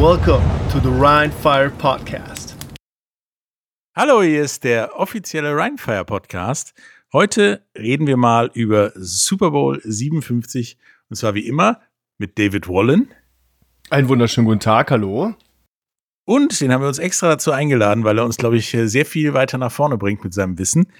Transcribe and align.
Welcome 0.00 0.42
to 0.72 0.80
the 0.80 0.88
Rhine 0.88 1.30
Fire 1.30 1.70
Podcast. 1.70 2.56
Hallo, 3.94 4.22
hier 4.22 4.42
ist 4.42 4.64
der 4.64 4.98
offizielle 4.98 5.56
Rhinefire 5.56 6.04
Podcast. 6.04 6.74
Heute 7.12 7.64
reden 7.78 8.08
wir 8.08 8.16
mal 8.16 8.50
über 8.54 8.92
Super 8.96 9.52
Bowl 9.52 9.80
57 9.84 10.78
und 11.08 11.16
zwar 11.16 11.34
wie 11.34 11.46
immer 11.46 11.80
mit 12.18 12.40
David 12.40 12.68
Wallen. 12.68 13.14
Einen 13.88 14.08
wunderschönen 14.08 14.48
guten 14.48 14.58
Tag, 14.58 14.90
hallo. 14.90 15.34
Und 16.24 16.60
den 16.60 16.72
haben 16.72 16.82
wir 16.82 16.88
uns 16.88 16.98
extra 16.98 17.28
dazu 17.28 17.52
eingeladen, 17.52 18.02
weil 18.02 18.18
er 18.18 18.24
uns, 18.24 18.36
glaube 18.36 18.56
ich, 18.56 18.70
sehr 18.70 19.06
viel 19.06 19.32
weiter 19.32 19.58
nach 19.58 19.72
vorne 19.72 19.96
bringt 19.96 20.24
mit 20.24 20.34
seinem 20.34 20.58
Wissen. 20.58 20.92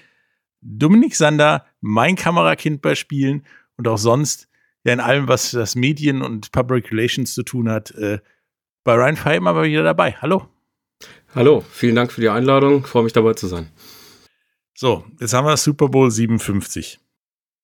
Dominik 0.60 1.16
Sander, 1.16 1.66
mein 1.80 2.14
Kamerakind 2.14 2.80
bei 2.80 2.94
Spielen 2.94 3.44
und 3.76 3.88
auch 3.88 3.98
sonst, 3.98 4.48
ja 4.84 4.92
in 4.92 5.00
allem, 5.00 5.26
was 5.26 5.50
das 5.50 5.74
Medien 5.74 6.22
und 6.22 6.52
Public 6.52 6.92
Relations 6.92 7.34
zu 7.34 7.42
tun 7.42 7.68
hat, 7.68 7.90
äh, 7.92 8.20
bei 8.84 8.94
Ryan 8.94 9.16
Fire 9.16 9.36
immer 9.36 9.62
wieder 9.62 9.82
dabei. 9.82 10.12
Hallo. 10.20 10.48
Hallo, 11.34 11.64
vielen 11.72 11.96
Dank 11.96 12.12
für 12.12 12.20
die 12.20 12.28
Einladung. 12.28 12.84
Freue 12.86 13.02
mich 13.02 13.12
dabei 13.12 13.32
zu 13.32 13.48
sein. 13.48 13.70
So, 14.76 15.04
jetzt 15.20 15.32
haben 15.32 15.46
wir 15.46 15.56
Super 15.56 15.88
Bowl 15.88 16.10
57 16.10 17.00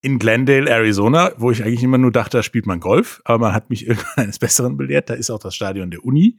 in 0.03 0.19
Glendale, 0.19 0.69
Arizona, 0.69 1.33
wo 1.37 1.51
ich 1.51 1.63
eigentlich 1.63 1.83
immer 1.83 1.99
nur 1.99 2.11
dachte, 2.11 2.39
da 2.39 2.43
spielt 2.43 2.67
man 2.67 2.81
Golf, 2.81 3.21
aber 3.25 3.47
man 3.47 3.55
hat 3.55 3.71
mich 3.71 3.87
irgendwann 3.87 4.25
eines 4.25 4.39
Besseren 4.39 4.77
belehrt. 4.77 5.11
Da 5.11 5.15
ist 5.15 5.31
auch 5.31 5.39
das 5.39 5.55
Stadion 5.55 5.91
der 5.91 6.05
Uni. 6.05 6.39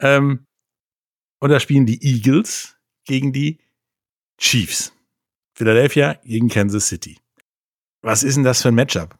Ähm, 0.00 0.46
und 1.40 1.50
da 1.50 1.60
spielen 1.60 1.86
die 1.86 2.02
Eagles 2.04 2.76
gegen 3.04 3.32
die 3.32 3.58
Chiefs. 4.38 4.92
Philadelphia 5.56 6.14
gegen 6.24 6.48
Kansas 6.48 6.88
City. 6.88 7.18
Was 8.02 8.22
ist 8.22 8.36
denn 8.36 8.44
das 8.44 8.60
für 8.60 8.68
ein 8.68 8.74
Matchup? 8.74 9.16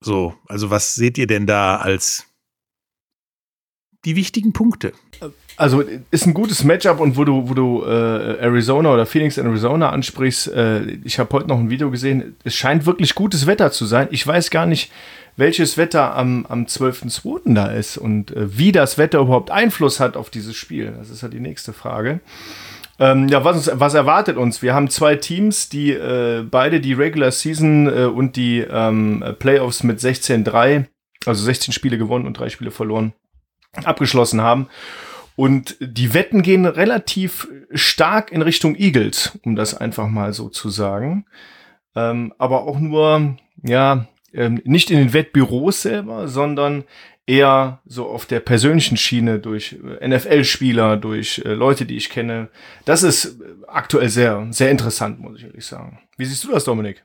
So, 0.00 0.36
also 0.46 0.70
was 0.70 0.94
seht 0.94 1.18
ihr 1.18 1.26
denn 1.26 1.46
da 1.46 1.78
als 1.78 2.27
die 4.04 4.16
wichtigen 4.16 4.52
Punkte? 4.52 4.92
Also 5.56 5.82
ist 6.12 6.26
ein 6.26 6.34
gutes 6.34 6.62
Matchup 6.62 7.00
und 7.00 7.16
wo 7.16 7.24
du, 7.24 7.48
wo 7.48 7.54
du 7.54 7.84
äh, 7.84 8.38
Arizona 8.38 8.92
oder 8.92 9.06
Phoenix 9.06 9.38
Arizona 9.38 9.90
ansprichst, 9.90 10.52
äh, 10.52 10.82
ich 11.02 11.18
habe 11.18 11.32
heute 11.32 11.48
noch 11.48 11.58
ein 11.58 11.68
Video 11.68 11.90
gesehen, 11.90 12.36
es 12.44 12.54
scheint 12.54 12.86
wirklich 12.86 13.16
gutes 13.16 13.46
Wetter 13.46 13.72
zu 13.72 13.84
sein. 13.84 14.06
Ich 14.12 14.24
weiß 14.24 14.50
gar 14.50 14.66
nicht, 14.66 14.92
welches 15.36 15.76
Wetter 15.76 16.16
am, 16.16 16.46
am 16.48 16.64
12.02. 16.64 17.54
da 17.54 17.66
ist 17.66 17.96
und 17.96 18.30
äh, 18.30 18.56
wie 18.56 18.70
das 18.70 18.98
Wetter 18.98 19.18
überhaupt 19.18 19.50
Einfluss 19.50 19.98
hat 19.98 20.16
auf 20.16 20.30
dieses 20.30 20.54
Spiel. 20.54 20.94
Das 20.96 21.10
ist 21.10 21.22
ja 21.22 21.28
die 21.28 21.40
nächste 21.40 21.72
Frage. 21.72 22.20
Ähm, 23.00 23.28
ja, 23.28 23.44
was, 23.44 23.70
was 23.72 23.94
erwartet 23.94 24.36
uns? 24.36 24.62
Wir 24.62 24.74
haben 24.74 24.90
zwei 24.90 25.16
Teams, 25.16 25.68
die 25.68 25.92
äh, 25.92 26.44
beide 26.48 26.80
die 26.80 26.92
Regular 26.92 27.30
Season 27.30 27.86
äh, 27.86 28.04
und 28.04 28.36
die 28.36 28.58
ähm, 28.60 29.24
Playoffs 29.38 29.82
mit 29.82 30.00
16-3, 30.00 30.86
also 31.26 31.44
16 31.44 31.72
Spiele 31.72 31.98
gewonnen 31.98 32.26
und 32.26 32.38
drei 32.38 32.48
Spiele 32.48 32.72
verloren, 32.72 33.12
abgeschlossen 33.74 34.40
haben. 34.40 34.68
Und 35.36 35.76
die 35.80 36.14
Wetten 36.14 36.42
gehen 36.42 36.66
relativ 36.66 37.48
stark 37.72 38.32
in 38.32 38.42
Richtung 38.42 38.74
Eagles, 38.74 39.38
um 39.44 39.54
das 39.54 39.74
einfach 39.74 40.08
mal 40.08 40.32
so 40.32 40.48
zu 40.48 40.68
sagen. 40.68 41.26
Ähm, 41.94 42.34
aber 42.38 42.62
auch 42.62 42.80
nur, 42.80 43.36
ja, 43.62 44.08
ähm, 44.32 44.60
nicht 44.64 44.90
in 44.90 44.98
den 44.98 45.12
Wettbüros 45.12 45.82
selber, 45.82 46.26
sondern 46.28 46.84
eher 47.26 47.80
so 47.84 48.08
auf 48.08 48.26
der 48.26 48.40
persönlichen 48.40 48.96
Schiene 48.96 49.38
durch 49.38 49.76
äh, 50.00 50.08
NFL-Spieler, 50.08 50.96
durch 50.96 51.42
äh, 51.44 51.52
Leute, 51.52 51.84
die 51.84 51.96
ich 51.96 52.10
kenne. 52.10 52.48
Das 52.84 53.02
ist 53.02 53.40
aktuell 53.66 54.08
sehr, 54.08 54.46
sehr 54.50 54.70
interessant, 54.70 55.20
muss 55.20 55.38
ich 55.38 55.44
ehrlich 55.44 55.66
sagen. 55.66 56.00
Wie 56.16 56.24
siehst 56.24 56.42
du 56.44 56.50
das, 56.50 56.64
Dominik? 56.64 57.04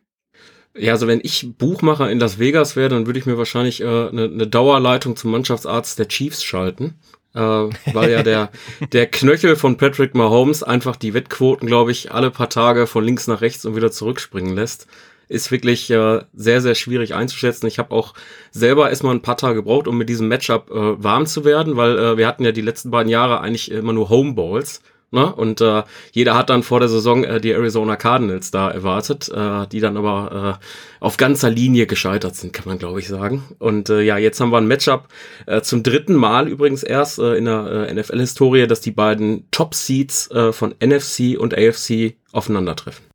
Ja, 0.76 0.94
also 0.94 1.08
wenn 1.08 1.22
ich 1.24 1.52
Buchmacher 1.58 2.10
in 2.10 2.20
Las 2.20 2.40
Vegas 2.40 2.76
wäre, 2.76 2.90
dann 2.90 3.06
würde 3.06 3.20
ich 3.20 3.26
mir 3.26 3.38
wahrscheinlich 3.38 3.82
äh, 3.82 3.86
eine, 3.86 4.26
eine 4.26 4.48
Dauerleitung 4.48 5.16
zum 5.16 5.32
Mannschaftsarzt 5.32 6.00
der 6.00 6.08
Chiefs 6.08 6.44
schalten. 6.44 6.96
Äh, 7.36 7.40
weil 7.40 8.12
ja 8.12 8.24
der, 8.24 8.52
der 8.92 9.08
Knöchel 9.08 9.56
von 9.56 9.78
Patrick 9.78 10.16
Mahomes 10.16 10.64
einfach 10.64 10.96
die 10.96 11.14
Wettquoten, 11.14 11.68
glaube 11.68 11.92
ich, 11.92 12.12
alle 12.12 12.32
paar 12.32 12.50
Tage 12.50 12.88
von 12.88 13.04
links 13.04 13.28
nach 13.28 13.42
rechts 13.42 13.66
und 13.66 13.76
wieder 13.76 13.92
zurückspringen 13.92 14.56
lässt 14.56 14.88
ist 15.30 15.52
wirklich 15.52 15.90
äh, 15.90 16.22
sehr, 16.34 16.62
sehr 16.62 16.76
schwierig 16.76 17.16
einzuschätzen. 17.16 17.68
Ich 17.68 17.80
habe 17.80 17.92
auch 17.92 18.14
selber 18.52 18.90
erstmal 18.90 19.16
ein 19.16 19.22
paar 19.22 19.38
Tage 19.38 19.56
gebraucht, 19.56 19.88
um 19.88 19.98
mit 19.98 20.08
diesem 20.10 20.28
Matchup 20.28 20.70
äh, 20.70 21.04
warm 21.04 21.26
zu 21.26 21.44
werden, 21.44 21.76
weil 21.76 21.98
äh, 21.98 22.18
wir 22.18 22.28
hatten 22.28 22.44
ja 22.44 22.52
die 22.52 22.62
letzten 22.62 22.92
beiden 22.92 23.10
Jahre 23.10 23.42
eigentlich 23.42 23.72
immer 23.72 23.94
nur 23.94 24.10
Homeballs. 24.10 24.82
Ne? 25.14 25.32
Und 25.32 25.62
äh, 25.62 25.84
jeder 26.12 26.36
hat 26.36 26.50
dann 26.50 26.64
vor 26.64 26.80
der 26.80 26.90
Saison 26.90 27.24
äh, 27.24 27.40
die 27.40 27.52
Arizona 27.52 27.96
Cardinals 27.96 28.50
da 28.50 28.72
erwartet, 28.72 29.30
äh, 29.30 29.68
die 29.68 29.80
dann 29.80 29.96
aber 29.96 30.60
äh, 30.60 30.66
auf 31.00 31.18
ganzer 31.18 31.52
Linie 31.52 31.86
gescheitert 31.86 32.36
sind, 32.36 32.52
kann 32.52 32.66
man 32.68 32.80
glaube 32.80 33.00
ich 33.00 33.08
sagen. 33.08 33.44
Und 33.60 33.90
äh, 33.90 34.02
ja, 34.02 34.18
jetzt 34.18 34.42
haben 34.42 34.52
wir 34.52 34.58
ein 34.58 34.68
Matchup 34.68 35.10
äh, 35.46 35.62
zum 35.62 35.84
dritten 35.84 36.16
Mal 36.16 36.48
übrigens 36.48 36.82
erst 36.82 37.20
äh, 37.20 37.36
in 37.36 37.46
der 37.46 37.88
äh, 37.90 37.94
NFL-Historie, 37.94 38.66
dass 38.66 38.82
die 38.82 38.90
beiden 38.90 39.50
Top-Seeds 39.52 40.32
äh, 40.32 40.52
von 40.52 40.74
NFC 40.84 41.38
und 41.38 41.56
AFC 41.56 42.16
aufeinandertreffen. 42.32 43.06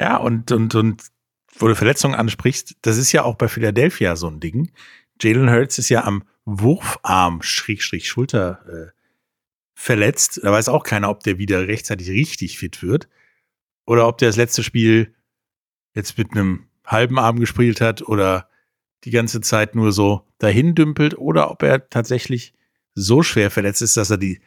Ja, 0.00 0.16
und, 0.16 0.50
und, 0.50 0.74
und 0.74 1.02
wo 1.56 1.68
du 1.68 1.76
Verletzungen 1.76 2.16
ansprichst, 2.16 2.74
das 2.82 2.98
ist 2.98 3.12
ja 3.12 3.22
auch 3.22 3.36
bei 3.36 3.46
Philadelphia 3.46 4.16
so 4.16 4.26
ein 4.26 4.40
Ding. 4.40 4.72
Jalen 5.20 5.50
Hurts 5.52 5.78
ist 5.78 5.88
ja 5.88 6.02
am 6.02 6.24
Wurfarm, 6.44 7.42
Schrägstrich, 7.42 8.08
Schulter 8.08 8.58
äh, 8.68 9.03
verletzt. 9.74 10.40
Da 10.42 10.52
weiß 10.52 10.68
auch 10.68 10.84
keiner, 10.84 11.10
ob 11.10 11.22
der 11.22 11.38
wieder 11.38 11.66
rechtzeitig 11.66 12.08
richtig 12.10 12.58
fit 12.58 12.82
wird. 12.82 13.08
Oder 13.86 14.08
ob 14.08 14.18
der 14.18 14.28
das 14.28 14.36
letzte 14.36 14.62
Spiel 14.62 15.14
jetzt 15.94 16.16
mit 16.16 16.32
einem 16.32 16.66
halben 16.86 17.18
Arm 17.18 17.38
gespielt 17.38 17.80
hat 17.80 18.02
oder 18.02 18.48
die 19.04 19.10
ganze 19.10 19.40
Zeit 19.40 19.74
nur 19.74 19.92
so 19.92 20.26
dahin 20.38 20.74
dümpelt 20.74 21.16
oder 21.18 21.50
ob 21.50 21.62
er 21.62 21.88
tatsächlich 21.88 22.54
so 22.94 23.22
schwer 23.22 23.50
verletzt 23.50 23.82
ist, 23.82 23.96
dass 23.96 24.10
er 24.10 24.18
die 24.18 24.40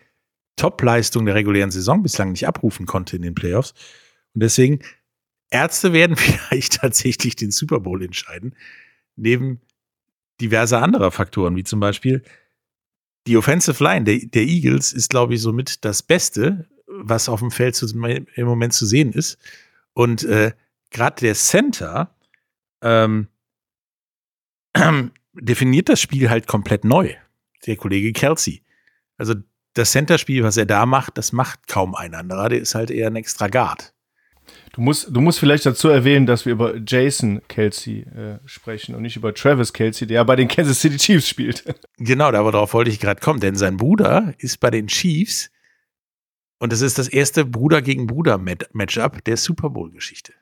Top-Leistung 0.55 1.25
der 1.25 1.35
regulären 1.35 1.71
Saison 1.71 2.01
bislang 2.01 2.31
nicht 2.31 2.47
abrufen 2.47 2.85
konnte 2.85 3.15
in 3.15 3.21
den 3.21 3.35
Playoffs. 3.35 3.73
Und 4.33 4.41
deswegen 4.41 4.79
Ärzte 5.49 5.93
werden 5.93 6.15
vielleicht 6.17 6.75
tatsächlich 6.75 7.35
den 7.35 7.51
Super 7.51 7.79
Bowl 7.79 8.03
entscheiden, 8.03 8.55
neben 9.15 9.61
diverser 10.41 10.81
anderer 10.81 11.11
Faktoren, 11.11 11.55
wie 11.55 11.63
zum 11.63 11.79
Beispiel 11.79 12.23
die 13.27 13.37
Offensive 13.37 13.83
Line 13.83 14.05
der, 14.05 14.19
der 14.19 14.43
Eagles 14.43 14.93
ist, 14.93 15.09
glaube 15.09 15.35
ich, 15.35 15.41
somit 15.41 15.83
das 15.85 16.01
Beste, 16.01 16.67
was 16.87 17.29
auf 17.29 17.39
dem 17.39 17.51
Feld 17.51 17.75
zu, 17.75 17.85
im 17.87 18.45
Moment 18.45 18.73
zu 18.73 18.85
sehen 18.85 19.11
ist. 19.11 19.37
Und 19.93 20.23
äh, 20.23 20.53
gerade 20.89 21.19
der 21.21 21.35
Center 21.35 22.15
ähm, 22.81 23.27
äh, 24.73 25.03
definiert 25.33 25.89
das 25.89 26.01
Spiel 26.01 26.29
halt 26.29 26.47
komplett 26.47 26.83
neu. 26.83 27.13
Der 27.65 27.75
Kollege 27.75 28.13
Kelsey. 28.13 28.63
Also 29.17 29.35
das 29.73 29.91
Center-Spiel, 29.91 30.43
was 30.43 30.57
er 30.57 30.65
da 30.65 30.85
macht, 30.85 31.17
das 31.17 31.31
macht 31.31 31.67
kaum 31.67 31.93
ein 31.95 32.15
anderer. 32.15 32.49
Der 32.49 32.59
ist 32.59 32.75
halt 32.75 32.89
eher 32.89 33.07
ein 33.07 33.15
Extra 33.15 33.47
Guard. 33.47 33.93
Du 34.73 34.81
musst, 34.81 35.07
du 35.09 35.21
musst 35.21 35.39
vielleicht 35.39 35.65
dazu 35.65 35.89
erwähnen, 35.89 36.25
dass 36.25 36.45
wir 36.45 36.53
über 36.53 36.75
Jason 36.85 37.41
Kelsey 37.47 38.01
äh, 38.01 38.39
sprechen 38.45 38.95
und 38.95 39.01
nicht 39.01 39.15
über 39.15 39.33
Travis 39.33 39.73
Kelsey, 39.73 40.07
der 40.07 40.23
bei 40.25 40.35
den 40.35 40.47
Kansas 40.47 40.81
City 40.81 40.97
Chiefs 40.97 41.27
spielt. 41.27 41.63
Genau, 41.99 42.31
darauf 42.31 42.75
wollte 42.75 42.91
ich 42.91 42.99
gerade 42.99 43.19
kommen, 43.19 43.39
denn 43.39 43.55
sein 43.55 43.77
Bruder 43.77 44.35
ist 44.37 44.59
bei 44.59 44.69
den 44.69 44.85
Chiefs 44.85 45.49
und 46.59 46.71
es 46.71 46.81
ist 46.81 46.99
das 46.99 47.07
erste 47.07 47.43
Bruder 47.43 47.81
gegen 47.81 48.05
Bruder 48.05 48.37
Matchup 48.37 49.23
der 49.25 49.35
Super 49.35 49.71
Bowl 49.71 49.89
Geschichte. 49.89 50.33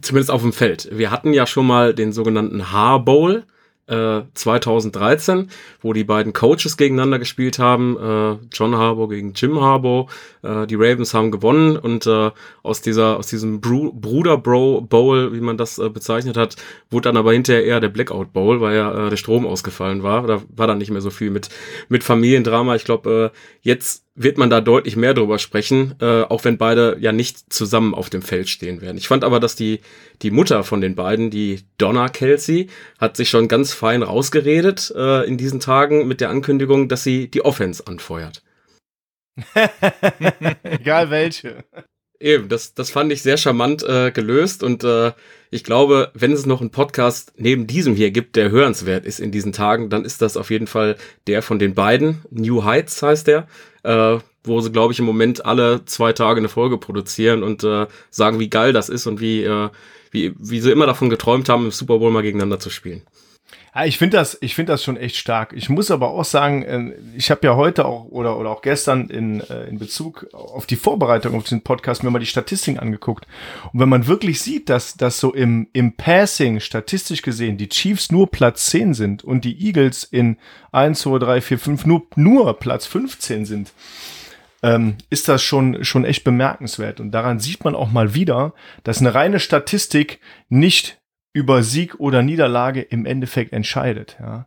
Zumindest 0.00 0.30
auf 0.30 0.42
dem 0.42 0.52
Feld. 0.52 0.88
Wir 0.92 1.10
hatten 1.10 1.32
ja 1.32 1.46
schon 1.46 1.66
mal 1.66 1.94
den 1.94 2.12
sogenannten 2.12 2.70
Haar 2.70 3.02
Bowl 3.02 3.46
2013, 3.86 5.38
äh, 5.40 5.46
wo 5.80 5.92
die 5.92 6.04
beiden 6.04 6.32
Coaches 6.32 6.76
gegeneinander 6.76 7.18
gespielt 7.18 7.58
haben, 7.58 7.96
äh, 7.96 8.46
John 8.52 8.76
Harbour 8.76 9.08
gegen 9.08 9.32
Jim 9.34 9.60
Harbour. 9.60 10.06
Äh, 10.42 10.66
die 10.66 10.76
Ravens 10.76 11.14
haben 11.14 11.32
gewonnen 11.32 11.76
und 11.76 12.06
äh, 12.06 12.30
aus 12.62 12.80
dieser 12.80 13.18
aus 13.18 13.26
diesem 13.26 13.60
Bru 13.60 13.92
Bruder 13.92 14.38
Bro 14.38 14.82
Bowl, 14.82 15.32
wie 15.32 15.40
man 15.40 15.56
das 15.56 15.78
äh, 15.78 15.88
bezeichnet 15.88 16.36
hat, 16.36 16.56
wurde 16.90 17.08
dann 17.08 17.16
aber 17.16 17.32
hinterher 17.32 17.64
eher 17.64 17.80
der 17.80 17.88
Blackout 17.88 18.32
Bowl, 18.32 18.60
weil 18.60 18.76
ja 18.76 19.06
äh, 19.06 19.10
der 19.10 19.16
Strom 19.16 19.46
ausgefallen 19.46 20.04
war. 20.04 20.26
Da 20.26 20.42
war 20.54 20.68
dann 20.68 20.78
nicht 20.78 20.90
mehr 20.90 21.00
so 21.00 21.10
viel 21.10 21.30
mit 21.30 21.48
mit 21.88 22.04
Familiendrama. 22.04 22.76
Ich 22.76 22.84
glaube, 22.84 23.32
jetzt 23.62 24.04
wird 24.14 24.36
man 24.36 24.50
da 24.50 24.60
deutlich 24.60 24.96
mehr 24.96 25.14
drüber 25.14 25.38
sprechen, 25.38 25.94
äh, 26.00 26.22
auch 26.22 26.44
wenn 26.44 26.58
beide 26.58 26.96
ja 27.00 27.12
nicht 27.12 27.52
zusammen 27.52 27.94
auf 27.94 28.10
dem 28.10 28.22
Feld 28.22 28.48
stehen 28.48 28.80
werden. 28.80 28.98
Ich 28.98 29.08
fand 29.08 29.24
aber, 29.24 29.40
dass 29.40 29.56
die, 29.56 29.80
die 30.20 30.30
Mutter 30.30 30.64
von 30.64 30.80
den 30.80 30.94
beiden, 30.94 31.30
die 31.30 31.60
Donna 31.78 32.08
Kelsey, 32.08 32.68
hat 32.98 33.16
sich 33.16 33.30
schon 33.30 33.48
ganz 33.48 33.72
fein 33.72 34.02
rausgeredet 34.02 34.92
äh, 34.94 35.26
in 35.26 35.38
diesen 35.38 35.60
Tagen 35.60 36.06
mit 36.06 36.20
der 36.20 36.30
Ankündigung, 36.30 36.88
dass 36.88 37.04
sie 37.04 37.30
die 37.30 37.44
Offense 37.44 37.86
anfeuert. 37.86 38.42
Egal 40.62 41.10
welche. 41.10 41.64
Eben, 42.22 42.48
das, 42.48 42.72
das 42.74 42.90
fand 42.92 43.12
ich 43.12 43.20
sehr 43.20 43.36
charmant 43.36 43.82
äh, 43.82 44.12
gelöst 44.12 44.62
und 44.62 44.84
äh, 44.84 45.10
ich 45.50 45.64
glaube, 45.64 46.12
wenn 46.14 46.30
es 46.30 46.46
noch 46.46 46.60
einen 46.60 46.70
Podcast 46.70 47.32
neben 47.36 47.66
diesem 47.66 47.96
hier 47.96 48.12
gibt, 48.12 48.36
der 48.36 48.52
hörenswert 48.52 49.04
ist 49.04 49.18
in 49.18 49.32
diesen 49.32 49.52
Tagen, 49.52 49.90
dann 49.90 50.04
ist 50.04 50.22
das 50.22 50.36
auf 50.36 50.50
jeden 50.50 50.68
Fall 50.68 50.96
der 51.26 51.42
von 51.42 51.58
den 51.58 51.74
beiden. 51.74 52.22
New 52.30 52.62
Heights 52.62 53.02
heißt 53.02 53.26
der, 53.26 53.48
äh, 53.82 54.18
wo 54.44 54.60
sie, 54.60 54.70
glaube 54.70 54.92
ich, 54.92 55.00
im 55.00 55.04
Moment 55.04 55.44
alle 55.44 55.84
zwei 55.84 56.12
Tage 56.12 56.38
eine 56.38 56.48
Folge 56.48 56.78
produzieren 56.78 57.42
und 57.42 57.64
äh, 57.64 57.88
sagen, 58.10 58.38
wie 58.38 58.48
geil 58.48 58.72
das 58.72 58.88
ist 58.88 59.08
und 59.08 59.20
wie, 59.20 59.42
äh, 59.42 59.70
wie, 60.12 60.32
wie 60.38 60.60
sie 60.60 60.70
immer 60.70 60.86
davon 60.86 61.10
geträumt 61.10 61.48
haben, 61.48 61.64
im 61.64 61.70
Super 61.72 61.98
Bowl 61.98 62.12
mal 62.12 62.22
gegeneinander 62.22 62.60
zu 62.60 62.70
spielen. 62.70 63.02
Ja, 63.74 63.86
ich 63.86 63.96
finde 63.96 64.18
das, 64.18 64.36
ich 64.42 64.54
finde 64.54 64.72
das 64.72 64.84
schon 64.84 64.98
echt 64.98 65.16
stark. 65.16 65.54
Ich 65.54 65.70
muss 65.70 65.90
aber 65.90 66.10
auch 66.10 66.26
sagen, 66.26 66.62
ähm, 66.66 66.92
ich 67.16 67.30
habe 67.30 67.46
ja 67.46 67.56
heute 67.56 67.86
auch 67.86 68.04
oder 68.06 68.38
oder 68.38 68.50
auch 68.50 68.60
gestern 68.60 69.08
in, 69.08 69.40
äh, 69.40 69.64
in 69.64 69.78
Bezug 69.78 70.26
auf 70.34 70.66
die 70.66 70.76
Vorbereitung 70.76 71.34
auf 71.34 71.44
diesen 71.44 71.62
Podcast 71.62 72.02
mir 72.02 72.10
mal 72.10 72.18
die 72.18 72.26
Statistiken 72.26 72.78
angeguckt. 72.78 73.26
Und 73.72 73.80
wenn 73.80 73.88
man 73.88 74.06
wirklich 74.06 74.42
sieht, 74.42 74.68
dass 74.68 74.96
dass 74.98 75.18
so 75.18 75.32
im 75.32 75.68
im 75.72 75.94
Passing 75.94 76.60
statistisch 76.60 77.22
gesehen 77.22 77.56
die 77.56 77.70
Chiefs 77.70 78.12
nur 78.12 78.30
Platz 78.30 78.66
10 78.66 78.92
sind 78.92 79.24
und 79.24 79.44
die 79.44 79.66
Eagles 79.66 80.04
in 80.04 80.36
1 80.72 81.00
2 81.00 81.18
3 81.18 81.40
4 81.40 81.58
5 81.58 81.86
nur 81.86 82.02
nur 82.14 82.58
Platz 82.58 82.84
15 82.84 83.46
sind, 83.46 83.72
ähm, 84.62 84.96
ist 85.10 85.28
das 85.28 85.42
schon, 85.42 85.84
schon 85.84 86.04
echt 86.04 86.24
bemerkenswert. 86.24 87.00
Und 87.00 87.10
daran 87.10 87.40
sieht 87.40 87.64
man 87.64 87.74
auch 87.74 87.90
mal 87.90 88.14
wieder, 88.14 88.54
dass 88.84 89.00
eine 89.00 89.14
reine 89.14 89.40
Statistik 89.40 90.20
nicht 90.48 91.01
über 91.32 91.62
Sieg 91.62 91.98
oder 91.98 92.22
Niederlage 92.22 92.80
im 92.82 93.06
Endeffekt 93.06 93.52
entscheidet. 93.52 94.16
Ja. 94.20 94.46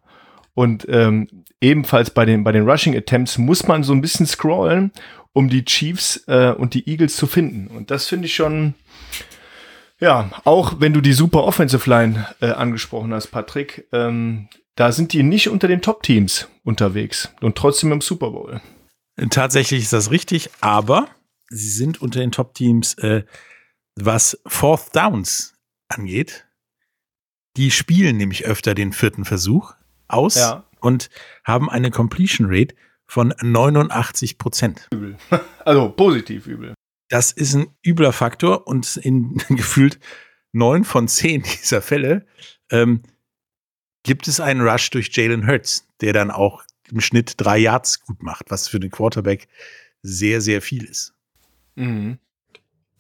Und 0.54 0.86
ähm, 0.90 1.28
ebenfalls 1.60 2.10
bei 2.10 2.26
den, 2.26 2.44
bei 2.44 2.52
den 2.52 2.68
Rushing 2.70 2.96
Attempts 2.96 3.38
muss 3.38 3.68
man 3.68 3.84
so 3.84 3.94
ein 3.94 4.02
bisschen 4.02 4.26
scrollen, 4.26 4.92
um 5.34 5.50
die 5.50 5.66
Chiefs 5.66 6.24
äh, 6.28 6.54
und 6.58 6.74
die 6.74 6.88
Eagles 6.90 7.18
zu 7.18 7.28
finden. 7.28 7.68
Und 7.68 7.92
das 7.92 8.08
finde 8.08 8.28
ich 8.28 8.36
schon, 8.36 8.74
ja, 10.00 10.32
auch 10.46 10.80
wenn 10.80 10.94
du 10.94 11.02
die 11.02 11.14
super 11.14 11.44
Offensive 11.44 11.90
Line 11.90 12.28
äh, 12.40 12.52
angesprochen 12.52 13.14
hast, 13.14 13.28
Patrick, 13.28 13.88
ähm, 13.92 14.48
da 14.76 14.92
sind 14.92 15.14
die 15.14 15.24
nicht 15.24 15.50
unter 15.50 15.68
den 15.68 15.82
Top-Teams 15.82 16.48
unterwegs 16.64 17.34
und 17.42 17.58
trotzdem 17.58 17.92
im 17.92 18.02
Super 18.02 18.32
Bowl. 18.32 18.62
Tatsächlich 19.30 19.84
ist 19.84 19.94
das 19.94 20.12
richtig, 20.12 20.50
aber 20.60 21.08
sie 21.50 21.70
sind 21.70 22.02
unter 22.02 22.20
den 22.20 22.32
Top-Teams, 22.32 22.96
äh, 22.96 23.24
was 23.96 24.40
Fourth 24.46 24.94
Downs 24.94 25.54
angeht. 25.88 26.46
Die 27.58 27.72
spielen 27.72 28.18
nämlich 28.18 28.46
öfter 28.46 28.76
den 28.76 28.92
vierten 28.92 29.26
Versuch 29.26 29.74
aus 30.08 30.36
ja. 30.36 30.66
und 30.80 31.10
haben 31.44 31.70
eine 31.70 31.92
Completion 31.92 32.48
Rate 32.50 32.76
von 33.08 33.34
89 33.42 34.38
Prozent. 34.38 34.88
Übel. 34.92 35.18
Also 35.66 35.90
positiv 35.90 36.46
übel. 36.46 36.76
Das 37.10 37.32
ist 37.32 37.56
ein 37.56 37.68
übler 37.84 38.14
Faktor 38.14 38.68
und 38.68 38.98
in 38.98 39.38
gefühlt 39.50 40.00
neun 40.52 40.84
von 40.84 41.08
zehn 41.08 41.42
dieser 41.42 41.82
Fälle 41.82 42.26
ähm, 42.70 43.02
gibt 44.04 44.28
es 44.28 44.40
einen 44.40 44.62
Rush 44.62 44.92
durch 44.92 45.10
Jalen 45.12 45.48
Hurts, 45.48 45.88
der 46.02 46.14
dann 46.14 46.30
auch 46.30 46.64
im 46.92 47.02
Schnitt 47.02 47.34
drei 47.38 47.58
Yards 47.58 48.02
gut 48.02 48.22
macht, 48.22 48.46
was 48.50 48.68
für 48.68 48.80
den 48.80 48.92
Quarterback 48.92 49.48
sehr, 50.04 50.40
sehr 50.42 50.62
viel 50.62 50.84
ist. 50.84 51.16
Mhm. 51.76 52.20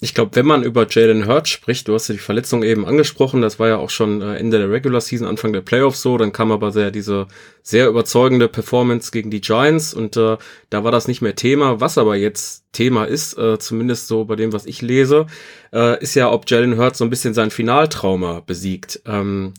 Ich 0.01 0.13
glaube, 0.13 0.35
wenn 0.35 0.45
man 0.45 0.63
über 0.63 0.85
Jalen 0.89 1.25
Hurts 1.25 1.49
spricht, 1.49 1.87
du 1.87 1.93
hast 1.93 2.09
ja 2.09 2.13
die 2.13 2.19
Verletzung 2.19 2.63
eben 2.63 2.85
angesprochen, 2.85 3.41
das 3.41 3.59
war 3.59 3.69
ja 3.69 3.77
auch 3.77 3.89
schon 3.89 4.21
äh, 4.21 4.35
Ende 4.35 4.57
der 4.57 4.69
Regular 4.69 4.99
Season, 4.99 5.25
Anfang 5.25 5.53
der 5.53 5.61
Playoffs 5.61 6.01
so, 6.01 6.17
dann 6.17 6.33
kam 6.33 6.51
aber 6.51 6.73
sehr 6.73 6.91
diese 6.91 7.27
sehr 7.63 7.87
überzeugende 7.87 8.49
Performance 8.49 9.11
gegen 9.11 9.31
die 9.31 9.39
Giants 9.39 9.93
und 9.93 10.17
äh, 10.17 10.37
da 10.69 10.83
war 10.83 10.91
das 10.91 11.07
nicht 11.07 11.21
mehr 11.21 11.35
Thema. 11.35 11.79
Was 11.79 11.97
aber 11.97 12.17
jetzt 12.17 12.65
Thema 12.73 13.05
ist, 13.05 13.37
äh, 13.37 13.57
zumindest 13.57 14.07
so 14.07 14.25
bei 14.25 14.35
dem, 14.35 14.51
was 14.51 14.65
ich 14.65 14.81
lese, 14.81 15.27
äh, 15.71 16.01
ist 16.03 16.13
ja, 16.13 16.29
ob 16.29 16.49
Jalen 16.49 16.77
Hurts 16.77 16.97
so 16.97 17.05
ein 17.05 17.09
bisschen 17.09 17.33
sein 17.33 17.49
Finaltrauma 17.49 18.41
besiegt. 18.41 19.01
Ähm, 19.05 19.53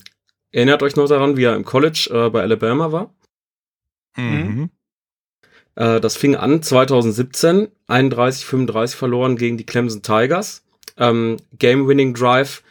erinnert 0.52 0.82
euch 0.82 0.96
noch 0.96 1.08
daran, 1.08 1.38
wie 1.38 1.44
er 1.44 1.56
im 1.56 1.64
College 1.64 2.10
äh, 2.12 2.28
bei 2.28 2.42
Alabama 2.42 2.92
war? 2.92 3.14
Mhm. 4.16 4.70
Äh, 5.76 6.00
das 6.00 6.16
fing 6.16 6.34
an 6.34 6.62
2017, 6.62 7.68
31-35 7.88 8.96
verloren 8.96 9.36
gegen 9.36 9.56
die 9.56 9.66
Clemson 9.66 10.02
Tigers. 10.02 10.64
Ähm, 10.98 11.36
Game-Winning 11.58 12.14
Drive 12.14 12.62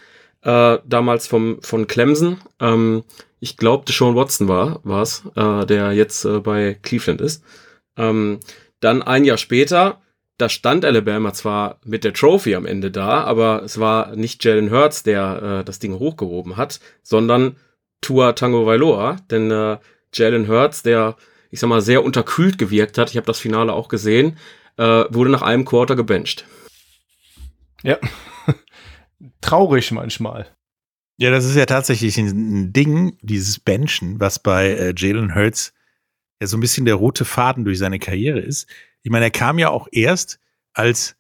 äh, 0.42 0.80
damals 0.86 1.28
vom, 1.28 1.62
von 1.62 1.88
Clemson. 1.88 2.42
Ähm, 2.60 3.04
ich 3.40 3.58
glaube, 3.58 3.92
Sean 3.92 4.16
Watson 4.16 4.48
war 4.48 5.02
es, 5.02 5.24
äh, 5.36 5.66
der 5.66 5.94
jetzt 5.94 6.26
äh, 6.26 6.40
bei 6.40 6.78
Cleveland 6.82 7.22
ist. 7.22 7.44
Ähm, 7.98 8.40
dann 8.80 9.04
ein 9.04 9.24
Jahr 9.24 9.38
später, 9.38 10.02
da 10.38 10.50
stand 10.50 10.84
Alabama 10.84 11.34
zwar 11.34 11.80
mit 11.86 12.04
der 12.04 12.14
Trophy 12.14 12.56
am 12.56 12.66
Ende 12.66 12.92
da, 12.92 13.24
aber 13.24 13.64
es 13.64 13.80
war 13.80 14.16
nicht 14.16 14.44
Jalen 14.44 14.72
Hurts, 14.72 15.04
der 15.04 15.60
äh, 15.62 15.64
das 15.64 15.80
Ding 15.80 15.98
hochgehoben 15.98 16.58
hat, 16.58 16.80
sondern 17.04 17.56
Tua 18.02 18.34
Tango 18.34 18.66
Vailoa, 18.66 19.18
denn 19.32 19.50
äh, 19.50 19.78
Jalen 20.14 20.48
Hurts, 20.48 20.84
der 20.84 21.16
ich 21.56 21.62
sag 21.62 21.70
mal, 21.70 21.80
sehr 21.80 22.04
unterkühlt 22.04 22.58
gewirkt 22.58 22.98
hat, 22.98 23.12
ich 23.12 23.16
habe 23.16 23.28
das 23.28 23.40
Finale 23.40 23.72
auch 23.72 23.88
gesehen, 23.88 24.38
äh, 24.76 25.06
wurde 25.10 25.30
nach 25.30 25.42
einem 25.42 25.64
Quarter 25.64 25.96
gebencht. 25.96 26.46
Ja. 27.82 27.98
Traurig 29.42 29.90
manchmal. 29.94 30.54
Ja, 31.16 31.32
das 31.32 31.46
ist 31.46 31.56
ja 31.56 31.66
tatsächlich 31.66 32.18
ein 32.18 32.74
Ding, 32.74 33.18
dieses 33.22 33.58
Benchen, 33.58 34.20
was 34.20 34.38
bei 34.38 34.68
äh, 34.68 34.94
Jalen 34.98 35.34
Hurts 35.34 35.74
ja 36.42 36.48
so 36.48 36.58
ein 36.58 36.60
bisschen 36.60 36.84
der 36.84 36.96
rote 36.96 37.24
Faden 37.24 37.64
durch 37.64 37.80
seine 37.80 38.00
Karriere 38.00 38.42
ist. 38.42 38.68
Ich 39.04 39.10
meine, 39.10 39.24
er 39.24 39.32
kam 39.32 39.58
ja 39.58 39.70
auch 39.70 39.88
erst 39.94 40.42
als 40.74 41.16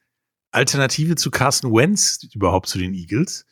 Alternative 0.52 1.16
zu 1.16 1.32
Carson 1.32 1.74
Wentz 1.74 2.28
überhaupt 2.34 2.68
zu 2.68 2.78
den 2.78 2.94
Eagles, 2.94 3.46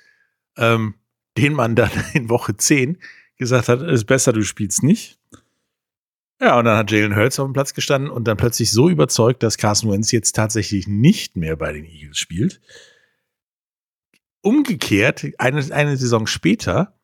ähm, 0.58 0.96
den 1.38 1.54
man 1.54 1.78
dann 1.78 1.92
in 2.14 2.28
Woche 2.28 2.58
10 2.58 2.98
gesagt 3.38 3.70
hat, 3.70 3.82
es 3.82 4.02
ist 4.02 4.06
besser, 4.06 4.34
du 4.34 4.44
spielst 4.44 4.84
nicht. 4.84 5.18
Ja, 6.44 6.60
und 6.60 6.66
dann 6.66 6.76
hat 6.78 6.92
Jalen 6.92 7.16
Hurts 7.16 7.40
auf 7.40 7.48
dem 7.48 7.54
Platz 7.54 7.74
gestanden 7.74 8.12
und 8.12 8.26
dann 8.28 8.36
plötzlich 8.36 8.70
so 8.70 8.90
überzeugt, 8.90 9.44
dass 9.44 9.58
Carson 9.58 9.90
Wentz 9.90 10.12
jetzt 10.12 10.36
tatsächlich 10.36 10.90
nicht 10.90 11.38
mehr 11.38 11.56
bei 11.56 11.72
den 11.72 11.86
Eagles 11.86 12.18
spielt. 12.18 12.60
Umgekehrt, 14.42 15.26
eine, 15.38 15.74
eine 15.74 15.96
Saison 15.96 16.28
später, 16.28 17.00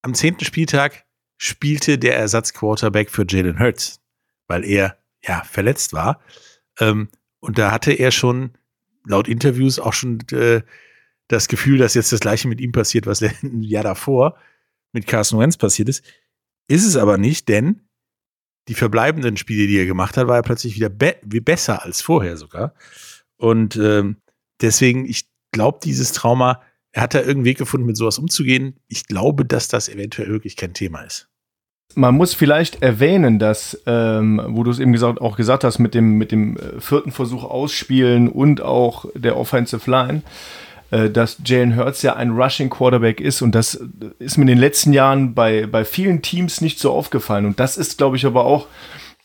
am 0.00 0.14
zehnten 0.14 0.46
Spieltag, 0.46 1.04
spielte 1.36 1.98
der 1.98 2.16
Ersatzquarterback 2.16 3.10
für 3.10 3.26
Jalen 3.28 3.58
Hurts, 3.58 4.00
weil 4.46 4.64
er 4.64 4.96
ja 5.22 5.44
verletzt 5.44 5.92
war. 5.92 6.22
Ähm, 6.80 7.10
und 7.40 7.58
da 7.58 7.70
hatte 7.70 7.92
er 7.92 8.12
schon 8.12 8.56
laut 9.04 9.28
Interviews 9.28 9.78
auch 9.78 9.92
schon 9.92 10.20
äh, 10.32 10.62
das 11.28 11.48
Gefühl, 11.48 11.76
dass 11.76 11.92
jetzt 11.92 12.12
das 12.12 12.20
gleiche 12.20 12.48
mit 12.48 12.62
ihm 12.62 12.72
passiert, 12.72 13.06
was 13.06 13.20
ein 13.42 13.62
Jahr 13.62 13.84
davor 13.84 14.38
mit 14.92 15.06
Carson 15.06 15.38
Wentz 15.38 15.58
passiert 15.58 15.90
ist. 15.90 16.02
Ist 16.66 16.86
es 16.86 16.96
aber 16.96 17.18
nicht, 17.18 17.50
denn 17.50 17.87
die 18.68 18.74
verbleibenden 18.74 19.36
Spiele, 19.36 19.66
die 19.66 19.78
er 19.78 19.86
gemacht 19.86 20.16
hat, 20.16 20.28
war 20.28 20.36
er 20.36 20.42
plötzlich 20.42 20.76
wieder 20.76 20.88
be 20.88 21.16
wie 21.22 21.40
besser 21.40 21.84
als 21.84 22.00
vorher 22.00 22.36
sogar. 22.36 22.74
Und 23.36 23.76
ähm, 23.76 24.16
deswegen, 24.60 25.06
ich 25.06 25.28
glaube, 25.52 25.78
dieses 25.82 26.12
Trauma, 26.12 26.62
er 26.92 27.02
hat 27.02 27.14
da 27.14 27.18
irgendeinen 27.18 27.44
Weg 27.44 27.58
gefunden, 27.58 27.86
mit 27.86 27.96
sowas 27.96 28.18
umzugehen. 28.18 28.76
Ich 28.88 29.06
glaube, 29.06 29.44
dass 29.44 29.68
das 29.68 29.88
eventuell 29.88 30.28
wirklich 30.28 30.56
kein 30.56 30.74
Thema 30.74 31.02
ist. 31.02 31.28
Man 31.94 32.14
muss 32.14 32.34
vielleicht 32.34 32.82
erwähnen, 32.82 33.38
dass, 33.38 33.80
ähm, 33.86 34.42
wo 34.48 34.62
du 34.62 34.70
es 34.70 34.78
eben 34.78 34.92
gesagt, 34.92 35.20
auch 35.20 35.36
gesagt 35.36 35.64
hast, 35.64 35.78
mit 35.78 35.94
dem, 35.94 36.18
mit 36.18 36.32
dem 36.32 36.56
äh, 36.56 36.80
vierten 36.80 37.12
Versuch 37.12 37.44
ausspielen 37.44 38.28
und 38.28 38.60
auch 38.60 39.06
der 39.14 39.36
Offensive 39.36 39.90
Line, 39.90 40.22
dass 40.90 41.36
Jalen 41.44 41.76
Hurts 41.76 42.00
ja 42.00 42.16
ein 42.16 42.30
Rushing 42.30 42.70
Quarterback 42.70 43.20
ist 43.20 43.42
und 43.42 43.54
das 43.54 43.74
ist 44.18 44.38
mir 44.38 44.44
in 44.44 44.48
den 44.48 44.58
letzten 44.58 44.94
Jahren 44.94 45.34
bei, 45.34 45.66
bei 45.66 45.84
vielen 45.84 46.22
Teams 46.22 46.62
nicht 46.62 46.78
so 46.78 46.92
aufgefallen 46.92 47.44
und 47.44 47.60
das 47.60 47.76
ist, 47.76 47.98
glaube 47.98 48.16
ich, 48.16 48.24
aber 48.24 48.46
auch 48.46 48.68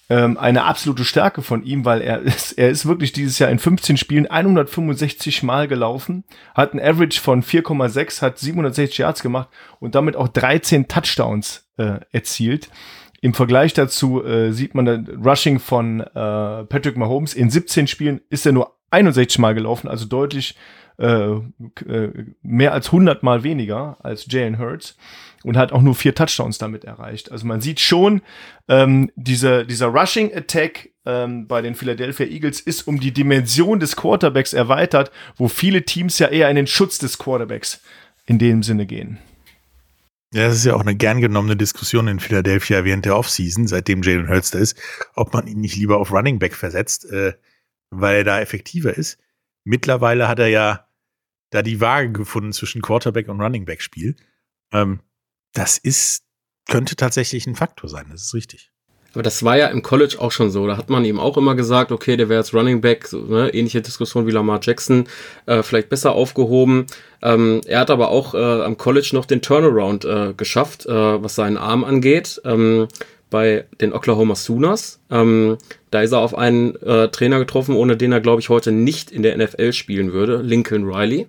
ähm, 0.09 0.37
eine 0.37 0.65
absolute 0.65 1.05
Stärke 1.05 1.41
von 1.41 1.63
ihm, 1.63 1.85
weil 1.85 2.01
er 2.01 2.19
ist, 2.21 2.53
er 2.53 2.69
ist 2.69 2.85
wirklich 2.85 3.13
dieses 3.13 3.39
Jahr 3.39 3.49
in 3.49 3.59
15 3.59 3.97
Spielen 3.97 4.27
165 4.27 5.43
Mal 5.43 5.67
gelaufen, 5.67 6.23
hat 6.53 6.73
ein 6.73 6.79
Average 6.79 7.19
von 7.19 7.43
4,6, 7.43 8.21
hat 8.21 8.37
760 8.37 8.99
Yards 8.99 9.21
gemacht 9.21 9.49
und 9.79 9.95
damit 9.95 10.15
auch 10.15 10.27
13 10.27 10.87
Touchdowns 10.87 11.67
äh, 11.77 11.99
erzielt. 12.11 12.69
Im 13.21 13.33
Vergleich 13.33 13.73
dazu 13.73 14.23
äh, 14.23 14.51
sieht 14.51 14.75
man 14.75 14.85
das 14.85 14.99
Rushing 15.23 15.59
von 15.59 16.01
äh, 16.01 16.05
Patrick 16.65 16.97
Mahomes. 16.97 17.33
In 17.33 17.49
17 17.49 17.87
Spielen 17.87 18.19
ist 18.29 18.45
er 18.45 18.51
nur 18.51 18.75
61 18.93 19.39
Mal 19.39 19.53
gelaufen, 19.53 19.87
also 19.87 20.05
deutlich 20.05 20.55
äh, 20.97 21.39
äh, 21.87 22.11
mehr 22.43 22.73
als 22.73 22.87
100 22.87 23.23
Mal 23.23 23.43
weniger 23.43 23.97
als 24.01 24.27
Jalen 24.29 24.59
Hurts 24.59 24.95
und 25.43 25.57
hat 25.57 25.71
auch 25.71 25.81
nur 25.81 25.95
vier 25.95 26.13
Touchdowns 26.13 26.59
damit 26.59 26.85
erreicht. 26.85 27.31
Also 27.31 27.47
man 27.47 27.61
sieht 27.61 27.79
schon, 27.79 28.21
ähm, 28.67 29.11
diese, 29.15 29.65
dieser 29.65 29.87
Rushing 29.87 30.33
Attack 30.35 30.91
ähm, 31.05 31.47
bei 31.47 31.61
den 31.61 31.73
Philadelphia 31.73 32.27
Eagles 32.27 32.59
ist 32.59 32.87
um 32.87 32.99
die 32.99 33.11
Dimension 33.11 33.79
des 33.79 33.95
Quarterbacks 33.95 34.53
erweitert, 34.53 35.11
wo 35.35 35.47
viele 35.47 35.83
Teams 35.83 36.19
ja 36.19 36.27
eher 36.27 36.49
in 36.49 36.55
den 36.55 36.67
Schutz 36.67 36.99
des 36.99 37.17
Quarterbacks 37.17 37.81
in 38.27 38.37
dem 38.37 38.61
Sinne 38.61 38.85
gehen. 38.85 39.17
Ja, 40.31 40.47
das 40.47 40.57
ist 40.57 40.65
ja 40.65 40.75
auch 40.75 40.81
eine 40.81 40.95
gern 40.95 41.21
genommene 41.21 41.55
Diskussion 41.55 42.07
in 42.07 42.19
Philadelphia 42.19 42.85
während 42.85 43.05
der 43.05 43.17
Offseason, 43.17 43.67
seitdem 43.67 44.01
Jalen 44.03 44.29
Hurts 44.29 44.51
da 44.51 44.59
ist, 44.59 44.77
ob 45.15 45.33
man 45.33 45.47
ihn 45.47 45.59
nicht 45.59 45.75
lieber 45.75 45.97
auf 45.97 46.11
Running 46.11 46.39
Back 46.39 46.55
versetzt, 46.55 47.11
äh, 47.11 47.33
weil 47.99 48.17
er 48.17 48.23
da 48.23 48.41
effektiver 48.41 48.95
ist. 48.95 49.19
Mittlerweile 49.63 50.27
hat 50.27 50.39
er 50.39 50.47
ja 50.47 50.87
da 51.49 51.61
die 51.61 51.79
Waage 51.79 52.11
gefunden 52.11 52.51
zwischen 52.51 52.81
Quarterback 52.81 53.29
und 53.29 53.39
Running 53.39 53.65
Back 53.65 53.81
Spiel. 53.81 54.15
Ähm, 54.71 54.99
das 55.53 55.77
ist, 55.77 56.23
könnte 56.67 56.95
tatsächlich 56.95 57.45
ein 57.47 57.55
Faktor 57.55 57.89
sein, 57.89 58.07
das 58.11 58.23
ist 58.23 58.33
richtig. 58.33 58.71
Aber 59.13 59.21
das 59.21 59.43
war 59.43 59.57
ja 59.57 59.67
im 59.67 59.83
College 59.83 60.15
auch 60.17 60.31
schon 60.31 60.49
so. 60.49 60.65
Da 60.65 60.75
hat 60.75 60.89
man 60.89 61.05
ihm 61.05 61.19
auch 61.19 61.37
immer 61.37 61.53
gesagt, 61.53 61.91
okay, 61.91 62.17
der 62.17 62.29
wäre 62.29 62.39
jetzt 62.39 62.53
Running 62.53 62.81
Back, 62.81 63.07
so, 63.07 63.19
ne? 63.19 63.53
ähnliche 63.53 63.81
Diskussion 63.81 64.25
wie 64.25 64.31
Lamar 64.31 64.59
Jackson, 64.61 65.07
äh, 65.45 65.61
vielleicht 65.61 65.89
besser 65.89 66.13
aufgehoben. 66.13 66.87
Ähm, 67.21 67.61
er 67.67 67.81
hat 67.81 67.91
aber 67.91 68.09
auch 68.09 68.33
äh, 68.33 68.63
am 68.63 68.77
College 68.77 69.11
noch 69.13 69.25
den 69.25 69.43
Turnaround 69.43 70.03
äh, 70.05 70.33
geschafft, 70.35 70.87
äh, 70.87 70.91
was 71.23 71.35
seinen 71.35 71.57
Arm 71.57 71.83
angeht. 71.83 72.41
Ähm, 72.43 72.87
bei 73.29 73.65
den 73.81 73.93
Oklahoma 73.93 74.35
Sooners. 74.35 75.01
Ähm, 75.09 75.57
da 75.93 76.01
ist 76.01 76.11
er 76.11 76.19
auf 76.19 76.35
einen 76.35 76.75
äh, 76.77 77.09
Trainer 77.09 77.37
getroffen, 77.37 77.75
ohne 77.75 77.95
den 77.95 78.11
er, 78.11 78.19
glaube 78.19 78.41
ich, 78.41 78.49
heute 78.49 78.71
nicht 78.71 79.11
in 79.11 79.21
der 79.21 79.37
NFL 79.37 79.73
spielen 79.73 80.11
würde, 80.11 80.37
Lincoln 80.37 80.85
Riley. 80.85 81.27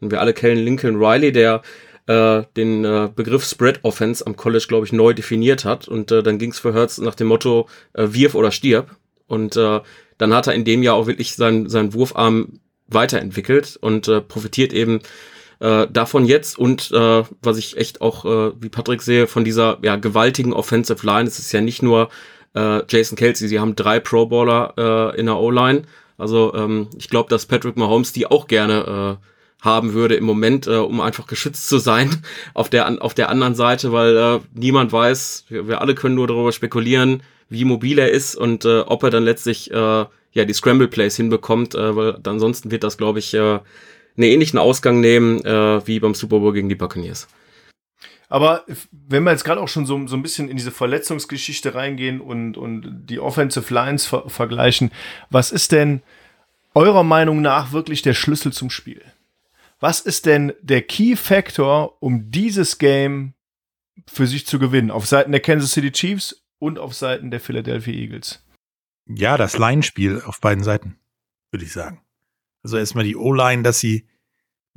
Und 0.00 0.10
wir 0.10 0.20
alle 0.20 0.32
kennen 0.32 0.64
Lincoln 0.64 0.96
Riley, 0.96 1.32
der 1.32 1.60
äh, 2.06 2.44
den 2.56 2.86
äh, 2.86 3.10
Begriff 3.14 3.44
Spread 3.44 3.80
Offense 3.82 4.26
am 4.26 4.36
College, 4.36 4.64
glaube 4.68 4.86
ich, 4.86 4.92
neu 4.92 5.12
definiert 5.12 5.66
hat. 5.66 5.86
Und 5.86 6.10
äh, 6.12 6.22
dann 6.22 6.38
ging 6.38 6.50
es 6.50 6.58
für 6.58 6.72
Hertz 6.72 6.96
nach 6.96 7.14
dem 7.14 7.26
Motto 7.26 7.68
äh, 7.92 8.06
Wirf 8.10 8.34
oder 8.34 8.50
stirb. 8.52 8.96
Und 9.26 9.56
äh, 9.56 9.80
dann 10.16 10.34
hat 10.34 10.46
er 10.46 10.54
in 10.54 10.64
dem 10.64 10.82
Jahr 10.82 10.94
auch 10.94 11.06
wirklich 11.06 11.36
seinen, 11.36 11.68
seinen 11.68 11.92
Wurfarm 11.92 12.60
weiterentwickelt 12.88 13.76
und 13.82 14.08
äh, 14.08 14.22
profitiert 14.22 14.72
eben 14.72 15.00
äh, 15.60 15.86
davon 15.88 16.24
jetzt 16.24 16.58
und 16.58 16.90
äh, 16.90 17.22
was 17.42 17.58
ich 17.58 17.76
echt 17.76 18.00
auch, 18.00 18.24
äh, 18.24 18.52
wie 18.60 18.70
Patrick 18.70 19.02
sehe, 19.02 19.26
von 19.26 19.44
dieser 19.44 19.78
ja, 19.82 19.96
gewaltigen 19.96 20.54
Offensive 20.54 21.06
Line. 21.06 21.28
Es 21.28 21.38
ist 21.38 21.52
ja 21.52 21.60
nicht 21.60 21.82
nur 21.82 22.08
äh, 22.54 22.82
Jason 22.88 23.16
Kelsey, 23.16 23.48
sie 23.48 23.60
haben 23.60 23.76
drei 23.76 24.00
Pro 24.00 24.26
Baller 24.26 24.74
äh, 25.14 25.18
in 25.18 25.26
der 25.26 25.38
O-Line. 25.38 25.82
Also 26.18 26.54
ähm, 26.54 26.88
ich 26.98 27.08
glaube, 27.08 27.30
dass 27.30 27.46
Patrick 27.46 27.76
Mahomes 27.76 28.12
die 28.12 28.26
auch 28.26 28.46
gerne 28.46 29.18
äh, 29.20 29.64
haben 29.64 29.92
würde 29.92 30.14
im 30.14 30.24
Moment, 30.24 30.66
äh, 30.66 30.76
um 30.76 31.00
einfach 31.00 31.26
geschützt 31.26 31.68
zu 31.68 31.78
sein 31.78 32.22
auf 32.54 32.70
der, 32.70 33.02
auf 33.02 33.14
der 33.14 33.28
anderen 33.28 33.54
Seite, 33.54 33.92
weil 33.92 34.16
äh, 34.16 34.40
niemand 34.54 34.92
weiß, 34.92 35.46
wir, 35.48 35.68
wir 35.68 35.80
alle 35.80 35.94
können 35.94 36.14
nur 36.14 36.26
darüber 36.26 36.52
spekulieren, 36.52 37.22
wie 37.48 37.64
mobil 37.64 37.98
er 37.98 38.10
ist 38.10 38.36
und 38.36 38.64
äh, 38.64 38.80
ob 38.80 39.02
er 39.02 39.10
dann 39.10 39.24
letztlich 39.24 39.70
äh, 39.70 39.74
ja 40.32 40.44
die 40.44 40.52
Scramble 40.52 40.88
Plays 40.88 41.16
hinbekommt, 41.16 41.74
äh, 41.74 41.96
weil 41.96 42.18
ansonsten 42.24 42.70
wird 42.70 42.84
das, 42.84 42.96
glaube 42.96 43.18
ich, 43.18 43.34
äh, 43.34 43.38
einen 43.38 43.60
ähnlichen 44.16 44.58
Ausgang 44.58 45.00
nehmen 45.00 45.44
äh, 45.44 45.86
wie 45.86 46.00
beim 46.00 46.14
Super 46.14 46.38
Bowl 46.38 46.52
gegen 46.52 46.68
die 46.68 46.74
Buccaneers. 46.74 47.28
Aber 48.30 48.64
wenn 48.92 49.24
wir 49.24 49.32
jetzt 49.32 49.44
gerade 49.44 49.60
auch 49.60 49.68
schon 49.68 49.84
so, 49.86 50.06
so 50.06 50.16
ein 50.16 50.22
bisschen 50.22 50.48
in 50.48 50.56
diese 50.56 50.70
Verletzungsgeschichte 50.70 51.74
reingehen 51.74 52.20
und, 52.20 52.56
und 52.56 53.06
die 53.06 53.18
Offensive 53.18 53.74
Lines 53.74 54.06
ver 54.06 54.30
vergleichen, 54.30 54.92
was 55.30 55.50
ist 55.50 55.72
denn 55.72 56.00
eurer 56.72 57.02
Meinung 57.02 57.42
nach 57.42 57.72
wirklich 57.72 58.02
der 58.02 58.14
Schlüssel 58.14 58.52
zum 58.52 58.70
Spiel? 58.70 59.02
Was 59.80 60.00
ist 60.00 60.26
denn 60.26 60.52
der 60.62 60.82
Key 60.82 61.16
Factor, 61.16 62.00
um 62.00 62.30
dieses 62.30 62.78
Game 62.78 63.34
für 64.06 64.28
sich 64.28 64.46
zu 64.46 64.60
gewinnen? 64.60 64.92
Auf 64.92 65.06
Seiten 65.06 65.32
der 65.32 65.40
Kansas 65.40 65.72
City 65.72 65.90
Chiefs 65.90 66.44
und 66.60 66.78
auf 66.78 66.94
Seiten 66.94 67.32
der 67.32 67.40
Philadelphia 67.40 67.94
Eagles? 67.94 68.44
Ja, 69.06 69.36
das 69.38 69.58
Line-Spiel 69.58 70.22
auf 70.24 70.40
beiden 70.40 70.62
Seiten, 70.62 71.00
würde 71.50 71.64
ich 71.64 71.72
sagen. 71.72 72.00
Also 72.62 72.76
erstmal 72.76 73.04
die 73.04 73.16
O-Line, 73.16 73.64
dass 73.64 73.80
sie 73.80 74.06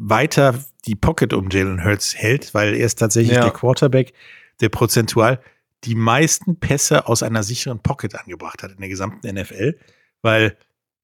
weiter 0.09 0.63
die 0.85 0.95
Pocket 0.95 1.33
um 1.33 1.49
Jalen 1.49 1.83
Hurts 1.83 2.15
hält, 2.15 2.53
weil 2.53 2.75
er 2.75 2.85
ist 2.85 2.99
tatsächlich 2.99 3.37
ja. 3.37 3.43
der 3.43 3.51
Quarterback, 3.51 4.13
der 4.59 4.69
prozentual 4.69 5.41
die 5.85 5.95
meisten 5.95 6.59
Pässe 6.59 7.07
aus 7.07 7.23
einer 7.23 7.43
sicheren 7.43 7.79
Pocket 7.79 8.15
angebracht 8.15 8.63
hat 8.63 8.71
in 8.71 8.79
der 8.79 8.89
gesamten 8.89 9.27
NFL, 9.33 9.77
weil 10.21 10.57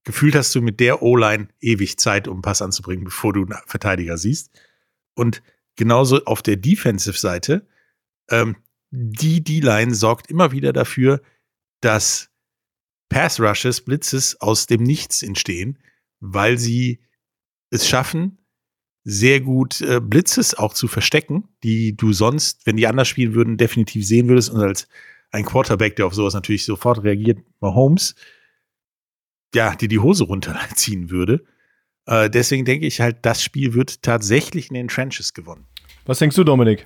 gefühlt 0.03 0.35
hast 0.35 0.53
du 0.55 0.61
mit 0.61 0.79
der 0.79 1.01
O-Line 1.01 1.47
ewig 1.59 1.97
Zeit, 1.97 2.27
um 2.27 2.35
einen 2.35 2.41
Pass 2.41 2.61
anzubringen, 2.61 3.05
bevor 3.05 3.33
du 3.33 3.43
einen 3.43 3.55
Verteidiger 3.65 4.17
siehst. 4.17 4.51
Und 5.15 5.41
genauso 5.75 6.23
auf 6.25 6.41
der 6.41 6.57
Defensive-Seite, 6.57 7.67
ähm, 8.29 8.57
die 8.91 9.43
D-Line 9.43 9.93
sorgt 9.93 10.29
immer 10.29 10.51
wieder 10.51 10.73
dafür, 10.73 11.21
dass 11.81 12.29
Pass-Rushes, 13.09 13.81
Blitzes 13.81 14.39
aus 14.41 14.65
dem 14.65 14.83
Nichts 14.83 15.23
entstehen, 15.23 15.77
weil 16.19 16.57
sie 16.57 16.99
es 17.69 17.87
schaffen, 17.87 18.39
sehr 19.03 19.39
gut 19.39 19.81
äh, 19.81 19.99
Blitzes 20.01 20.55
auch 20.55 20.73
zu 20.73 20.87
verstecken, 20.87 21.47
die 21.63 21.95
du 21.95 22.13
sonst, 22.13 22.65
wenn 22.65 22.77
die 22.77 22.87
anders 22.87 23.07
spielen 23.07 23.33
würden, 23.33 23.57
definitiv 23.57 24.05
sehen 24.05 24.27
würdest. 24.27 24.49
Und 24.49 24.61
als 24.61 24.87
ein 25.31 25.45
Quarterback, 25.45 25.95
der 25.95 26.05
auf 26.05 26.13
sowas 26.13 26.33
natürlich 26.33 26.65
sofort 26.65 27.03
reagiert, 27.03 27.39
Mahomes, 27.59 28.15
ja, 29.53 29.75
die 29.75 29.87
die 29.87 29.99
Hose 29.99 30.25
runterziehen 30.25 31.09
würde. 31.09 31.43
Äh, 32.05 32.29
deswegen 32.29 32.65
denke 32.65 32.85
ich 32.85 33.01
halt, 33.01 33.17
das 33.23 33.41
Spiel 33.41 33.73
wird 33.73 34.01
tatsächlich 34.01 34.69
in 34.69 34.75
den 34.75 34.87
Trenches 34.87 35.33
gewonnen. 35.33 35.65
Was 36.05 36.19
denkst 36.19 36.35
du, 36.35 36.43
Dominik? 36.43 36.85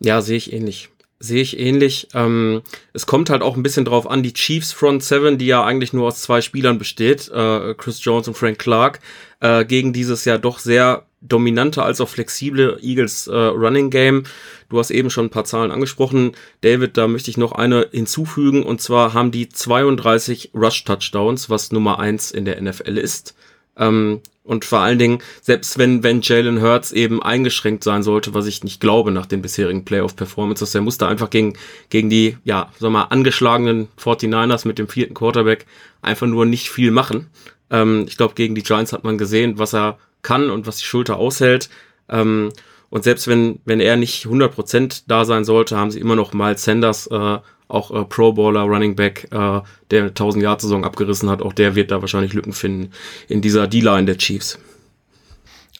Ja, 0.00 0.20
sehe 0.20 0.36
ich 0.36 0.52
ähnlich. 0.52 0.88
Sehe 1.20 1.42
ich 1.42 1.58
ähnlich. 1.58 2.08
Ähm, 2.14 2.62
es 2.92 3.06
kommt 3.06 3.30
halt 3.30 3.42
auch 3.42 3.56
ein 3.56 3.62
bisschen 3.62 3.84
drauf 3.84 4.10
an, 4.10 4.24
die 4.24 4.32
Chiefs 4.32 4.72
Front 4.72 5.04
Seven, 5.04 5.38
die 5.38 5.46
ja 5.46 5.64
eigentlich 5.64 5.92
nur 5.92 6.08
aus 6.08 6.20
zwei 6.22 6.40
Spielern 6.40 6.78
besteht, 6.78 7.28
äh, 7.28 7.74
Chris 7.74 8.04
Jones 8.04 8.26
und 8.26 8.36
Frank 8.36 8.58
Clark, 8.58 8.98
äh, 9.38 9.64
gegen 9.64 9.92
dieses 9.92 10.24
ja 10.24 10.38
doch 10.38 10.58
sehr 10.58 11.06
dominante 11.22 11.82
als 11.82 12.00
auch 12.00 12.08
flexible 12.08 12.78
Eagles 12.82 13.26
äh, 13.26 13.34
Running 13.34 13.90
Game. 13.90 14.24
Du 14.68 14.78
hast 14.78 14.90
eben 14.90 15.10
schon 15.10 15.26
ein 15.26 15.30
paar 15.30 15.44
Zahlen 15.44 15.70
angesprochen. 15.70 16.32
David, 16.60 16.96
da 16.96 17.08
möchte 17.08 17.30
ich 17.30 17.36
noch 17.36 17.52
eine 17.52 17.88
hinzufügen. 17.92 18.62
Und 18.62 18.80
zwar 18.80 19.14
haben 19.14 19.30
die 19.30 19.48
32 19.48 20.50
Rush-Touchdowns, 20.54 21.48
was 21.48 21.72
Nummer 21.72 21.98
eins 21.98 22.30
in 22.30 22.44
der 22.44 22.60
NFL 22.60 22.98
ist. 22.98 23.34
Ähm, 23.76 24.20
und 24.44 24.64
vor 24.64 24.80
allen 24.80 24.98
Dingen, 24.98 25.18
selbst 25.40 25.78
wenn, 25.78 26.02
wenn 26.02 26.20
Jalen 26.20 26.60
Hurts 26.60 26.90
eben 26.90 27.22
eingeschränkt 27.22 27.84
sein 27.84 28.02
sollte, 28.02 28.34
was 28.34 28.46
ich 28.46 28.64
nicht 28.64 28.80
glaube 28.80 29.12
nach 29.12 29.26
den 29.26 29.40
bisherigen 29.40 29.84
Playoff-Performances, 29.84 30.72
der 30.72 30.80
musste 30.80 31.06
einfach 31.06 31.30
gegen, 31.30 31.54
gegen 31.90 32.10
die, 32.10 32.36
ja, 32.42 32.72
sag 32.80 32.90
mal, 32.90 33.04
angeschlagenen 33.04 33.86
49ers 34.00 34.66
mit 34.66 34.78
dem 34.78 34.88
vierten 34.88 35.14
Quarterback 35.14 35.66
einfach 36.02 36.26
nur 36.26 36.44
nicht 36.44 36.70
viel 36.70 36.90
machen. 36.90 37.28
Ähm, 37.70 38.04
ich 38.08 38.16
glaube, 38.16 38.34
gegen 38.34 38.56
die 38.56 38.64
Giants 38.64 38.92
hat 38.92 39.04
man 39.04 39.16
gesehen, 39.16 39.58
was 39.58 39.74
er 39.74 39.98
kann 40.22 40.50
und 40.50 40.66
was 40.66 40.78
die 40.78 40.84
Schulter 40.84 41.16
aushält. 41.16 41.68
Ähm, 42.08 42.52
und 42.90 43.04
selbst 43.04 43.26
wenn, 43.26 43.60
wenn 43.64 43.80
er 43.80 43.96
nicht 43.96 44.26
100% 44.26 45.04
da 45.06 45.24
sein 45.24 45.44
sollte, 45.44 45.76
haben 45.76 45.90
sie 45.90 46.00
immer 46.00 46.16
noch 46.16 46.34
Miles 46.34 46.64
Sanders, 46.64 47.06
äh, 47.06 47.38
auch 47.68 47.90
äh, 47.90 48.04
Pro 48.04 48.32
Bowler, 48.32 48.62
Running 48.62 48.96
Back, 48.96 49.28
äh, 49.30 49.60
der 49.90 50.04
1000 50.04 50.42
Jahr 50.42 50.60
Saison 50.60 50.84
abgerissen 50.84 51.30
hat. 51.30 51.40
Auch 51.40 51.54
der 51.54 51.74
wird 51.74 51.90
da 51.90 52.02
wahrscheinlich 52.02 52.34
Lücken 52.34 52.52
finden 52.52 52.92
in 53.28 53.40
dieser 53.40 53.66
D-Line 53.66 54.04
der 54.04 54.18
Chiefs. 54.18 54.58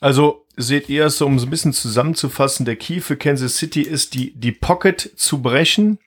Also 0.01 0.47
seht 0.57 0.89
ihr 0.89 1.07
es 1.07 1.21
um 1.21 1.39
so 1.39 1.47
ein 1.47 1.51
bisschen 1.51 1.73
zusammenzufassen, 1.73 2.67
der 2.67 2.77
Key 2.77 3.01
für 3.01 3.17
Kansas 3.17 3.57
City 3.57 3.83
ist, 3.83 4.15
die, 4.15 4.33
die 4.35 4.53
Pocket 4.53 5.13
zu 5.17 5.43
brechen 5.43 5.99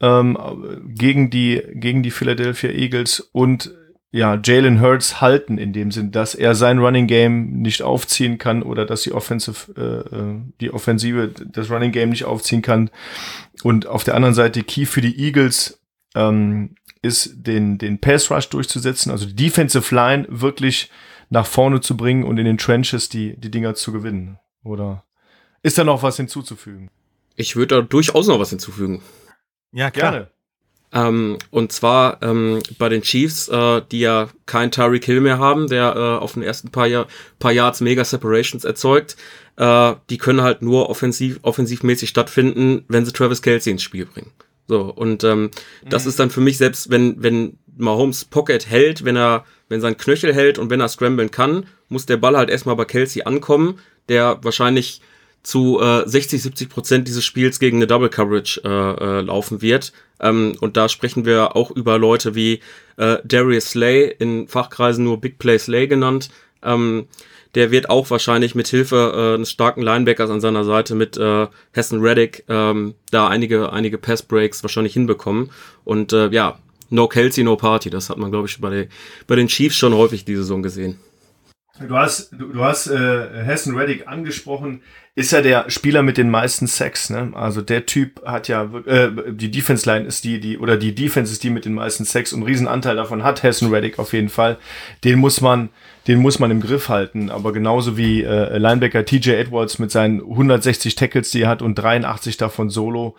ähm, 0.00 0.38
gegen, 0.86 1.30
die, 1.30 1.62
gegen 1.74 2.02
die 2.02 2.10
Philadelphia 2.10 2.70
Eagles 2.70 3.28
und 3.32 3.72
ja, 4.14 4.38
Jalen 4.44 4.82
Hurts 4.82 5.22
halten 5.22 5.56
in 5.56 5.72
dem 5.72 5.90
Sinn, 5.90 6.12
dass 6.12 6.34
er 6.34 6.54
sein 6.54 6.78
Running 6.78 7.06
Game 7.06 7.62
nicht 7.62 7.82
aufziehen 7.82 8.36
kann 8.36 8.62
oder 8.62 8.84
dass 8.84 9.02
die 9.02 9.12
Offensive, 9.12 9.72
äh, 9.74 10.16
äh, 10.16 10.40
die 10.60 10.70
Offensive 10.70 11.28
das 11.28 11.70
Running 11.70 11.92
Game 11.92 12.10
nicht 12.10 12.26
aufziehen 12.26 12.60
kann. 12.60 12.90
Und 13.62 13.86
auf 13.86 14.04
der 14.04 14.14
anderen 14.14 14.34
Seite 14.34 14.62
Key 14.62 14.84
für 14.84 15.00
die 15.00 15.18
Eagles 15.18 15.80
ähm, 16.14 16.74
ist 17.00 17.46
den, 17.46 17.78
den 17.78 18.00
Pass 18.00 18.30
Rush 18.30 18.50
durchzusetzen, 18.50 19.10
also 19.10 19.24
die 19.24 19.34
Defensive 19.34 19.94
Line 19.94 20.26
wirklich 20.28 20.90
nach 21.30 21.46
vorne 21.46 21.80
zu 21.80 21.96
bringen 21.96 22.24
und 22.24 22.36
in 22.36 22.44
den 22.44 22.58
Trenches 22.58 23.08
die, 23.08 23.34
die 23.40 23.50
Dinger 23.50 23.74
zu 23.74 23.92
gewinnen. 23.92 24.38
Oder 24.62 25.04
ist 25.62 25.78
da 25.78 25.84
noch 25.84 26.02
was 26.02 26.18
hinzuzufügen? 26.18 26.90
Ich 27.34 27.56
würde 27.56 27.76
da 27.76 27.80
durchaus 27.80 28.28
noch 28.28 28.38
was 28.38 28.50
hinzufügen. 28.50 29.00
Ja, 29.72 29.90
klar. 29.90 30.12
Gerne. 30.12 30.30
Ähm, 30.92 31.38
und 31.50 31.72
zwar 31.72 32.22
ähm, 32.22 32.60
bei 32.78 32.88
den 32.88 33.02
Chiefs, 33.02 33.48
äh, 33.48 33.80
die 33.90 34.00
ja 34.00 34.28
keinen 34.44 34.70
Tyreek 34.70 35.04
Hill 35.04 35.20
mehr 35.20 35.38
haben, 35.38 35.68
der 35.68 35.94
äh, 35.96 36.22
auf 36.22 36.34
den 36.34 36.42
ersten 36.42 36.70
paar, 36.70 36.86
Jahr, 36.86 37.06
paar 37.38 37.52
Yards 37.52 37.80
mega 37.80 38.04
Separations 38.04 38.64
erzeugt. 38.64 39.16
Äh, 39.56 39.94
die 40.10 40.18
können 40.18 40.42
halt 40.42 40.60
nur 40.60 40.90
offensiv, 40.90 41.38
offensivmäßig 41.42 42.10
stattfinden, 42.10 42.84
wenn 42.88 43.06
sie 43.06 43.12
Travis 43.12 43.40
Kelsey 43.40 43.72
ins 43.72 43.82
Spiel 43.82 44.04
bringen. 44.06 44.32
So, 44.68 44.82
und 44.82 45.24
ähm, 45.24 45.44
mhm. 45.44 45.50
das 45.88 46.06
ist 46.06 46.18
dann 46.18 46.30
für 46.30 46.40
mich, 46.40 46.58
selbst 46.58 46.90
wenn, 46.90 47.22
wenn 47.22 47.58
Mahomes 47.76 48.26
Pocket 48.26 48.68
hält, 48.68 49.04
wenn 49.04 49.16
er, 49.16 49.44
wenn 49.68 49.80
sein 49.80 49.96
Knöchel 49.96 50.34
hält 50.34 50.58
und 50.58 50.68
wenn 50.70 50.80
er 50.80 50.88
scramblen 50.88 51.30
kann, 51.30 51.66
muss 51.88 52.06
der 52.06 52.18
Ball 52.18 52.36
halt 52.36 52.50
erstmal 52.50 52.76
bei 52.76 52.84
Kelsey 52.84 53.22
ankommen, 53.22 53.78
der 54.08 54.38
wahrscheinlich 54.42 55.00
zu 55.42 55.80
äh, 55.80 56.08
60, 56.08 56.42
70 56.42 56.68
Prozent 56.68 57.08
dieses 57.08 57.24
Spiels 57.24 57.58
gegen 57.58 57.78
eine 57.78 57.86
Double 57.86 58.08
Coverage 58.08 58.60
äh, 58.64 58.68
äh, 58.68 59.20
laufen 59.22 59.60
wird. 59.60 59.92
Ähm, 60.20 60.56
und 60.60 60.76
da 60.76 60.88
sprechen 60.88 61.24
wir 61.24 61.56
auch 61.56 61.70
über 61.70 61.98
Leute 61.98 62.34
wie 62.34 62.60
äh, 62.96 63.18
Darius 63.24 63.70
Slay, 63.70 64.14
in 64.18 64.46
Fachkreisen 64.46 65.04
nur 65.04 65.20
Big 65.20 65.38
Play 65.38 65.58
Slay 65.58 65.88
genannt. 65.88 66.30
Ähm, 66.62 67.06
der 67.54 67.70
wird 67.70 67.90
auch 67.90 68.08
wahrscheinlich 68.10 68.54
mit 68.54 68.68
Hilfe 68.68 69.12
äh, 69.14 69.34
eines 69.34 69.50
starken 69.50 69.82
Linebackers 69.82 70.30
an 70.30 70.40
seiner 70.40 70.64
Seite 70.64 70.94
mit 70.94 71.16
äh, 71.18 71.48
Hessen 71.72 72.00
Reddick 72.00 72.44
ähm, 72.48 72.94
da 73.10 73.28
einige, 73.28 73.72
einige 73.72 73.98
Pass 73.98 74.22
Breaks 74.22 74.62
wahrscheinlich 74.62 74.94
hinbekommen. 74.94 75.50
Und 75.84 76.12
äh, 76.12 76.28
ja, 76.28 76.58
no 76.88 77.08
Kelsey, 77.08 77.44
no 77.44 77.56
Party. 77.56 77.90
Das 77.90 78.08
hat 78.08 78.16
man, 78.16 78.30
glaube 78.30 78.48
ich, 78.48 78.60
bei, 78.60 78.70
den 78.70 78.88
bei 79.26 79.36
den 79.36 79.48
Chiefs 79.48 79.76
schon 79.76 79.94
häufig 79.94 80.24
diese 80.24 80.42
Saison 80.42 80.62
gesehen. 80.62 80.98
Du 81.88 81.96
hast, 81.96 82.32
du, 82.32 82.52
du 82.52 82.64
hast 82.64 82.86
äh, 82.88 83.44
Hessen 83.44 83.76
Reddick 83.76 84.06
angesprochen, 84.06 84.82
ist 85.14 85.32
ja 85.32 85.42
der 85.42 85.68
Spieler 85.68 86.02
mit 86.02 86.16
den 86.16 86.30
meisten 86.30 86.66
Sex, 86.66 87.10
ne? 87.10 87.32
Also 87.34 87.60
der 87.60 87.84
Typ 87.84 88.24
hat 88.24 88.48
ja 88.48 88.64
äh, 88.86 89.10
die 89.30 89.50
Defense 89.50 89.88
Line 89.90 90.06
ist 90.06 90.24
die, 90.24 90.40
die, 90.40 90.58
oder 90.58 90.78
die 90.78 90.94
Defense 90.94 91.32
ist 91.32 91.44
die 91.44 91.50
mit 91.50 91.66
den 91.66 91.74
meisten 91.74 92.06
Sex 92.06 92.32
und 92.32 92.40
einen 92.40 92.46
Riesenanteil 92.46 92.96
davon 92.96 93.22
hat 93.22 93.42
Hessen 93.42 93.72
Reddick 93.72 93.98
auf 93.98 94.14
jeden 94.14 94.30
Fall. 94.30 94.56
Den 95.04 95.18
muss 95.18 95.42
man, 95.42 95.68
den 96.06 96.18
muss 96.20 96.38
man 96.38 96.50
im 96.50 96.62
Griff 96.62 96.88
halten. 96.88 97.30
Aber 97.30 97.52
genauso 97.52 97.98
wie 97.98 98.22
äh, 98.22 98.56
Linebacker 98.56 99.04
TJ 99.04 99.32
Edwards 99.32 99.78
mit 99.78 99.90
seinen 99.90 100.20
160 100.20 100.94
Tackles, 100.94 101.30
die 101.30 101.42
er 101.42 101.50
hat 101.50 101.60
und 101.60 101.74
83 101.74 102.38
davon 102.38 102.70
solo. 102.70 103.14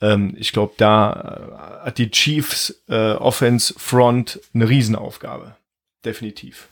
Ähm, 0.00 0.34
ich 0.36 0.52
glaube, 0.52 0.74
da 0.78 1.82
äh, 1.82 1.86
hat 1.86 1.98
die 1.98 2.10
Chiefs 2.10 2.82
äh, 2.88 3.12
Offense 3.12 3.72
Front 3.76 4.40
eine 4.52 4.68
Riesenaufgabe. 4.68 5.54
Definitiv. 6.04 6.68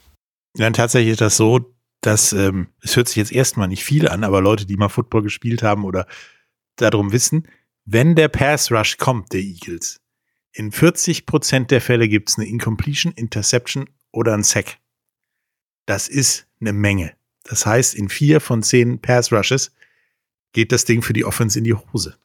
Ja, 0.57 0.69
tatsächlich 0.69 1.13
ist 1.13 1.21
das 1.21 1.37
so, 1.37 1.75
dass 2.01 2.33
ähm, 2.33 2.67
es 2.81 2.95
hört 2.95 3.07
sich 3.07 3.17
jetzt 3.17 3.31
erstmal 3.31 3.67
nicht 3.67 3.83
viel 3.83 4.07
an, 4.07 4.23
aber 4.23 4.41
Leute, 4.41 4.65
die 4.65 4.77
mal 4.77 4.89
Football 4.89 5.23
gespielt 5.23 5.63
haben 5.63 5.83
oder 5.83 6.07
darum 6.75 7.11
wissen, 7.11 7.47
wenn 7.85 8.15
der 8.15 8.29
Pass 8.29 8.71
Rush 8.71 8.97
kommt, 8.97 9.33
der 9.33 9.41
Eagles, 9.41 10.01
in 10.51 10.71
40 10.71 11.25
Prozent 11.25 11.71
der 11.71 11.81
Fälle 11.81 12.07
gibt 12.07 12.29
es 12.29 12.37
eine 12.37 12.47
Incompletion, 12.47 13.11
Interception 13.13 13.89
oder 14.11 14.33
ein 14.33 14.43
Sack. 14.43 14.77
Das 15.85 16.07
ist 16.07 16.47
eine 16.61 16.71
Menge. 16.71 17.13
Das 17.43 17.65
heißt, 17.65 17.93
in 17.93 18.09
vier 18.09 18.39
von 18.39 18.63
zehn 18.63 18.99
Pass 19.01 19.31
Rushes 19.31 19.73
geht 20.53 20.71
das 20.71 20.85
Ding 20.85 21.01
für 21.01 21.13
die 21.13 21.25
Offense 21.25 21.59
in 21.59 21.65
die 21.65 21.73
Hose. 21.73 22.17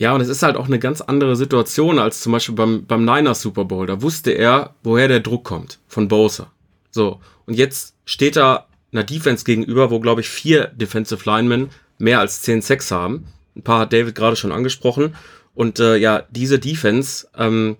Ja, 0.00 0.14
und 0.14 0.20
es 0.20 0.28
ist 0.28 0.44
halt 0.44 0.56
auch 0.56 0.66
eine 0.66 0.78
ganz 0.78 1.00
andere 1.00 1.34
Situation 1.34 1.98
als 1.98 2.20
zum 2.20 2.30
Beispiel 2.30 2.54
beim, 2.54 2.86
beim 2.86 3.04
Niners 3.04 3.42
Super 3.42 3.64
Bowl. 3.64 3.84
Da 3.84 4.00
wusste 4.00 4.30
er, 4.30 4.74
woher 4.84 5.08
der 5.08 5.18
Druck 5.18 5.42
kommt. 5.42 5.80
Von 5.88 6.06
Bosa. 6.06 6.52
So. 6.92 7.20
Und 7.46 7.54
jetzt 7.54 7.96
steht 8.04 8.36
er 8.36 8.68
einer 8.92 9.02
Defense 9.02 9.44
gegenüber, 9.44 9.90
wo, 9.90 9.98
glaube 9.98 10.20
ich, 10.20 10.28
vier 10.28 10.68
Defensive 10.68 11.28
Linemen 11.28 11.70
mehr 11.98 12.20
als 12.20 12.42
zehn 12.42 12.62
Sacks 12.62 12.92
haben. 12.92 13.26
Ein 13.56 13.62
paar 13.62 13.80
hat 13.80 13.92
David 13.92 14.14
gerade 14.14 14.36
schon 14.36 14.52
angesprochen. 14.52 15.16
Und 15.56 15.80
äh, 15.80 15.96
ja, 15.96 16.22
diese 16.30 16.60
Defense, 16.60 17.26
ähm, 17.36 17.76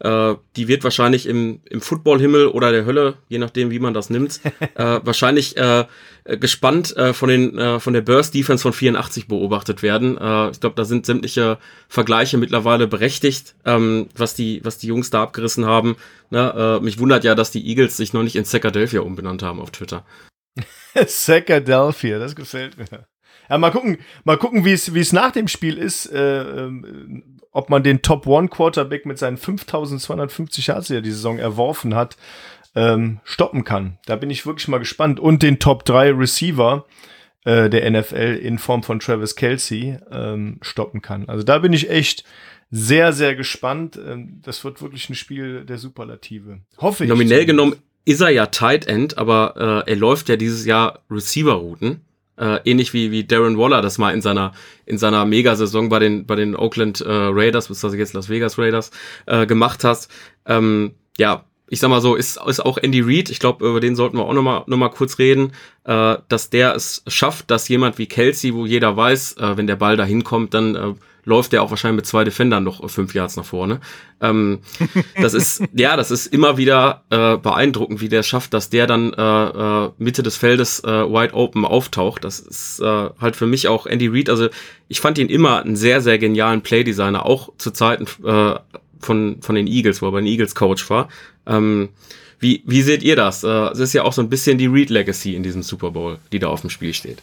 äh, 0.00 0.34
die 0.56 0.68
wird 0.68 0.82
wahrscheinlich 0.82 1.26
im, 1.26 1.60
im 1.64 1.80
Footballhimmel 1.80 2.48
oder 2.48 2.72
der 2.72 2.86
Hölle, 2.86 3.14
je 3.28 3.38
nachdem, 3.38 3.70
wie 3.70 3.78
man 3.78 3.94
das 3.94 4.10
nimmt, 4.10 4.40
äh, 4.74 5.00
wahrscheinlich 5.02 5.56
äh, 5.56 5.86
gespannt 6.24 6.96
äh, 6.96 7.12
von, 7.12 7.28
den, 7.28 7.58
äh, 7.58 7.80
von 7.80 7.92
der 7.92 8.00
Burst 8.00 8.34
Defense 8.34 8.62
von 8.62 8.72
84 8.72 9.28
beobachtet 9.28 9.82
werden. 9.82 10.16
Äh, 10.16 10.50
ich 10.50 10.60
glaube, 10.60 10.76
da 10.76 10.84
sind 10.84 11.04
sämtliche 11.04 11.58
Vergleiche 11.88 12.38
mittlerweile 12.38 12.86
berechtigt, 12.86 13.54
ähm, 13.64 14.08
was, 14.16 14.34
die, 14.34 14.64
was 14.64 14.78
die 14.78 14.86
Jungs 14.86 15.10
da 15.10 15.22
abgerissen 15.22 15.66
haben. 15.66 15.96
Äh, 16.32 16.80
mich 16.80 16.98
wundert 16.98 17.24
ja, 17.24 17.34
dass 17.34 17.50
die 17.50 17.66
Eagles 17.68 17.96
sich 17.96 18.12
noch 18.12 18.22
nicht 18.22 18.36
in 18.36 18.44
Sackadelphia 18.44 19.00
umbenannt 19.00 19.42
haben 19.42 19.60
auf 19.60 19.70
Twitter. 19.70 20.04
Sackadelphia, 21.06 22.18
das 22.18 22.34
gefällt 22.34 22.78
mir. 22.78 23.06
Ja, 23.50 23.58
mal 23.58 23.70
gucken, 23.70 23.98
mal 24.24 24.38
gucken, 24.38 24.64
wie 24.64 24.72
es, 24.72 24.94
wie 24.94 25.00
es 25.00 25.12
nach 25.12 25.32
dem 25.32 25.48
Spiel 25.48 25.76
ist, 25.76 26.06
äh, 26.06 26.42
ähm, 26.42 27.39
ob 27.52 27.70
man 27.70 27.82
den 27.82 28.02
Top 28.02 28.26
One 28.26 28.48
Quarterback 28.48 29.06
mit 29.06 29.18
seinen 29.18 29.36
5250 29.36 30.66
Yards, 30.68 30.88
die 30.88 30.94
er 30.94 31.00
die 31.00 31.10
Saison 31.10 31.38
erworfen 31.38 31.94
hat, 31.94 32.16
ähm, 32.74 33.20
stoppen 33.24 33.64
kann. 33.64 33.98
Da 34.06 34.16
bin 34.16 34.30
ich 34.30 34.46
wirklich 34.46 34.68
mal 34.68 34.78
gespannt. 34.78 35.18
Und 35.18 35.42
den 35.42 35.58
Top 35.58 35.84
3 35.84 36.12
Receiver 36.12 36.86
äh, 37.44 37.68
der 37.68 37.90
NFL 37.90 38.38
in 38.42 38.58
Form 38.58 38.82
von 38.82 39.00
Travis 39.00 39.34
Kelsey 39.36 39.98
ähm, 40.10 40.58
stoppen 40.62 41.02
kann. 41.02 41.28
Also 41.28 41.42
da 41.42 41.58
bin 41.58 41.72
ich 41.72 41.90
echt 41.90 42.24
sehr, 42.70 43.12
sehr 43.12 43.34
gespannt. 43.34 43.98
Ähm, 43.98 44.40
das 44.42 44.64
wird 44.64 44.82
wirklich 44.82 45.08
ein 45.10 45.14
Spiel 45.14 45.64
der 45.64 45.78
Superlative. 45.78 46.60
Hoffe 46.78 47.04
ich. 47.04 47.10
Nominell 47.10 47.46
genommen 47.46 47.76
ist 48.04 48.20
er 48.20 48.30
ja 48.30 48.46
Tight 48.46 48.86
End, 48.86 49.18
aber 49.18 49.84
äh, 49.86 49.90
er 49.90 49.96
läuft 49.96 50.28
ja 50.28 50.36
dieses 50.36 50.64
Jahr 50.64 51.00
Receiver-Routen. 51.10 52.00
Äh, 52.40 52.60
ähnlich 52.64 52.94
wie, 52.94 53.10
wie 53.10 53.24
Darren 53.24 53.58
Waller 53.58 53.82
das 53.82 53.98
mal 53.98 54.14
in 54.14 54.22
seiner, 54.22 54.52
in 54.86 54.96
seiner 54.96 55.26
Megasaison 55.26 55.90
bei 55.90 55.98
den, 55.98 56.24
bei 56.24 56.36
den 56.36 56.56
Oakland 56.56 57.02
äh, 57.02 57.06
Raiders, 57.08 57.68
bis 57.68 57.80
das 57.80 57.94
jetzt 57.94 58.14
Las 58.14 58.30
Vegas 58.30 58.58
Raiders, 58.58 58.90
äh, 59.26 59.46
gemacht 59.46 59.84
hast. 59.84 60.10
Ähm, 60.46 60.92
ja, 61.18 61.44
ich 61.68 61.80
sag 61.80 61.90
mal 61.90 62.00
so, 62.00 62.16
ist, 62.16 62.40
ist 62.46 62.64
auch 62.64 62.78
Andy 62.78 63.00
Reid, 63.00 63.30
ich 63.30 63.38
glaube, 63.38 63.68
über 63.68 63.78
den 63.78 63.94
sollten 63.94 64.16
wir 64.16 64.24
auch 64.24 64.32
nochmal 64.32 64.64
noch 64.66 64.76
mal 64.78 64.88
kurz 64.88 65.18
reden, 65.18 65.52
äh, 65.84 66.16
dass 66.28 66.48
der 66.48 66.74
es 66.74 67.02
schafft, 67.06 67.50
dass 67.50 67.68
jemand 67.68 67.98
wie 67.98 68.06
Kelsey, 68.06 68.54
wo 68.54 68.64
jeder 68.64 68.96
weiß, 68.96 69.36
äh, 69.36 69.56
wenn 69.56 69.66
der 69.66 69.76
Ball 69.76 69.98
da 69.98 70.04
hinkommt, 70.04 70.54
dann 70.54 70.74
äh, 70.74 70.94
läuft 71.30 71.52
der 71.52 71.62
auch 71.62 71.70
wahrscheinlich 71.70 71.96
mit 71.96 72.06
zwei 72.06 72.24
Defendern 72.24 72.64
noch 72.64 72.90
fünf 72.90 73.14
Yards 73.14 73.36
nach 73.36 73.44
vorne. 73.44 73.80
Ähm, 74.20 74.58
das 75.18 75.32
ist, 75.32 75.62
ja, 75.72 75.96
das 75.96 76.10
ist 76.10 76.26
immer 76.26 76.58
wieder 76.58 77.04
äh, 77.08 77.38
beeindruckend, 77.38 78.00
wie 78.00 78.08
der 78.08 78.22
schafft, 78.22 78.52
dass 78.52 78.68
der 78.68 78.86
dann 78.86 79.14
äh, 79.14 79.22
äh, 79.22 79.90
Mitte 79.96 80.22
des 80.22 80.36
Feldes 80.36 80.80
äh, 80.80 80.88
wide 80.88 81.32
open 81.32 81.64
auftaucht. 81.64 82.24
Das 82.24 82.40
ist 82.40 82.80
äh, 82.80 82.84
halt 83.18 83.36
für 83.36 83.46
mich 83.46 83.68
auch 83.68 83.86
Andy 83.86 84.08
Reid. 84.08 84.28
Also 84.28 84.48
ich 84.88 85.00
fand 85.00 85.16
ihn 85.16 85.28
immer 85.28 85.62
einen 85.62 85.76
sehr, 85.76 86.02
sehr 86.02 86.18
genialen 86.18 86.60
Playdesigner, 86.60 87.24
auch 87.24 87.52
zu 87.56 87.70
Zeiten 87.70 88.06
äh, 88.26 88.56
von, 88.98 89.36
von 89.40 89.54
den 89.54 89.66
Eagles, 89.66 90.02
wo 90.02 90.06
er 90.06 90.12
bei 90.12 90.20
den 90.20 90.26
Eagles 90.26 90.54
Coach 90.54 90.90
war. 90.90 91.08
Ähm, 91.46 91.88
wie, 92.40 92.62
wie 92.66 92.82
seht 92.82 93.02
ihr 93.02 93.16
das? 93.16 93.44
Äh, 93.44 93.70
es 93.70 93.78
ist 93.78 93.92
ja 93.92 94.02
auch 94.02 94.12
so 94.12 94.20
ein 94.20 94.28
bisschen 94.28 94.58
die 94.58 94.66
Reed 94.66 94.90
Legacy 94.90 95.34
in 95.34 95.42
diesem 95.42 95.62
Super 95.62 95.92
Bowl, 95.92 96.18
die 96.32 96.38
da 96.38 96.48
auf 96.48 96.62
dem 96.62 96.70
Spiel 96.70 96.92
steht. 96.92 97.22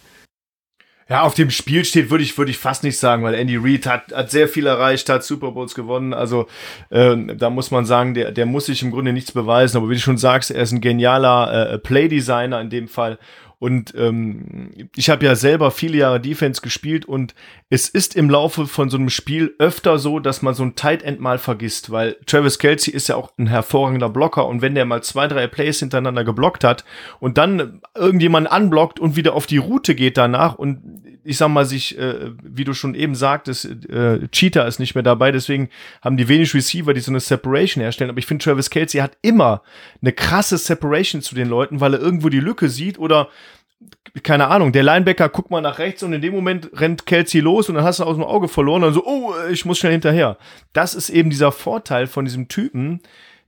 Ja, 1.09 1.21
auf 1.21 1.35
dem 1.35 1.49
Spiel 1.51 1.85
steht, 1.85 2.09
würde 2.09 2.23
ich, 2.23 2.37
würde 2.37 2.51
ich 2.51 2.57
fast 2.57 2.83
nicht 2.83 2.97
sagen, 2.99 3.23
weil 3.23 3.33
Andy 3.33 3.55
Reid 3.55 3.85
hat, 3.85 4.13
hat 4.13 4.29
sehr 4.29 4.49
viel 4.49 4.65
erreicht, 4.65 5.07
hat 5.07 5.23
Super 5.23 5.51
Bowls 5.51 5.73
gewonnen. 5.73 6.13
Also 6.13 6.47
äh, 6.89 7.15
da 7.37 7.49
muss 7.49 7.71
man 7.71 7.85
sagen, 7.85 8.13
der, 8.13 8.33
der 8.33 8.45
muss 8.45 8.65
sich 8.65 8.83
im 8.83 8.91
Grunde 8.91 9.13
nichts 9.13 9.31
beweisen. 9.31 9.77
Aber 9.77 9.89
wie 9.89 9.93
du 9.93 10.01
schon 10.01 10.17
sagst, 10.17 10.51
er 10.51 10.61
ist 10.61 10.73
ein 10.73 10.81
genialer 10.81 11.71
äh, 11.71 11.79
Playdesigner 11.79 12.59
in 12.59 12.69
dem 12.69 12.89
Fall. 12.89 13.19
Und 13.59 13.95
ähm, 13.97 14.69
ich 14.95 15.09
habe 15.09 15.25
ja 15.25 15.35
selber 15.35 15.71
viele 15.71 15.97
Jahre 15.97 16.19
Defense 16.19 16.61
gespielt 16.61 17.05
und 17.05 17.33
es 17.69 17.89
ist 17.89 18.15
im 18.15 18.29
Laufe 18.29 18.67
von 18.67 18.91
so 18.91 18.97
einem 18.97 19.09
Spiel 19.09 19.55
öfter 19.57 19.97
so, 19.97 20.19
dass 20.19 20.43
man 20.43 20.53
so 20.53 20.63
ein 20.63 20.75
Tight 20.75 21.01
End 21.01 21.19
mal 21.19 21.39
vergisst, 21.39 21.91
weil 21.91 22.17
Travis 22.27 22.59
Kelsey 22.59 22.93
ist 22.93 23.09
ja 23.09 23.15
auch 23.15 23.31
ein 23.39 23.47
hervorragender 23.47 24.09
Blocker 24.09 24.47
und 24.47 24.61
wenn 24.61 24.75
der 24.75 24.85
mal 24.85 25.01
zwei, 25.01 25.27
drei 25.27 25.47
Plays 25.47 25.79
hintereinander 25.79 26.23
geblockt 26.23 26.63
hat 26.63 26.85
und 27.19 27.39
dann 27.39 27.81
irgendjemand 27.95 28.51
anblockt 28.51 28.99
und 28.99 29.15
wieder 29.15 29.33
auf 29.33 29.47
die 29.47 29.57
Route 29.57 29.95
geht 29.95 30.17
danach 30.17 30.55
und 30.55 31.16
ich 31.27 31.37
sag 31.37 31.49
mal 31.49 31.65
sich, 31.65 31.97
äh, 31.97 32.31
wie 32.41 32.63
du 32.63 32.73
schon 32.73 32.95
eben 32.95 33.13
sagtest, 33.13 33.65
äh, 33.65 34.27
Cheetah 34.29 34.65
ist 34.65 34.79
nicht 34.79 34.95
mehr 34.95 35.03
dabei, 35.03 35.33
deswegen 35.33 35.69
haben 36.01 36.15
die 36.15 36.29
wenig 36.29 36.53
Receiver, 36.53 36.93
die 36.93 37.01
so 37.01 37.11
eine 37.11 37.19
Separation 37.19 37.81
herstellen. 37.81 38.09
Aber 38.09 38.19
ich 38.19 38.25
finde, 38.25 38.45
Travis 38.45 38.69
Kelsey 38.69 39.01
hat 39.01 39.17
immer 39.21 39.61
eine 40.01 40.13
krasse 40.13 40.57
Separation 40.57 41.21
zu 41.21 41.35
den 41.35 41.49
Leuten, 41.49 41.81
weil 41.81 41.93
er 41.93 41.99
irgendwo 41.99 42.29
die 42.29 42.39
Lücke 42.39 42.69
sieht 42.69 42.97
oder 42.97 43.27
keine 44.23 44.47
Ahnung, 44.47 44.71
der 44.71 44.83
Linebacker 44.83 45.29
guckt 45.29 45.51
mal 45.51 45.61
nach 45.61 45.79
rechts 45.79 46.01
und 46.01 46.13
in 46.13 46.21
dem 46.21 46.33
Moment 46.33 46.69
rennt 46.73 47.05
Kelsey 47.05 47.41
los 47.41 47.67
und 47.67 47.75
dann 47.75 47.83
hast 47.83 47.99
du 47.99 48.05
aus 48.05 48.15
dem 48.15 48.23
Auge 48.23 48.47
verloren 48.47 48.85
und 48.85 48.93
so, 48.93 49.05
oh, 49.05 49.33
ich 49.51 49.65
muss 49.65 49.77
schnell 49.77 49.91
hinterher. 49.91 50.37
Das 50.71 50.95
ist 50.95 51.09
eben 51.09 51.29
dieser 51.29 51.51
Vorteil 51.51 52.07
von 52.07 52.23
diesem 52.25 52.47
Typen, 52.47 53.01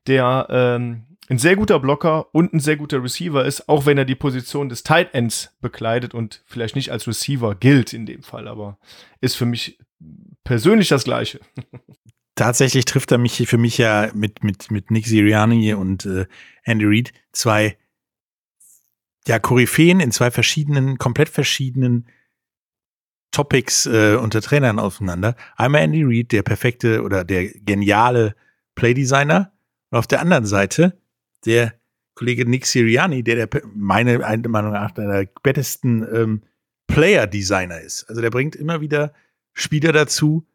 der 0.06 0.48
ähm, 0.50 1.04
ein 1.30 1.38
sehr 1.38 1.56
guter 1.56 1.80
Blocker 1.80 2.34
und 2.34 2.54
ein 2.54 2.60
sehr 2.60 2.76
guter 2.76 3.04
Receiver 3.04 3.46
ist, 3.46 3.70
auch 3.70 3.86
wenn 3.86 3.98
er 3.98 4.06
die 4.06 4.16
Position 4.16 4.68
des 4.68 4.84
Tight 4.84 5.14
Ends 5.14 5.56
bekleidet 5.62 6.14
und 6.14 6.44
vielleicht 6.48 6.76
nicht 6.76 6.92
als 6.92 7.08
Receiver 7.08 7.54
gilt 7.56 7.94
in 7.94 8.08
dem 8.08 8.24
Fall, 8.24 8.48
aber 8.48 8.80
ist 9.22 9.36
für 9.36 9.46
mich 9.46 9.80
persönlich 10.44 10.88
das 10.88 11.04
Gleiche. 11.04 11.40
Tatsächlich 12.36 12.86
trifft 12.86 13.12
er 13.12 13.18
mich 13.18 13.48
für 13.48 13.58
mich 13.58 13.78
ja 13.78 14.10
mit, 14.14 14.44
mit, 14.44 14.72
mit 14.72 14.92
Nick 14.92 15.06
Sirianni 15.06 15.74
und 15.74 16.06
äh, 16.06 16.26
Andy 16.64 16.86
Reid 16.86 17.12
zwei 17.32 17.78
ja, 19.28 19.38
Koryphäen 19.38 20.00
in 20.00 20.12
zwei 20.12 20.32
verschiedenen, 20.32 20.98
komplett 20.98 21.30
verschiedenen 21.30 22.08
Topics 23.32 23.86
äh, 23.86 24.16
unter 24.16 24.42
Trainern 24.42 24.80
aufeinander. 24.80 25.36
Einmal 25.56 25.82
Andy 25.82 26.04
Reid, 26.04 26.32
der 26.32 26.42
perfekte 26.42 27.04
oder 27.04 27.24
der 27.24 27.50
geniale 27.50 28.36
Playdesigner. 28.74 29.52
Und 29.92 30.00
auf 30.00 30.08
der 30.08 30.22
anderen 30.22 30.46
Seite 30.46 30.99
der 31.46 31.74
Kollege 32.16 32.46
Nick 32.46 32.66
Siriani, 32.66 33.24
der, 33.24 33.48
der 33.48 33.62
meine 33.74 34.20
Meinung 34.20 34.74
nach 34.74 34.92
der 34.92 35.30
besten 35.42 36.06
ähm, 36.14 36.42
Player-Designer 36.88 37.80
ist. 37.80 38.04
Also 38.10 38.22
der 38.22 38.30
bringt 38.30 38.56
immer 38.56 38.82
wieder 38.82 39.14
Spieler 39.54 39.94
dazu, 39.94 40.46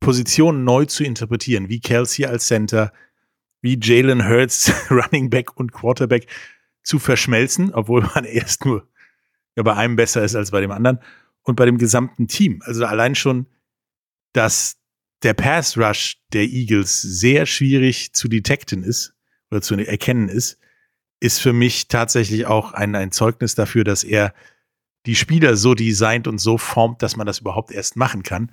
Positionen 0.00 0.64
neu 0.64 0.86
zu 0.86 1.04
interpretieren, 1.04 1.68
wie 1.68 1.80
Kelsey 1.80 2.26
als 2.26 2.46
Center, 2.46 2.92
wie 3.62 3.78
Jalen 3.80 4.28
Hurts, 4.28 4.72
Running 4.90 5.30
Back 5.30 5.56
und 5.56 5.72
Quarterback 5.72 6.26
zu 6.82 6.98
verschmelzen, 6.98 7.72
obwohl 7.72 8.02
man 8.14 8.24
erst 8.24 8.64
nur 8.64 8.88
ja, 9.56 9.62
bei 9.62 9.74
einem 9.74 9.96
besser 9.96 10.24
ist 10.24 10.34
als 10.34 10.50
bei 10.50 10.60
dem 10.60 10.70
anderen 10.70 11.00
und 11.42 11.56
bei 11.56 11.66
dem 11.66 11.78
gesamten 11.78 12.28
Team. 12.28 12.62
Also 12.64 12.84
allein 12.84 13.14
schon, 13.14 13.46
dass 14.32 14.76
der 15.22 15.34
Pass 15.34 15.76
Rush 15.76 16.18
der 16.32 16.44
Eagles 16.44 17.00
sehr 17.00 17.46
schwierig 17.46 18.12
zu 18.12 18.28
detekten 18.28 18.82
ist, 18.82 19.14
oder 19.50 19.62
zu 19.62 19.74
erkennen 19.74 20.28
ist, 20.28 20.58
ist 21.20 21.40
für 21.40 21.52
mich 21.52 21.88
tatsächlich 21.88 22.46
auch 22.46 22.72
ein, 22.72 22.94
ein 22.94 23.12
Zeugnis 23.12 23.54
dafür, 23.54 23.84
dass 23.84 24.04
er 24.04 24.32
die 25.06 25.14
Spieler 25.14 25.56
so 25.56 25.74
designt 25.74 26.26
und 26.26 26.38
so 26.38 26.58
formt, 26.58 27.02
dass 27.02 27.16
man 27.16 27.26
das 27.26 27.40
überhaupt 27.40 27.70
erst 27.70 27.96
machen 27.96 28.22
kann. 28.22 28.52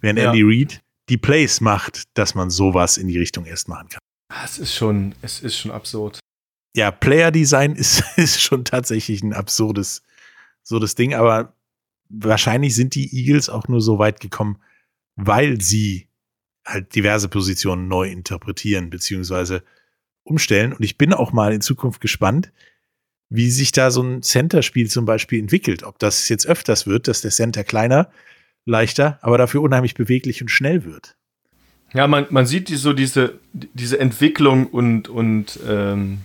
Während 0.00 0.18
ja. 0.18 0.26
Andy 0.32 0.42
Reid 0.42 0.82
die 1.08 1.16
Plays 1.16 1.60
macht, 1.60 2.04
dass 2.14 2.34
man 2.34 2.50
sowas 2.50 2.98
in 2.98 3.08
die 3.08 3.18
Richtung 3.18 3.46
erst 3.46 3.68
machen 3.68 3.88
kann. 3.88 3.98
Es 4.44 4.58
ist 4.58 4.74
schon, 4.74 5.14
es 5.22 5.40
ist 5.40 5.56
schon 5.56 5.70
absurd. 5.70 6.20
ja, 6.76 6.90
Player 6.90 7.30
Design 7.30 7.72
ist, 7.76 8.04
ist 8.16 8.40
schon 8.40 8.64
tatsächlich 8.64 9.22
ein 9.22 9.32
absurdes, 9.32 10.02
absurdes 10.62 10.94
Ding, 10.94 11.14
aber 11.14 11.54
wahrscheinlich 12.08 12.74
sind 12.74 12.94
die 12.94 13.14
Eagles 13.16 13.48
auch 13.48 13.68
nur 13.68 13.80
so 13.80 13.98
weit 13.98 14.20
gekommen, 14.20 14.60
weil 15.16 15.60
sie 15.60 16.08
halt 16.64 16.94
diverse 16.94 17.28
Positionen 17.28 17.88
neu 17.88 18.08
interpretieren 18.08 18.90
beziehungsweise 18.90 19.64
umstellen. 20.28 20.72
Und 20.72 20.84
ich 20.84 20.98
bin 20.98 21.12
auch 21.12 21.32
mal 21.32 21.52
in 21.52 21.60
Zukunft 21.60 22.00
gespannt, 22.00 22.52
wie 23.30 23.50
sich 23.50 23.72
da 23.72 23.90
so 23.90 24.02
ein 24.02 24.22
Center-Spiel 24.22 24.90
zum 24.90 25.04
Beispiel 25.04 25.38
entwickelt. 25.38 25.82
Ob 25.82 25.98
das 25.98 26.28
jetzt 26.28 26.46
öfters 26.46 26.86
wird, 26.86 27.08
dass 27.08 27.20
der 27.20 27.30
Center 27.30 27.64
kleiner, 27.64 28.10
leichter, 28.64 29.18
aber 29.22 29.38
dafür 29.38 29.62
unheimlich 29.62 29.94
beweglich 29.94 30.42
und 30.42 30.48
schnell 30.48 30.84
wird. 30.84 31.16
Ja, 31.94 32.06
man, 32.06 32.26
man 32.30 32.46
sieht 32.46 32.68
die, 32.68 32.76
so 32.76 32.92
diese, 32.92 33.38
diese 33.52 33.98
Entwicklung 33.98 34.66
und, 34.66 35.08
und 35.08 35.58
ähm, 35.66 36.18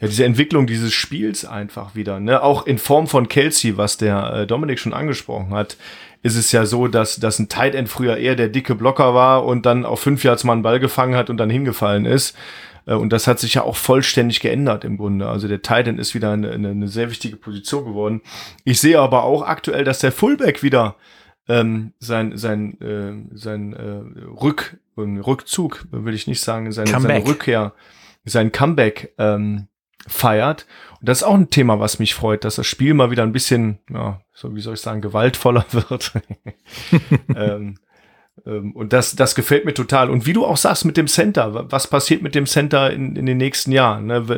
ja, 0.00 0.08
diese 0.08 0.24
Entwicklung 0.24 0.66
dieses 0.66 0.92
Spiels 0.92 1.44
einfach 1.44 1.94
wieder. 1.94 2.20
Ne? 2.20 2.42
Auch 2.42 2.66
in 2.66 2.78
Form 2.78 3.06
von 3.06 3.28
Kelsey, 3.28 3.76
was 3.76 3.96
der 3.96 4.32
äh, 4.34 4.46
Dominik 4.46 4.78
schon 4.78 4.92
angesprochen 4.92 5.54
hat, 5.54 5.76
ist 6.22 6.36
es 6.36 6.52
ja 6.52 6.66
so, 6.66 6.88
dass, 6.88 7.16
dass 7.16 7.38
ein 7.38 7.48
Tight 7.48 7.74
End 7.74 7.88
früher 7.88 8.16
eher 8.16 8.36
der 8.36 8.48
dicke 8.48 8.74
Blocker 8.74 9.14
war 9.14 9.44
und 9.44 9.64
dann 9.64 9.84
auf 9.84 10.00
fünf 10.00 10.24
Yards 10.24 10.44
mal 10.44 10.54
einen 10.54 10.62
Ball 10.62 10.78
gefangen 10.78 11.14
hat 11.14 11.30
und 11.30 11.36
dann 11.36 11.50
hingefallen 11.50 12.04
ist. 12.04 12.36
Äh, 12.86 12.94
und 12.94 13.12
das 13.12 13.26
hat 13.26 13.38
sich 13.38 13.54
ja 13.54 13.62
auch 13.62 13.76
vollständig 13.76 14.40
geändert 14.40 14.84
im 14.84 14.96
Grunde. 14.96 15.28
Also 15.28 15.48
der 15.48 15.62
Titan 15.62 15.98
ist 15.98 16.14
wieder 16.14 16.32
eine, 16.32 16.50
eine, 16.50 16.70
eine 16.70 16.88
sehr 16.88 17.10
wichtige 17.10 17.36
Position 17.36 17.84
geworden. 17.84 18.22
Ich 18.64 18.80
sehe 18.80 18.98
aber 18.98 19.24
auch 19.24 19.42
aktuell, 19.42 19.84
dass 19.84 20.00
der 20.00 20.12
Fullback 20.12 20.62
wieder 20.62 20.96
ähm, 21.48 21.92
sein, 21.98 22.36
sein, 22.36 22.80
äh, 22.80 23.36
sein 23.36 23.72
äh, 23.72 24.02
Rück, 24.40 24.78
Rückzug, 24.96 25.86
will 25.90 26.14
ich 26.14 26.26
nicht 26.26 26.40
sagen, 26.40 26.70
seine, 26.70 26.90
seine 26.90 27.26
Rückkehr, 27.26 27.72
sein 28.24 28.52
Comeback 28.52 29.14
ähm, 29.18 29.68
feiert. 30.06 30.66
Und 31.00 31.08
das 31.08 31.18
ist 31.18 31.24
auch 31.24 31.34
ein 31.34 31.50
Thema, 31.50 31.80
was 31.80 31.98
mich 31.98 32.14
freut, 32.14 32.44
dass 32.44 32.56
das 32.56 32.66
Spiel 32.66 32.94
mal 32.94 33.10
wieder 33.10 33.22
ein 33.22 33.32
bisschen, 33.32 33.78
ja, 33.90 34.20
so 34.32 34.54
wie 34.54 34.60
soll 34.60 34.74
ich 34.74 34.80
sagen, 34.80 35.00
gewaltvoller 35.00 35.64
wird. 35.70 36.12
ähm, 37.34 37.78
und 38.44 38.92
das, 38.92 39.14
das 39.14 39.34
gefällt 39.34 39.64
mir 39.64 39.74
total. 39.74 40.10
Und 40.10 40.26
wie 40.26 40.32
du 40.32 40.44
auch 40.44 40.56
sagst 40.56 40.84
mit 40.84 40.96
dem 40.96 41.06
Center, 41.06 41.70
was 41.70 41.86
passiert 41.86 42.22
mit 42.22 42.34
dem 42.34 42.46
Center 42.46 42.90
in, 42.90 43.14
in 43.14 43.26
den 43.26 43.38
nächsten 43.38 43.70
Jahren? 43.70 44.06
Ne? 44.06 44.28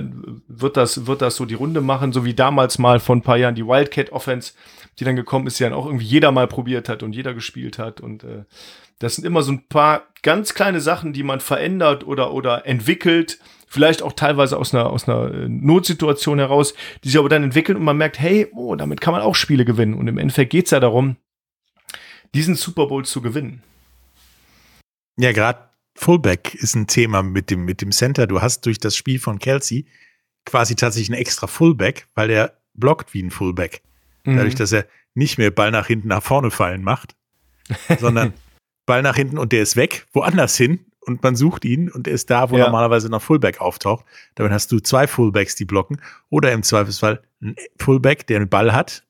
Wird, 0.46 0.76
das, 0.76 1.06
wird 1.06 1.22
das 1.22 1.36
so 1.36 1.46
die 1.46 1.54
Runde 1.54 1.80
machen, 1.80 2.12
so 2.12 2.24
wie 2.24 2.34
damals 2.34 2.78
mal 2.78 3.00
vor 3.00 3.16
ein 3.16 3.22
paar 3.22 3.38
Jahren 3.38 3.54
die 3.54 3.66
Wildcat 3.66 4.12
Offense, 4.12 4.52
die 4.98 5.04
dann 5.04 5.16
gekommen 5.16 5.46
ist, 5.46 5.58
die 5.58 5.64
dann 5.64 5.72
auch 5.72 5.86
irgendwie 5.86 6.04
jeder 6.04 6.32
mal 6.32 6.46
probiert 6.46 6.88
hat 6.90 7.02
und 7.02 7.14
jeder 7.14 7.32
gespielt 7.32 7.78
hat. 7.78 8.02
Und 8.02 8.24
äh, 8.24 8.44
das 8.98 9.16
sind 9.16 9.24
immer 9.24 9.42
so 9.42 9.52
ein 9.52 9.66
paar 9.68 10.02
ganz 10.22 10.52
kleine 10.52 10.80
Sachen, 10.80 11.14
die 11.14 11.22
man 11.22 11.40
verändert 11.40 12.06
oder, 12.06 12.32
oder 12.32 12.66
entwickelt. 12.66 13.38
Vielleicht 13.66 14.02
auch 14.02 14.12
teilweise 14.12 14.58
aus 14.58 14.74
einer, 14.74 14.90
aus 14.90 15.08
einer 15.08 15.32
äh, 15.32 15.48
Notsituation 15.48 16.38
heraus, 16.38 16.74
die 17.02 17.08
sich 17.08 17.18
aber 17.18 17.30
dann 17.30 17.42
entwickeln 17.42 17.78
und 17.78 17.84
man 17.84 17.96
merkt, 17.96 18.20
hey, 18.20 18.48
oh, 18.54 18.76
damit 18.76 19.00
kann 19.00 19.12
man 19.12 19.22
auch 19.22 19.34
Spiele 19.34 19.64
gewinnen. 19.64 19.94
Und 19.94 20.08
im 20.08 20.18
Endeffekt 20.18 20.50
geht's 20.50 20.72
ja 20.72 20.78
darum, 20.78 21.16
diesen 22.34 22.54
Super 22.54 22.86
Bowl 22.86 23.04
zu 23.06 23.22
gewinnen. 23.22 23.62
Ja, 25.16 25.32
gerade 25.32 25.70
Fullback 25.96 26.54
ist 26.54 26.74
ein 26.74 26.86
Thema 26.86 27.22
mit 27.22 27.50
dem, 27.50 27.64
mit 27.64 27.80
dem 27.80 27.92
Center. 27.92 28.26
Du 28.26 28.42
hast 28.42 28.66
durch 28.66 28.78
das 28.78 28.96
Spiel 28.96 29.18
von 29.18 29.38
Kelsey 29.38 29.86
quasi 30.44 30.74
tatsächlich 30.74 31.10
einen 31.10 31.20
extra 31.20 31.46
Fullback, 31.46 32.06
weil 32.14 32.28
der 32.28 32.58
blockt 32.74 33.14
wie 33.14 33.22
ein 33.22 33.30
Fullback. 33.30 33.82
Mhm. 34.24 34.36
Dadurch, 34.36 34.54
dass 34.54 34.72
er 34.72 34.86
nicht 35.14 35.38
mehr 35.38 35.50
Ball 35.50 35.70
nach 35.70 35.86
hinten, 35.86 36.08
nach 36.08 36.22
vorne 36.22 36.50
fallen 36.50 36.82
macht, 36.82 37.14
sondern 37.98 38.34
Ball 38.86 39.02
nach 39.02 39.16
hinten 39.16 39.38
und 39.38 39.52
der 39.52 39.62
ist 39.62 39.76
weg, 39.76 40.06
woanders 40.12 40.56
hin 40.56 40.86
und 41.00 41.22
man 41.22 41.36
sucht 41.36 41.64
ihn 41.64 41.90
und 41.90 42.06
er 42.08 42.14
ist 42.14 42.30
da, 42.30 42.50
wo 42.50 42.56
ja. 42.56 42.64
normalerweise 42.64 43.08
noch 43.08 43.22
Fullback 43.22 43.60
auftaucht. 43.60 44.04
Damit 44.34 44.52
hast 44.52 44.72
du 44.72 44.80
zwei 44.80 45.06
Fullbacks, 45.06 45.54
die 45.54 45.64
blocken 45.64 46.00
oder 46.28 46.52
im 46.52 46.62
Zweifelsfall 46.62 47.22
ein 47.40 47.56
Fullback, 47.78 48.26
der 48.26 48.38
einen 48.38 48.48
Ball 48.48 48.72
hat 48.72 49.04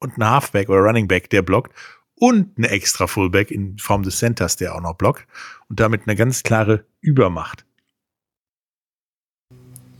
und 0.00 0.16
ein 0.18 0.28
Halfback 0.28 0.68
oder 0.68 0.80
Running 0.80 1.06
Back, 1.06 1.30
der 1.30 1.42
blockt 1.42 1.72
und 2.16 2.56
eine 2.56 2.70
extra 2.70 3.06
Fullback 3.06 3.50
in 3.50 3.78
Form 3.78 4.02
des 4.02 4.18
Centers, 4.18 4.56
der 4.56 4.74
auch 4.74 4.80
noch 4.80 4.94
blockt 4.94 5.26
und 5.68 5.80
damit 5.80 6.02
eine 6.06 6.16
ganz 6.16 6.42
klare 6.42 6.84
Übermacht. 7.00 7.64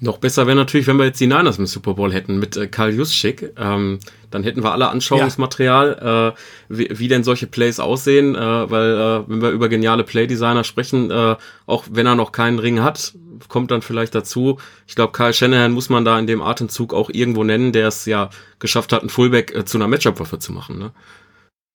Noch 0.04 0.18
besser 0.18 0.46
wäre 0.46 0.56
natürlich, 0.56 0.86
wenn 0.86 0.98
wir 0.98 1.06
jetzt 1.06 1.20
die 1.20 1.26
Niners 1.26 1.58
im 1.58 1.64
Super 1.64 1.94
Bowl 1.94 2.12
hätten 2.12 2.38
mit 2.38 2.58
äh, 2.58 2.66
Karl 2.66 2.92
Juszczyk. 2.92 3.54
Ähm, 3.56 4.00
dann 4.30 4.42
hätten 4.42 4.62
wir 4.62 4.72
alle 4.72 4.88
Anschauungsmaterial, 4.88 5.98
ja. 5.98 6.28
äh, 6.28 6.32
wie, 6.68 6.88
wie, 6.90 7.08
denn 7.08 7.24
solche 7.24 7.46
Plays 7.46 7.80
aussehen, 7.80 8.34
äh, 8.34 8.70
weil 8.70 8.90
äh, 8.90 9.28
wenn 9.28 9.40
wir 9.40 9.50
über 9.50 9.70
geniale 9.70 10.04
Playdesigner 10.04 10.64
sprechen, 10.64 11.10
äh, 11.10 11.36
auch 11.64 11.84
wenn 11.90 12.04
er 12.06 12.16
noch 12.16 12.32
keinen 12.32 12.58
Ring 12.58 12.82
hat, 12.82 13.14
kommt 13.48 13.70
dann 13.70 13.80
vielleicht 13.80 14.14
dazu. 14.14 14.58
Ich 14.86 14.94
glaube, 14.94 15.12
Kyle 15.12 15.32
Shanahan 15.32 15.72
muss 15.72 15.88
man 15.88 16.04
da 16.04 16.18
in 16.18 16.26
dem 16.26 16.42
Atemzug 16.42 16.92
auch 16.92 17.08
irgendwo 17.08 17.42
nennen, 17.42 17.72
der 17.72 17.88
es 17.88 18.04
ja 18.04 18.28
geschafft 18.58 18.92
hat, 18.92 19.00
einen 19.00 19.10
Fullback 19.10 19.54
äh, 19.54 19.64
zu 19.64 19.78
einer 19.78 19.88
Matchup-Waffe 19.88 20.38
zu 20.38 20.52
machen. 20.52 20.78
Ne? 20.78 20.90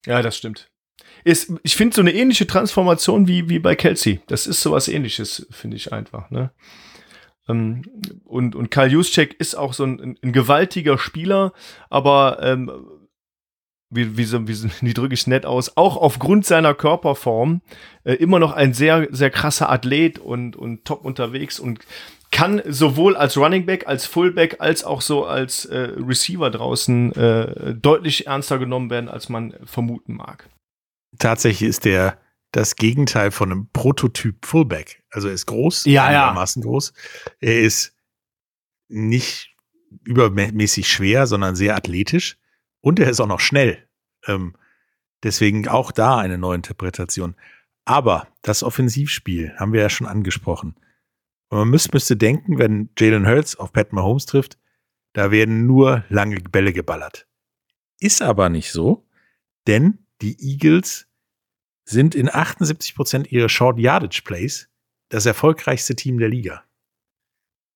Ja, 0.05 0.21
das 0.21 0.37
stimmt. 0.37 0.69
Ist, 1.23 1.53
ich 1.63 1.75
finde 1.75 1.95
so 1.95 2.01
eine 2.01 2.13
ähnliche 2.13 2.47
Transformation 2.47 3.27
wie, 3.27 3.49
wie 3.49 3.59
bei 3.59 3.75
Kelsey. 3.75 4.21
Das 4.27 4.47
ist 4.47 4.61
sowas 4.61 4.87
ähnliches, 4.87 5.47
finde 5.51 5.77
ich 5.77 5.91
einfach. 5.91 6.29
Ne? 6.29 6.51
Ähm, 7.47 7.81
und, 8.25 8.55
und 8.55 8.71
Karl 8.71 8.91
Juszczyk 8.91 9.35
ist 9.39 9.55
auch 9.55 9.73
so 9.73 9.83
ein, 9.83 10.17
ein 10.21 10.31
gewaltiger 10.31 10.97
Spieler, 10.97 11.53
aber 11.89 12.39
ähm, 12.41 12.71
wie, 13.89 14.17
wie, 14.17 14.23
so, 14.23 14.47
wie, 14.47 14.55
wie 14.81 14.93
drücke 14.93 15.13
ich 15.13 15.27
nett 15.27 15.45
aus, 15.45 15.75
auch 15.75 15.97
aufgrund 15.97 16.45
seiner 16.45 16.73
Körperform 16.73 17.61
äh, 18.03 18.13
immer 18.13 18.39
noch 18.39 18.53
ein 18.53 18.73
sehr, 18.73 19.07
sehr 19.11 19.31
krasser 19.31 19.69
Athlet 19.69 20.19
und, 20.19 20.55
und 20.55 20.85
top 20.85 21.03
unterwegs 21.03 21.59
und 21.59 21.79
kann 22.31 22.61
sowohl 22.65 23.15
als 23.15 23.37
Running 23.37 23.65
Back, 23.65 23.87
als 23.87 24.05
Fullback, 24.05 24.57
als 24.59 24.83
auch 24.83 25.01
so 25.01 25.25
als 25.25 25.65
äh, 25.65 25.93
Receiver 25.97 26.49
draußen 26.49 27.13
äh, 27.13 27.75
deutlich 27.75 28.27
ernster 28.27 28.59
genommen 28.59 28.89
werden, 28.89 29.09
als 29.09 29.29
man 29.29 29.55
vermuten 29.65 30.15
mag. 30.15 30.49
Tatsächlich 31.17 31.67
ist 31.67 31.85
der 31.85 32.19
das 32.51 32.75
Gegenteil 32.75 33.31
von 33.31 33.51
einem 33.51 33.69
Prototyp 33.71 34.45
Fullback. 34.45 35.03
Also 35.11 35.27
er 35.27 35.33
ist 35.33 35.45
groß, 35.45 35.85
ja, 35.85 36.05
einigermaßen 36.05 36.61
ja. 36.61 36.67
groß. 36.67 36.93
Er 37.39 37.59
ist 37.61 37.95
nicht 38.87 39.55
übermäßig 40.03 40.87
schwer, 40.87 41.27
sondern 41.27 41.55
sehr 41.55 41.75
athletisch. 41.75 42.37
Und 42.81 42.99
er 42.99 43.09
ist 43.09 43.19
auch 43.19 43.27
noch 43.27 43.39
schnell. 43.39 43.87
Ähm, 44.25 44.55
deswegen 45.23 45.67
auch 45.67 45.91
da 45.91 46.17
eine 46.17 46.37
neue 46.37 46.55
Interpretation. 46.55 47.35
Aber 47.85 48.27
das 48.41 48.63
Offensivspiel 48.63 49.53
haben 49.57 49.73
wir 49.73 49.81
ja 49.81 49.89
schon 49.89 50.07
angesprochen. 50.07 50.75
Und 51.49 51.57
man 51.57 51.69
müsste, 51.69 51.89
müsste 51.93 52.15
denken, 52.15 52.59
wenn 52.59 52.89
Jalen 52.97 53.27
Hurts 53.27 53.55
auf 53.55 53.73
Pat 53.73 53.91
Mahomes 53.91 54.25
trifft, 54.25 54.57
da 55.13 55.31
werden 55.31 55.65
nur 55.65 56.05
lange 56.09 56.39
Bälle 56.39 56.73
geballert. 56.73 57.27
Ist 57.99 58.21
aber 58.21 58.49
nicht 58.49 58.71
so, 58.71 59.07
denn 59.67 59.99
die 60.21 60.37
Eagles 60.39 61.07
sind 61.85 62.13
in 62.13 62.29
78 62.29 62.95
Prozent 62.95 63.31
ihrer 63.31 63.49
Short 63.49 63.79
Yardage 63.79 64.21
Plays 64.23 64.69
das 65.09 65.25
erfolgreichste 65.25 65.95
Team 65.95 66.19
der 66.19 66.29
Liga. 66.29 66.63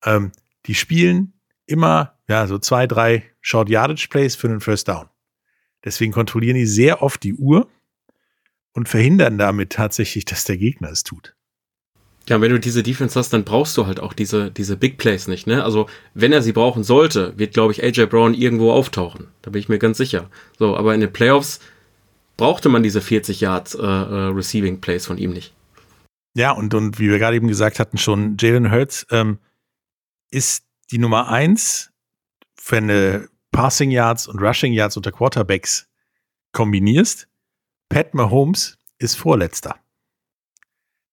Ähm, 0.05 0.31
die 0.67 0.75
spielen 0.75 1.33
immer 1.65 2.19
ja 2.27 2.45
so 2.47 2.59
zwei, 2.59 2.85
drei 2.85 3.23
Short 3.41 3.69
Yardage 3.69 4.07
Plays 4.09 4.35
für 4.35 4.47
einen 4.47 4.61
First 4.61 4.87
Down. 4.87 5.09
Deswegen 5.83 6.13
kontrollieren 6.13 6.55
die 6.55 6.67
sehr 6.67 7.01
oft 7.01 7.23
die 7.23 7.33
Uhr 7.33 7.69
und 8.73 8.87
verhindern 8.87 9.37
damit 9.37 9.71
tatsächlich, 9.71 10.25
dass 10.25 10.45
der 10.45 10.57
Gegner 10.57 10.89
es 10.89 11.03
tut. 11.03 11.35
Ja, 12.29 12.39
wenn 12.39 12.51
du 12.51 12.59
diese 12.59 12.83
Defense 12.83 13.19
hast, 13.19 13.33
dann 13.33 13.43
brauchst 13.43 13.75
du 13.77 13.85
halt 13.85 13.99
auch 13.99 14.13
diese, 14.13 14.49
diese 14.49 14.77
Big 14.77 14.97
Plays 14.97 15.27
nicht, 15.27 15.45
ne? 15.45 15.63
Also, 15.63 15.87
wenn 16.13 16.31
er 16.31 16.41
sie 16.41 16.53
brauchen 16.53 16.83
sollte, 16.83 17.37
wird, 17.37 17.53
glaube 17.53 17.73
ich, 17.73 17.83
AJ 17.83 18.05
Brown 18.05 18.33
irgendwo 18.33 18.71
auftauchen. 18.71 19.27
Da 19.41 19.51
bin 19.51 19.59
ich 19.59 19.67
mir 19.67 19.77
ganz 19.79 19.97
sicher. 19.97 20.29
So, 20.57 20.77
aber 20.77 20.95
in 20.95 21.01
den 21.01 21.11
Playoffs 21.11 21.59
brauchte 22.37 22.69
man 22.69 22.81
diese 22.81 23.01
40 23.01 23.41
Yards 23.41 23.75
äh, 23.75 23.81
äh, 23.81 24.27
Receiving 24.29 24.79
Plays 24.79 25.05
von 25.05 25.17
ihm 25.17 25.31
nicht. 25.31 25.53
Ja, 26.33 26.51
und, 26.51 26.73
und 26.73 26.97
wie 26.97 27.09
wir 27.09 27.19
gerade 27.19 27.35
eben 27.35 27.47
gesagt 27.47 27.79
hatten, 27.79 27.97
schon 27.97 28.37
Jalen 28.39 28.71
Hurts 28.71 29.05
ähm, 29.11 29.39
ist 30.31 30.65
die 30.91 30.97
Nummer 30.97 31.29
eins, 31.29 31.91
wenn 32.69 32.87
du 32.87 33.29
Passing 33.51 33.91
Yards 33.91 34.27
und 34.27 34.41
Rushing 34.41 34.73
Yards 34.73 34.97
unter 34.97 35.11
Quarterbacks 35.11 35.87
kombinierst. 36.53 37.27
Pat 37.89 38.13
Mahomes 38.13 38.77
ist 38.97 39.15
Vorletzter. 39.15 39.75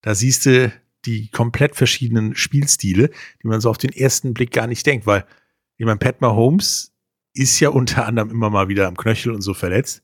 Da 0.00 0.14
siehst 0.14 0.46
du 0.46 0.72
die 1.06 1.28
komplett 1.30 1.76
verschiedenen 1.76 2.34
Spielstile, 2.34 3.10
die 3.42 3.48
man 3.48 3.60
so 3.60 3.70
auf 3.70 3.78
den 3.78 3.92
ersten 3.92 4.34
Blick 4.34 4.52
gar 4.52 4.66
nicht 4.66 4.86
denkt, 4.86 5.06
weil 5.06 5.24
ich 5.76 5.86
meine, 5.86 5.98
Pat 5.98 6.20
Mahomes 6.20 6.92
ist 7.32 7.58
ja 7.60 7.70
unter 7.70 8.06
anderem 8.06 8.30
immer 8.30 8.50
mal 8.50 8.68
wieder 8.68 8.86
am 8.86 8.96
Knöchel 8.96 9.32
und 9.32 9.40
so 9.40 9.54
verletzt 9.54 10.02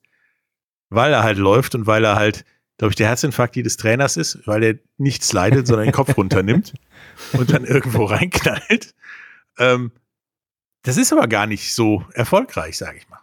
weil 0.88 1.12
er 1.12 1.22
halt 1.22 1.38
läuft 1.38 1.74
und 1.74 1.86
weil 1.86 2.04
er 2.04 2.16
halt, 2.16 2.44
glaube 2.78 2.92
ich, 2.92 2.96
der 2.96 3.08
Herzinfarkt 3.08 3.56
jedes 3.56 3.76
Trainers 3.76 4.16
ist, 4.16 4.46
weil 4.46 4.62
er 4.62 4.78
nichts 4.98 5.32
leidet, 5.32 5.66
sondern 5.66 5.86
den 5.86 5.92
Kopf 5.92 6.16
runternimmt 6.16 6.74
und 7.32 7.52
dann 7.52 7.64
irgendwo 7.64 8.04
reinknallt. 8.04 8.94
Ähm, 9.58 9.92
das 10.82 10.96
ist 10.96 11.12
aber 11.12 11.26
gar 11.26 11.46
nicht 11.46 11.74
so 11.74 12.04
erfolgreich, 12.12 12.76
sage 12.76 12.98
ich 12.98 13.08
mal. 13.08 13.20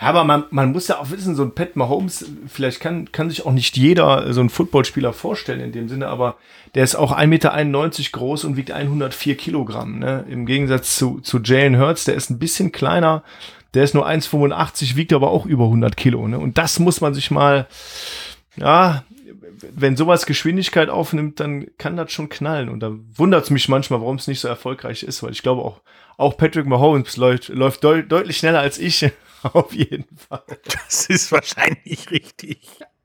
Ja, 0.00 0.08
aber 0.08 0.24
man, 0.24 0.44
man 0.50 0.72
muss 0.72 0.88
ja 0.88 0.98
auch 0.98 1.10
wissen, 1.10 1.34
so 1.34 1.42
ein 1.42 1.54
Pat 1.54 1.76
Mahomes, 1.76 2.26
vielleicht 2.46 2.80
kann, 2.80 3.10
kann 3.10 3.30
sich 3.30 3.46
auch 3.46 3.52
nicht 3.52 3.76
jeder 3.76 4.32
so 4.32 4.40
ein 4.40 4.50
Footballspieler 4.50 5.12
vorstellen 5.12 5.60
in 5.60 5.72
dem 5.72 5.88
Sinne, 5.88 6.08
aber 6.08 6.36
der 6.74 6.84
ist 6.84 6.94
auch 6.94 7.12
1,91 7.12 7.26
Meter 7.26 8.10
groß 8.12 8.44
und 8.44 8.56
wiegt 8.56 8.70
104 8.70 9.36
Kilogramm. 9.36 9.98
Ne? 9.98 10.24
Im 10.28 10.46
Gegensatz 10.46 10.96
zu, 10.96 11.20
zu 11.20 11.40
Jalen 11.40 11.78
Hurts, 11.78 12.04
der 12.04 12.14
ist 12.14 12.30
ein 12.30 12.38
bisschen 12.38 12.72
kleiner, 12.72 13.22
der 13.74 13.84
ist 13.84 13.94
nur 13.94 14.06
1,85, 14.06 14.96
wiegt 14.96 15.12
aber 15.12 15.30
auch 15.30 15.46
über 15.46 15.64
100 15.64 15.96
Kilo. 15.96 16.26
Ne? 16.28 16.38
Und 16.38 16.58
das 16.58 16.78
muss 16.78 17.00
man 17.00 17.14
sich 17.14 17.30
mal, 17.30 17.66
ja, 18.56 19.04
wenn 19.74 19.96
sowas 19.96 20.26
Geschwindigkeit 20.26 20.88
aufnimmt, 20.88 21.40
dann 21.40 21.66
kann 21.78 21.96
das 21.96 22.12
schon 22.12 22.28
knallen. 22.28 22.68
Und 22.68 22.80
da 22.80 22.92
wundert 23.14 23.44
es 23.44 23.50
mich 23.50 23.68
manchmal, 23.68 24.00
warum 24.00 24.16
es 24.16 24.26
nicht 24.26 24.40
so 24.40 24.48
erfolgreich 24.48 25.02
ist, 25.02 25.22
weil 25.22 25.32
ich 25.32 25.42
glaube 25.42 25.62
auch, 25.62 25.80
auch 26.18 26.36
Patrick 26.36 26.66
Mahomes 26.66 27.16
läuft, 27.16 27.48
läuft 27.48 27.84
deut 27.84 28.10
deutlich 28.10 28.38
schneller 28.38 28.60
als 28.60 28.78
ich. 28.78 29.10
Auf 29.52 29.74
jeden 29.74 30.16
Fall. 30.16 30.42
Das 30.64 31.06
ist 31.06 31.32
wahrscheinlich 31.32 32.10
richtig. 32.10 32.60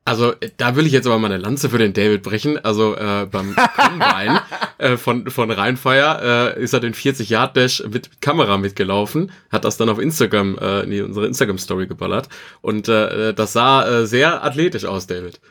Also 0.05 0.33
da 0.55 0.77
will 0.77 0.85
ich 0.85 0.93
jetzt 0.93 1.05
aber 1.05 1.19
mal 1.19 1.29
eine 1.29 1.43
Lanze 1.43 1.69
für 1.69 1.79
den 1.79 1.91
David 1.91 2.23
brechen. 2.23 2.63
Also 2.63 2.95
äh, 2.95 3.27
beim 3.29 3.55
Combine 3.55 4.41
äh, 4.77 4.95
von, 4.95 5.29
von 5.29 5.51
Rheinfire 5.51 6.55
äh, 6.55 6.63
ist 6.63 6.71
er 6.71 6.79
den 6.79 6.93
40-Yard-Dash 6.93 7.83
mit 7.89 8.21
Kamera 8.21 8.57
mitgelaufen, 8.57 9.33
hat 9.51 9.65
das 9.65 9.75
dann 9.75 9.89
auf 9.89 9.99
Instagram, 9.99 10.57
äh, 10.59 10.83
in 10.83 11.03
unsere 11.03 11.27
Instagram-Story 11.27 11.87
geballert. 11.87 12.29
Und 12.61 12.87
äh, 12.87 13.33
das 13.33 13.51
sah 13.51 13.85
äh, 13.85 14.07
sehr 14.07 14.45
athletisch 14.45 14.85
aus, 14.85 15.07
David. 15.07 15.41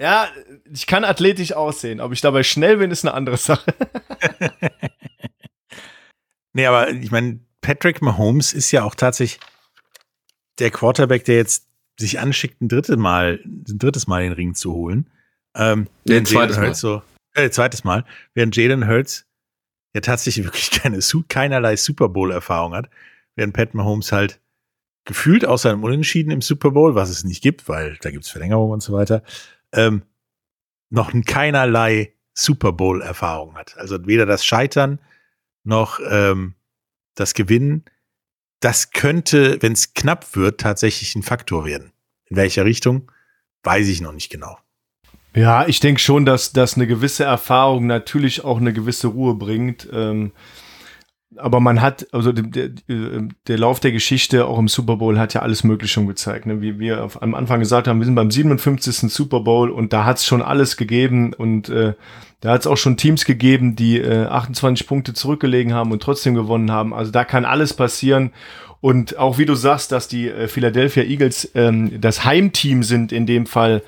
Ja, 0.00 0.28
ich 0.72 0.86
kann 0.86 1.04
athletisch 1.04 1.52
aussehen. 1.52 2.00
Ob 2.00 2.12
ich 2.12 2.20
dabei 2.20 2.44
schnell 2.44 2.76
bin, 2.76 2.92
ist 2.92 3.04
eine 3.04 3.12
andere 3.12 3.38
Sache. 3.38 3.74
nee, 6.52 6.64
aber 6.64 6.90
ich 6.90 7.10
meine, 7.10 7.40
Patrick 7.60 8.02
Mahomes 8.02 8.52
ist 8.52 8.70
ja 8.70 8.84
auch 8.84 8.94
tatsächlich 8.94 9.40
der 10.60 10.70
Quarterback, 10.70 11.24
der 11.24 11.36
jetzt 11.36 11.66
sich 11.98 12.18
anschickt, 12.18 12.60
ein 12.60 12.68
drittes 12.68 12.96
Mal, 12.96 13.40
ein 13.44 13.78
drittes 13.78 14.06
Mal 14.06 14.22
den 14.22 14.32
Ring 14.32 14.54
zu 14.54 14.72
holen. 14.72 15.10
Ähm, 15.54 15.88
nee, 16.04 16.16
ein 16.16 16.26
zweites 16.26 16.56
Mal. 16.56 16.74
So, 16.74 17.02
äh, 17.34 17.50
zweites 17.50 17.84
Mal. 17.84 18.04
Während 18.34 18.56
Jalen 18.56 18.86
Hurts 18.86 19.26
ja 19.94 20.00
tatsächlich 20.00 20.46
wirklich 20.46 20.70
keine, 20.70 21.00
keinerlei 21.28 21.76
Super 21.76 22.08
Bowl-Erfahrung 22.08 22.74
hat, 22.74 22.88
während 23.36 23.54
Pat 23.54 23.74
Mahomes 23.74 24.12
halt 24.12 24.40
gefühlt 25.04 25.44
außer 25.44 25.70
einem 25.70 25.82
Unentschieden 25.82 26.30
im 26.30 26.42
Super 26.42 26.70
Bowl, 26.70 26.94
was 26.94 27.10
es 27.10 27.24
nicht 27.24 27.42
gibt, 27.42 27.68
weil 27.68 27.96
da 28.02 28.10
gibt 28.10 28.24
es 28.24 28.30
Verlängerung 28.30 28.70
und 28.70 28.82
so 28.82 28.92
weiter, 28.92 29.22
ähm, 29.72 30.02
noch 30.90 31.12
keinerlei 31.26 32.12
Super 32.34 32.72
Bowl-Erfahrung 32.72 33.56
hat. 33.56 33.76
Also 33.78 34.06
weder 34.06 34.26
das 34.26 34.44
Scheitern 34.44 35.00
noch 35.64 36.00
ähm, 36.08 36.54
das 37.14 37.34
Gewinnen 37.34 37.84
das 38.60 38.90
könnte, 38.90 39.58
wenn 39.60 39.72
es 39.72 39.94
knapp 39.94 40.36
wird, 40.36 40.60
tatsächlich 40.60 41.14
ein 41.16 41.22
Faktor 41.22 41.64
werden. 41.64 41.92
In 42.26 42.36
welcher 42.36 42.64
Richtung, 42.64 43.10
weiß 43.62 43.88
ich 43.88 44.00
noch 44.00 44.12
nicht 44.12 44.30
genau. 44.30 44.58
Ja, 45.34 45.66
ich 45.66 45.80
denke 45.80 46.00
schon, 46.00 46.26
dass, 46.26 46.52
dass 46.52 46.74
eine 46.74 46.86
gewisse 46.86 47.24
Erfahrung 47.24 47.86
natürlich 47.86 48.44
auch 48.44 48.58
eine 48.58 48.72
gewisse 48.72 49.08
Ruhe 49.08 49.34
bringt. 49.34 49.88
Ähm, 49.92 50.32
aber 51.36 51.60
man 51.60 51.80
hat, 51.80 52.06
also 52.12 52.32
der, 52.32 52.68
der, 52.68 53.28
der, 53.46 53.58
Lauf 53.58 53.78
der 53.78 53.92
Geschichte 53.92 54.46
auch 54.46 54.58
im 54.58 54.68
Super 54.68 54.96
Bowl 54.96 55.18
hat 55.18 55.34
ja 55.34 55.42
alles 55.42 55.62
Mögliche 55.62 55.94
schon 55.94 56.08
gezeigt. 56.08 56.46
Ne? 56.46 56.60
Wie 56.60 56.78
wir 56.78 57.08
am 57.20 57.34
Anfang 57.34 57.60
gesagt 57.60 57.86
haben, 57.86 58.00
wir 58.00 58.04
sind 58.04 58.16
beim 58.16 58.30
57. 58.30 59.12
Super 59.12 59.40
Bowl 59.40 59.70
und 59.70 59.92
da 59.92 60.04
hat 60.04 60.16
es 60.16 60.26
schon 60.26 60.42
alles 60.42 60.76
gegeben 60.76 61.32
und 61.32 61.68
äh, 61.68 61.94
da 62.40 62.52
hat 62.52 62.62
es 62.62 62.66
auch 62.66 62.76
schon 62.76 62.96
Teams 62.96 63.24
gegeben, 63.24 63.76
die 63.76 63.98
äh, 63.98 64.26
28 64.26 64.86
Punkte 64.86 65.14
zurückgelegen 65.14 65.72
haben 65.72 65.92
und 65.92 66.02
trotzdem 66.02 66.34
gewonnen 66.34 66.72
haben. 66.72 66.92
Also 66.92 67.12
da 67.12 67.24
kann 67.24 67.44
alles 67.44 67.74
passieren. 67.74 68.32
Und 68.80 69.18
auch 69.18 69.38
wie 69.38 69.46
du 69.46 69.54
sagst, 69.54 69.92
dass 69.92 70.08
die 70.08 70.28
äh, 70.28 70.48
Philadelphia 70.48 71.04
Eagles 71.04 71.50
ähm, 71.54 72.00
das 72.00 72.24
Heimteam 72.24 72.82
sind 72.82 73.12
in 73.12 73.26
dem 73.26 73.46
Fall, 73.46 73.82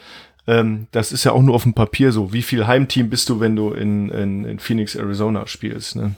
ähm, 0.46 0.86
das 0.90 1.12
ist 1.12 1.24
ja 1.24 1.32
auch 1.32 1.42
nur 1.42 1.54
auf 1.54 1.62
dem 1.62 1.74
Papier 1.74 2.12
so. 2.12 2.32
Wie 2.32 2.42
viel 2.42 2.66
Heimteam 2.66 3.08
bist 3.08 3.28
du, 3.28 3.40
wenn 3.40 3.56
du 3.56 3.70
in, 3.70 4.10
in, 4.10 4.44
in 4.44 4.58
Phoenix, 4.58 4.94
Arizona 4.94 5.46
spielst? 5.46 5.96
Ne? 5.96 6.14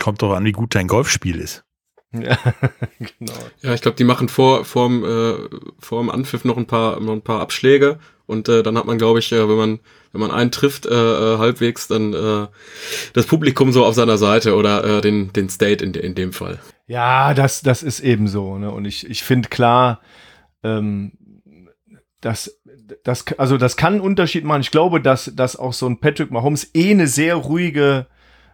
Kommt 0.00 0.22
doch 0.22 0.34
an, 0.34 0.44
wie 0.44 0.52
gut 0.52 0.74
dein 0.74 0.88
Golfspiel 0.88 1.38
ist. 1.38 1.64
Ja, 2.12 2.36
genau. 2.98 3.32
Ja, 3.62 3.74
ich 3.74 3.82
glaube, 3.82 3.96
die 3.96 4.04
machen 4.04 4.28
vor 4.28 4.64
vorm, 4.64 5.04
äh, 5.04 5.34
vorm 5.78 6.10
Anpfiff 6.10 6.44
noch 6.44 6.56
ein 6.56 6.66
paar 6.66 6.98
noch 6.98 7.12
ein 7.12 7.22
paar 7.22 7.40
Abschläge 7.40 8.00
und 8.26 8.48
äh, 8.48 8.64
dann 8.64 8.76
hat 8.76 8.86
man, 8.86 8.98
glaube 8.98 9.20
ich, 9.20 9.30
äh, 9.30 9.48
wenn 9.48 9.56
man 9.56 9.80
wenn 10.12 10.20
man 10.20 10.32
einen 10.32 10.50
trifft 10.50 10.86
äh, 10.86 10.90
äh, 10.90 11.38
halbwegs, 11.38 11.86
dann 11.86 12.12
äh, 12.12 12.48
das 13.12 13.26
Publikum 13.26 13.70
so 13.70 13.84
auf 13.84 13.94
seiner 13.94 14.18
Seite 14.18 14.56
oder 14.56 14.82
äh, 14.84 15.00
den 15.00 15.32
den 15.32 15.48
State 15.50 15.84
in, 15.84 15.94
in 15.94 16.16
dem 16.16 16.32
Fall. 16.32 16.58
Ja, 16.88 17.32
das 17.32 17.60
das 17.60 17.84
ist 17.84 18.00
eben 18.00 18.26
so. 18.26 18.58
Ne? 18.58 18.72
Und 18.72 18.86
ich 18.86 19.08
ich 19.08 19.22
finde 19.22 19.48
klar, 19.48 20.00
ähm, 20.64 21.12
dass 22.20 22.60
das 23.04 23.24
also 23.38 23.56
das 23.56 23.76
kann 23.76 23.94
einen 23.94 24.02
Unterschied 24.02 24.44
machen. 24.44 24.62
Ich 24.62 24.72
glaube, 24.72 25.00
dass 25.00 25.32
dass 25.36 25.54
auch 25.54 25.74
so 25.74 25.86
ein 25.86 26.00
Patrick 26.00 26.32
Mahomes 26.32 26.70
eh 26.74 26.90
eine 26.90 27.06
sehr 27.06 27.36
ruhige 27.36 28.08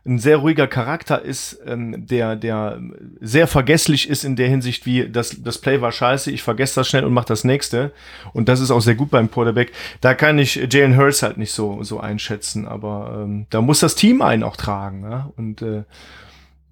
ein 0.06 0.18
sehr 0.18 0.38
ruhiger 0.38 0.66
Charakter 0.66 1.20
ist, 1.20 1.58
ähm, 1.66 2.06
der, 2.06 2.36
der 2.36 2.80
sehr 3.20 3.46
vergesslich 3.46 4.08
ist 4.08 4.24
in 4.24 4.36
der 4.36 4.48
Hinsicht, 4.48 4.86
wie 4.86 5.08
das, 5.08 5.42
das 5.42 5.58
Play 5.58 5.80
war 5.80 5.92
scheiße, 5.92 6.30
ich 6.30 6.42
vergesse 6.42 6.76
das 6.76 6.88
schnell 6.88 7.04
und 7.04 7.12
mache 7.12 7.26
das 7.26 7.44
nächste. 7.44 7.92
Und 8.32 8.48
das 8.48 8.60
ist 8.60 8.70
auch 8.70 8.80
sehr 8.80 8.94
gut 8.94 9.10
beim 9.10 9.30
Quarterback. 9.30 9.72
Da 10.00 10.14
kann 10.14 10.38
ich 10.38 10.56
Jalen 10.70 10.96
Hurts 10.96 11.22
halt 11.22 11.38
nicht 11.38 11.52
so, 11.52 11.82
so 11.82 11.98
einschätzen, 11.98 12.66
aber 12.66 13.22
ähm, 13.24 13.46
da 13.50 13.60
muss 13.60 13.80
das 13.80 13.94
Team 13.94 14.22
einen 14.22 14.42
auch 14.42 14.56
tragen. 14.56 15.02
Ja? 15.02 15.32
Und 15.36 15.62
äh, 15.62 15.84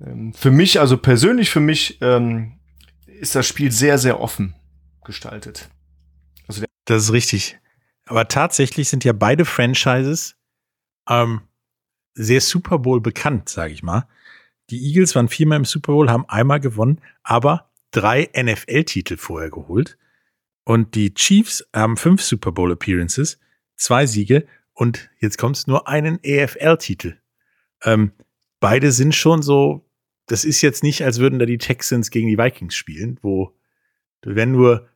ähm, 0.04 0.32
für 0.32 0.50
mich, 0.50 0.78
also 0.78 0.96
persönlich 0.96 1.50
für 1.50 1.60
mich, 1.60 1.98
ähm, 2.00 2.52
ist 3.06 3.34
das 3.34 3.46
Spiel 3.46 3.72
sehr, 3.72 3.98
sehr 3.98 4.20
offen 4.20 4.54
gestaltet. 5.04 5.68
Also 6.46 6.64
das 6.84 7.04
ist 7.04 7.12
richtig. 7.12 7.58
Aber 8.06 8.28
tatsächlich 8.28 8.88
sind 8.88 9.04
ja 9.04 9.12
beide 9.12 9.44
Franchises 9.44 10.36
ähm, 11.08 11.40
sehr 12.14 12.40
Super 12.40 12.78
Bowl 12.78 13.00
bekannt, 13.00 13.48
sage 13.48 13.72
ich 13.72 13.82
mal. 13.82 14.06
Die 14.70 14.82
Eagles 14.88 15.14
waren 15.14 15.28
viermal 15.28 15.58
im 15.58 15.64
Super 15.64 15.92
Bowl, 15.92 16.10
haben 16.10 16.28
einmal 16.28 16.60
gewonnen, 16.60 17.00
aber 17.22 17.70
drei 17.90 18.30
NFL-Titel 18.34 19.16
vorher 19.16 19.50
geholt. 19.50 19.98
Und 20.64 20.94
die 20.94 21.12
Chiefs 21.12 21.66
haben 21.74 21.96
fünf 21.96 22.22
Super 22.22 22.52
Bowl 22.52 22.72
Appearances, 22.72 23.38
zwei 23.76 24.06
Siege 24.06 24.46
und 24.72 25.10
jetzt 25.20 25.36
kommt 25.38 25.56
es 25.56 25.66
nur 25.66 25.88
einen 25.88 26.18
EFL-Titel. 26.22 27.18
Ähm, 27.84 28.12
beide 28.60 28.92
sind 28.92 29.14
schon 29.14 29.42
so, 29.42 29.86
das 30.26 30.44
ist 30.44 30.62
jetzt 30.62 30.82
nicht, 30.82 31.04
als 31.04 31.18
würden 31.18 31.38
da 31.38 31.44
die 31.44 31.58
Texans 31.58 32.10
gegen 32.10 32.28
die 32.28 32.38
Vikings 32.38 32.74
spielen, 32.74 33.18
wo 33.20 33.54
du, 34.22 34.34
wenn 34.34 34.52
nur 34.52 34.88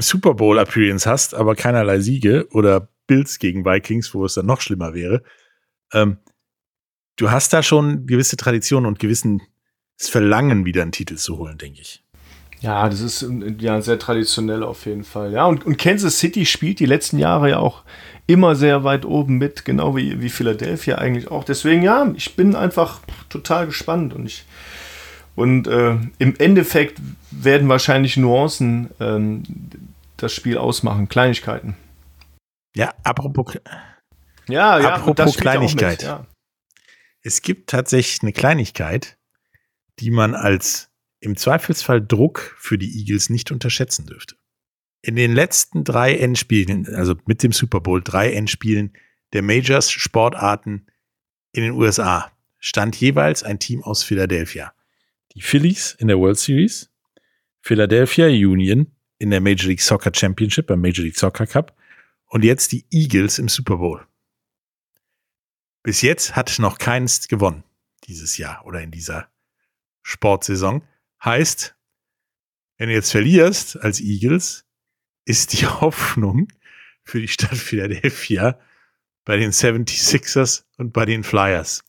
Super 0.00 0.34
Bowl 0.34 0.58
Appearance 0.58 1.08
hast, 1.08 1.34
aber 1.34 1.54
keinerlei 1.54 2.00
Siege 2.00 2.48
oder 2.50 2.88
Bills 3.06 3.38
gegen 3.38 3.64
Vikings, 3.64 4.12
wo 4.14 4.24
es 4.24 4.34
dann 4.34 4.46
noch 4.46 4.60
schlimmer 4.60 4.94
wäre, 4.94 5.22
ähm, 5.92 6.18
du 7.16 7.30
hast 7.30 7.52
da 7.52 7.62
schon 7.62 8.06
gewisse 8.06 8.36
Tradition 8.36 8.86
und 8.86 8.98
gewissen 8.98 9.42
Verlangen, 9.98 10.64
wieder 10.64 10.82
einen 10.82 10.92
Titel 10.92 11.16
zu 11.16 11.38
holen, 11.38 11.58
denke 11.58 11.80
ich. 11.80 12.02
Ja, 12.60 12.88
das 12.88 13.00
ist 13.00 13.26
ja 13.58 13.80
sehr 13.80 13.98
traditionell 13.98 14.62
auf 14.62 14.86
jeden 14.86 15.04
Fall. 15.04 15.32
Ja, 15.32 15.46
und, 15.46 15.66
und 15.66 15.78
Kansas 15.78 16.18
City 16.18 16.46
spielt 16.46 16.78
die 16.78 16.86
letzten 16.86 17.18
Jahre 17.18 17.50
ja 17.50 17.58
auch 17.58 17.82
immer 18.28 18.54
sehr 18.54 18.84
weit 18.84 19.04
oben 19.04 19.38
mit, 19.38 19.64
genau 19.64 19.96
wie, 19.96 20.20
wie 20.20 20.28
Philadelphia 20.28 20.96
eigentlich 20.96 21.28
auch. 21.28 21.42
Deswegen, 21.42 21.82
ja, 21.82 22.12
ich 22.16 22.36
bin 22.36 22.54
einfach 22.54 23.00
total 23.28 23.66
gespannt 23.66 24.14
und 24.14 24.26
ich 24.26 24.44
und 25.34 25.66
äh, 25.66 25.96
im 26.18 26.34
Endeffekt 26.38 27.00
werden 27.30 27.68
wahrscheinlich 27.68 28.16
Nuancen 28.16 28.90
ähm, 29.00 29.42
das 30.18 30.32
Spiel 30.32 30.58
ausmachen, 30.58 31.08
Kleinigkeiten. 31.08 31.74
Ja, 32.76 32.92
apropos 33.02 33.54
ja, 34.48 34.80
ja. 34.80 34.94
Apropos 34.94 35.36
Kleinigkeit. 35.36 36.00
Mit, 36.00 36.02
ja. 36.02 36.26
Es 37.22 37.42
gibt 37.42 37.70
tatsächlich 37.70 38.22
eine 38.22 38.32
Kleinigkeit, 38.32 39.18
die 39.98 40.10
man 40.10 40.34
als 40.34 40.90
im 41.20 41.36
Zweifelsfall 41.36 42.04
Druck 42.04 42.56
für 42.58 42.78
die 42.78 42.98
Eagles 42.98 43.30
nicht 43.30 43.52
unterschätzen 43.52 44.06
dürfte. 44.06 44.36
In 45.02 45.16
den 45.16 45.32
letzten 45.32 45.84
drei 45.84 46.16
Endspielen, 46.16 46.86
also 46.94 47.14
mit 47.26 47.42
dem 47.42 47.52
Super 47.52 47.80
Bowl, 47.80 48.02
drei 48.02 48.32
Endspielen 48.32 48.92
der 49.32 49.42
Majors 49.42 49.90
Sportarten 49.90 50.86
in 51.52 51.62
den 51.62 51.72
USA, 51.72 52.32
stand 52.58 52.96
jeweils 52.96 53.42
ein 53.42 53.58
Team 53.58 53.82
aus 53.82 54.02
Philadelphia. 54.02 54.72
Die 55.34 55.42
Phillies 55.42 55.96
in 55.98 56.08
der 56.08 56.18
World 56.18 56.38
Series, 56.38 56.90
Philadelphia 57.60 58.26
Union 58.26 58.92
in 59.18 59.30
der 59.30 59.40
Major 59.40 59.68
League 59.68 59.80
Soccer 59.80 60.12
Championship 60.14 60.66
beim 60.66 60.80
Major 60.80 61.04
League 61.04 61.18
Soccer 61.18 61.46
Cup 61.46 61.76
und 62.26 62.44
jetzt 62.44 62.72
die 62.72 62.84
Eagles 62.90 63.38
im 63.38 63.48
Super 63.48 63.76
Bowl. 63.76 64.04
Bis 65.82 66.00
jetzt 66.02 66.36
hat 66.36 66.58
noch 66.58 66.78
keins 66.78 67.26
gewonnen 67.28 67.64
dieses 68.04 68.36
Jahr 68.36 68.64
oder 68.66 68.80
in 68.80 68.90
dieser 68.90 69.28
Sportsaison. 70.02 70.82
Heißt, 71.24 71.74
wenn 72.78 72.88
du 72.88 72.94
jetzt 72.94 73.10
verlierst 73.10 73.80
als 73.80 74.00
Eagles, 74.00 74.64
ist 75.24 75.52
die 75.52 75.66
Hoffnung 75.66 76.48
für 77.04 77.20
die 77.20 77.28
Stadt 77.28 77.56
Philadelphia 77.56 78.58
bei 79.24 79.36
den 79.36 79.50
76ers 79.50 80.64
und 80.78 80.92
bei 80.92 81.04
den 81.04 81.22
Flyers. 81.22 81.84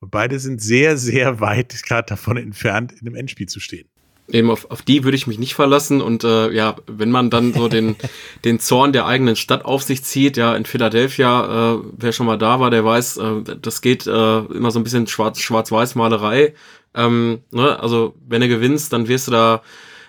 Und 0.00 0.10
beide 0.10 0.40
sind 0.40 0.60
sehr, 0.60 0.96
sehr 0.96 1.38
weit 1.40 1.80
gerade 1.84 2.06
davon 2.06 2.36
entfernt, 2.36 2.92
in 2.92 3.06
einem 3.06 3.14
Endspiel 3.14 3.48
zu 3.48 3.60
stehen. 3.60 3.88
Eben 4.32 4.50
auf, 4.50 4.70
auf 4.70 4.80
die 4.80 5.04
würde 5.04 5.16
ich 5.16 5.26
mich 5.26 5.38
nicht 5.38 5.54
verlassen 5.54 6.00
und 6.00 6.24
äh, 6.24 6.50
ja, 6.52 6.76
wenn 6.86 7.10
man 7.10 7.28
dann 7.28 7.52
so 7.52 7.68
den, 7.68 7.96
den 8.44 8.58
Zorn 8.58 8.94
der 8.94 9.04
eigenen 9.04 9.36
Stadt 9.36 9.64
auf 9.66 9.82
sich 9.82 10.04
zieht, 10.04 10.38
ja, 10.38 10.56
in 10.56 10.64
Philadelphia, 10.64 11.74
äh, 11.74 11.78
wer 11.98 12.12
schon 12.12 12.26
mal 12.26 12.38
da 12.38 12.58
war, 12.58 12.70
der 12.70 12.82
weiß, 12.82 13.18
äh, 13.18 13.42
das 13.60 13.82
geht 13.82 14.06
äh, 14.06 14.38
immer 14.38 14.70
so 14.70 14.80
ein 14.80 14.84
bisschen 14.84 15.06
schwarz, 15.06 15.38
schwarz-weiß-Malerei. 15.38 16.54
Ähm, 16.94 17.40
ne? 17.50 17.78
Also 17.78 18.14
wenn 18.26 18.40
du 18.40 18.48
gewinnst, 18.48 18.92
dann 18.94 19.06
wirst 19.06 19.28
du 19.28 19.32
da 19.32 19.62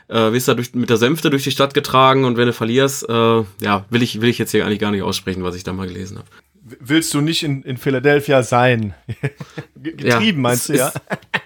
äh, 0.08 0.32
wirst 0.32 0.48
da 0.48 0.54
durch, 0.54 0.74
mit 0.74 0.90
der 0.90 0.98
Sänfte 0.98 1.30
durch 1.30 1.44
die 1.44 1.52
Stadt 1.52 1.74
getragen 1.74 2.24
und 2.24 2.38
wenn 2.38 2.48
du 2.48 2.54
verlierst, 2.54 3.08
äh, 3.10 3.14
ja, 3.60 3.86
will 3.90 4.04
ich, 4.04 4.22
will 4.22 4.30
ich 4.30 4.38
jetzt 4.38 4.52
hier 4.52 4.66
eigentlich 4.66 4.80
gar 4.80 4.92
nicht 4.92 5.04
aussprechen, 5.04 5.44
was 5.44 5.56
ich 5.56 5.64
da 5.64 5.74
mal 5.74 5.88
gelesen 5.88 6.18
habe. 6.18 6.28
Willst 6.80 7.14
du 7.14 7.20
nicht 7.20 7.44
in, 7.44 7.64
in 7.64 7.78
Philadelphia 7.78 8.42
sein? 8.42 8.94
Getrieben, 9.76 10.38
ja, 10.38 10.42
meinst 10.42 10.70
du, 10.70 10.74
ja? 10.74 10.88
Ist, 10.90 11.02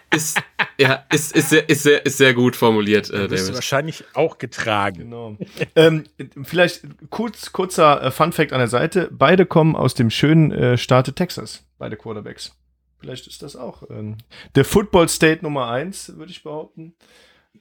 ja, 0.79 1.05
ist, 1.11 1.35
ist, 1.35 1.49
sehr, 1.49 1.67
ist, 1.69 1.83
sehr, 1.83 2.05
ist 2.05 2.17
sehr 2.17 2.33
gut 2.33 2.55
formuliert, 2.55 3.09
äh, 3.09 3.27
David. 3.27 3.53
wahrscheinlich 3.53 4.03
auch 4.13 4.37
getragen. 4.37 4.99
Genau. 4.99 5.37
ähm, 5.75 6.05
vielleicht 6.43 6.81
kurz, 7.09 7.51
kurzer 7.51 8.01
äh, 8.03 8.11
Fun-Fact 8.11 8.53
an 8.53 8.59
der 8.59 8.67
Seite. 8.67 9.09
Beide 9.11 9.45
kommen 9.45 9.75
aus 9.75 9.93
dem 9.93 10.09
schönen 10.09 10.51
äh, 10.51 10.77
Staate 10.77 11.13
Texas, 11.13 11.63
beide 11.77 11.97
Quarterbacks. 11.97 12.55
Vielleicht 12.99 13.27
ist 13.27 13.43
das 13.43 13.55
auch 13.55 13.83
ähm, 13.89 14.17
der 14.55 14.65
Football 14.65 15.07
State 15.09 15.43
Nummer 15.43 15.69
eins, 15.69 16.15
würde 16.17 16.31
ich 16.31 16.43
behaupten. 16.43 16.95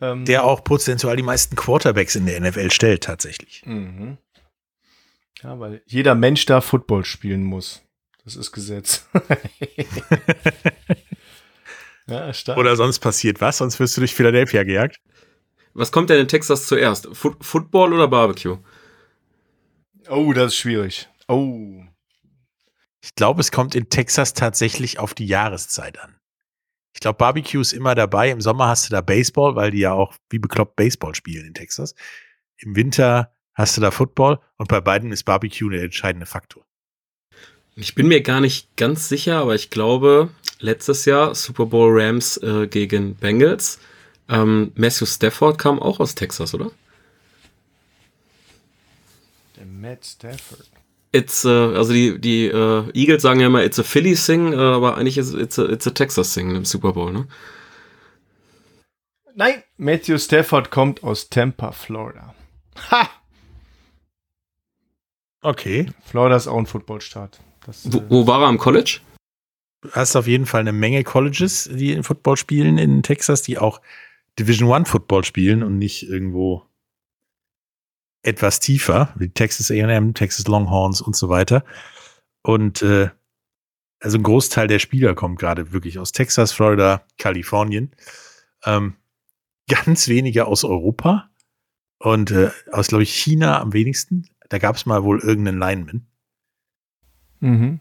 Ähm, 0.01 0.25
der 0.25 0.45
auch 0.45 0.63
prozentual 0.65 1.17
die 1.17 1.23
meisten 1.23 1.57
Quarterbacks 1.57 2.17
in 2.17 2.27
der 2.27 2.41
NFL 2.41 2.71
stellt, 2.71 3.05
tatsächlich. 3.05 3.63
Mhm. 3.65 4.19
Ja, 5.43 5.59
weil 5.59 5.83
jeder 5.87 6.15
Mensch 6.15 6.47
da 6.47 6.61
Football 6.61 7.05
spielen 7.05 7.43
muss. 7.43 7.83
Das 8.25 8.37
ist 8.37 8.53
Gesetz. 8.53 9.07
ja, 12.09 12.33
stark. 12.33 12.59
Oder 12.59 12.77
sonst 12.77 13.01
passiert 13.01 13.41
was, 13.41 13.59
sonst 13.59 13.81
wirst 13.81 13.97
du 13.97 14.01
durch 14.01 14.15
Philadelphia 14.15 14.63
gejagt. 14.63 15.01
Was 15.75 15.93
kommt 15.93 16.11
denn 16.11 16.21
in 16.21 16.29
Texas 16.29 16.67
zuerst? 16.67 17.09
Fu 17.13 17.35
Football 17.41 17.93
oder 17.93 18.09
Barbecue? 18.09 18.59
Oh, 20.09 20.33
das 20.33 20.47
ist 20.53 20.57
schwierig. 20.57 21.09
Oh. 21.29 21.83
Ich 23.03 23.15
glaube, 23.15 23.41
es 23.41 23.53
kommt 23.53 23.75
in 23.75 23.89
Texas 23.89 24.35
tatsächlich 24.35 24.99
auf 24.99 25.15
die 25.15 25.27
Jahreszeit 25.27 25.99
an. 25.99 26.17
Ich 26.95 27.01
glaube, 27.01 27.19
Barbecue 27.19 27.61
ist 27.61 27.73
immer 27.73 27.95
dabei. 27.95 28.31
Im 28.31 28.41
Sommer 28.41 28.69
hast 28.69 28.89
du 28.89 28.91
da 28.91 29.03
Baseball, 29.03 29.55
weil 29.55 29.71
die 29.71 29.81
ja 29.81 29.93
auch 29.93 30.15
wie 30.31 30.39
bekloppt 30.39 30.77
Baseball 30.77 31.15
spielen 31.15 31.47
in 31.47 31.55
Texas. 31.55 31.95
Im 32.57 32.75
Winter 32.75 33.33
hast 33.53 33.77
du 33.77 33.83
da 33.83 33.91
Football 33.91 34.41
und 34.57 34.69
bei 34.69 34.81
beiden 34.81 35.13
ist 35.13 35.25
Barbecue 35.25 35.69
der 35.69 35.83
entscheidende 35.83 36.27
Faktor. 36.27 36.65
Ich 37.79 37.95
bin 37.95 38.09
mir 38.09 38.23
gar 38.23 38.41
nicht 38.41 38.75
ganz 38.79 39.07
sicher, 39.07 39.37
aber 39.37 39.55
ich 39.55 39.69
glaube, 39.69 40.31
letztes 40.61 41.05
Jahr 41.05 41.35
Super 41.35 41.67
Bowl 41.67 41.91
Rams 41.93 42.39
äh, 42.39 42.67
gegen 42.69 43.15
Bengals. 43.17 43.79
Ähm, 44.31 44.73
Matthew 44.77 45.05
Stafford 45.05 45.59
kam 45.59 45.79
auch 45.81 46.01
aus 46.01 46.15
Texas, 46.15 46.55
oder? 46.55 46.71
Der 49.57 49.67
Matt 49.67 50.07
Stafford. 50.07 50.71
It's 51.13 51.45
a, 51.45 51.73
also 51.73 51.93
die, 51.93 52.19
die 52.19 52.51
uh, 52.51 52.91
Eagles 52.95 53.23
sagen 53.23 53.41
ja 53.41 53.47
immer, 53.47 53.63
it's 53.63 53.79
a 53.79 53.83
Philly 53.83 54.15
Sing, 54.15 54.55
uh, 54.55 54.59
aber 54.59 54.97
eigentlich 54.97 55.19
ist 55.19 55.35
it's 55.35 55.59
a, 55.59 55.67
it's 55.67 55.87
a 55.87 55.91
Texas 55.91 56.33
Sing 56.33 56.57
im 56.57 56.65
Super 56.65 56.93
Bowl, 56.93 57.13
ne? 57.13 57.29
Nein, 59.35 59.63
Matthew 59.77 60.17
Stafford 60.17 60.71
kommt 60.71 61.05
aus 61.05 61.29
Tampa, 61.29 61.73
Florida. 61.73 62.35
Ha! 62.91 63.11
Okay. 65.43 65.93
Florida 66.05 66.37
ist 66.37 66.49
auch 66.49 66.59
ein 66.59 66.67
Footballstaat. 66.67 67.39
Wo, 67.85 68.03
wo 68.09 68.27
war 68.27 68.43
er 68.43 68.49
am 68.49 68.59
College? 68.59 69.01
Du 69.83 69.91
hast 69.93 70.17
auf 70.17 70.27
jeden 70.27 70.47
Fall 70.47 70.61
eine 70.61 70.73
Menge 70.73 71.05
Colleges, 71.05 71.69
die 71.73 71.93
in 71.93 72.03
Football 72.03 72.37
spielen 72.37 72.79
in 72.79 73.03
Texas, 73.03 73.43
die 73.43 73.59
auch 73.59 73.81
Division 74.39 74.69
One 74.69 74.85
Football 74.85 75.25
spielen 75.25 75.63
und 75.63 75.79
nicht 75.79 76.09
irgendwo 76.09 76.65
etwas 78.23 78.61
tiefer, 78.61 79.13
wie 79.17 79.29
Texas 79.29 79.71
AM, 79.71 80.15
Texas 80.15 80.47
Longhorns 80.47 81.01
und 81.01 81.15
so 81.15 81.29
weiter. 81.29 81.65
Und 82.43 82.83
äh, 82.83 83.11
also 84.01 84.19
ein 84.19 84.23
Großteil 84.23 84.67
der 84.67 84.79
Spieler 84.79 85.15
kommt 85.15 85.39
gerade 85.39 85.73
wirklich 85.73 85.99
aus 85.99 86.13
Texas, 86.13 86.53
Florida, 86.53 87.07
Kalifornien. 87.19 87.93
Ähm, 88.65 88.97
ganz 89.69 90.09
wenige 90.09 90.47
aus 90.47 90.65
Europa 90.65 91.31
und 91.99 92.31
äh, 92.31 92.51
aus, 92.73 92.89
glaube 92.89 93.05
ich, 93.05 93.15
China 93.15 93.61
am 93.61 93.73
wenigsten. 93.73 94.29
Da 94.49 94.59
gab 94.59 94.77
es 94.77 94.87
mal 94.87 95.03
wohl 95.03 95.21
irgendeinen 95.21 95.59
Lineman. 95.59 96.07
Mhm. 97.41 97.81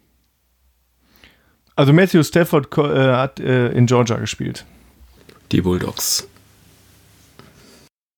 Also 1.76 1.92
Matthew 1.92 2.24
Stafford 2.24 2.78
äh, 2.78 3.14
hat 3.14 3.40
äh, 3.40 3.72
in 3.72 3.86
Georgia 3.86 4.18
gespielt. 4.18 4.66
Die 5.52 5.62
Bulldogs. 5.62 6.28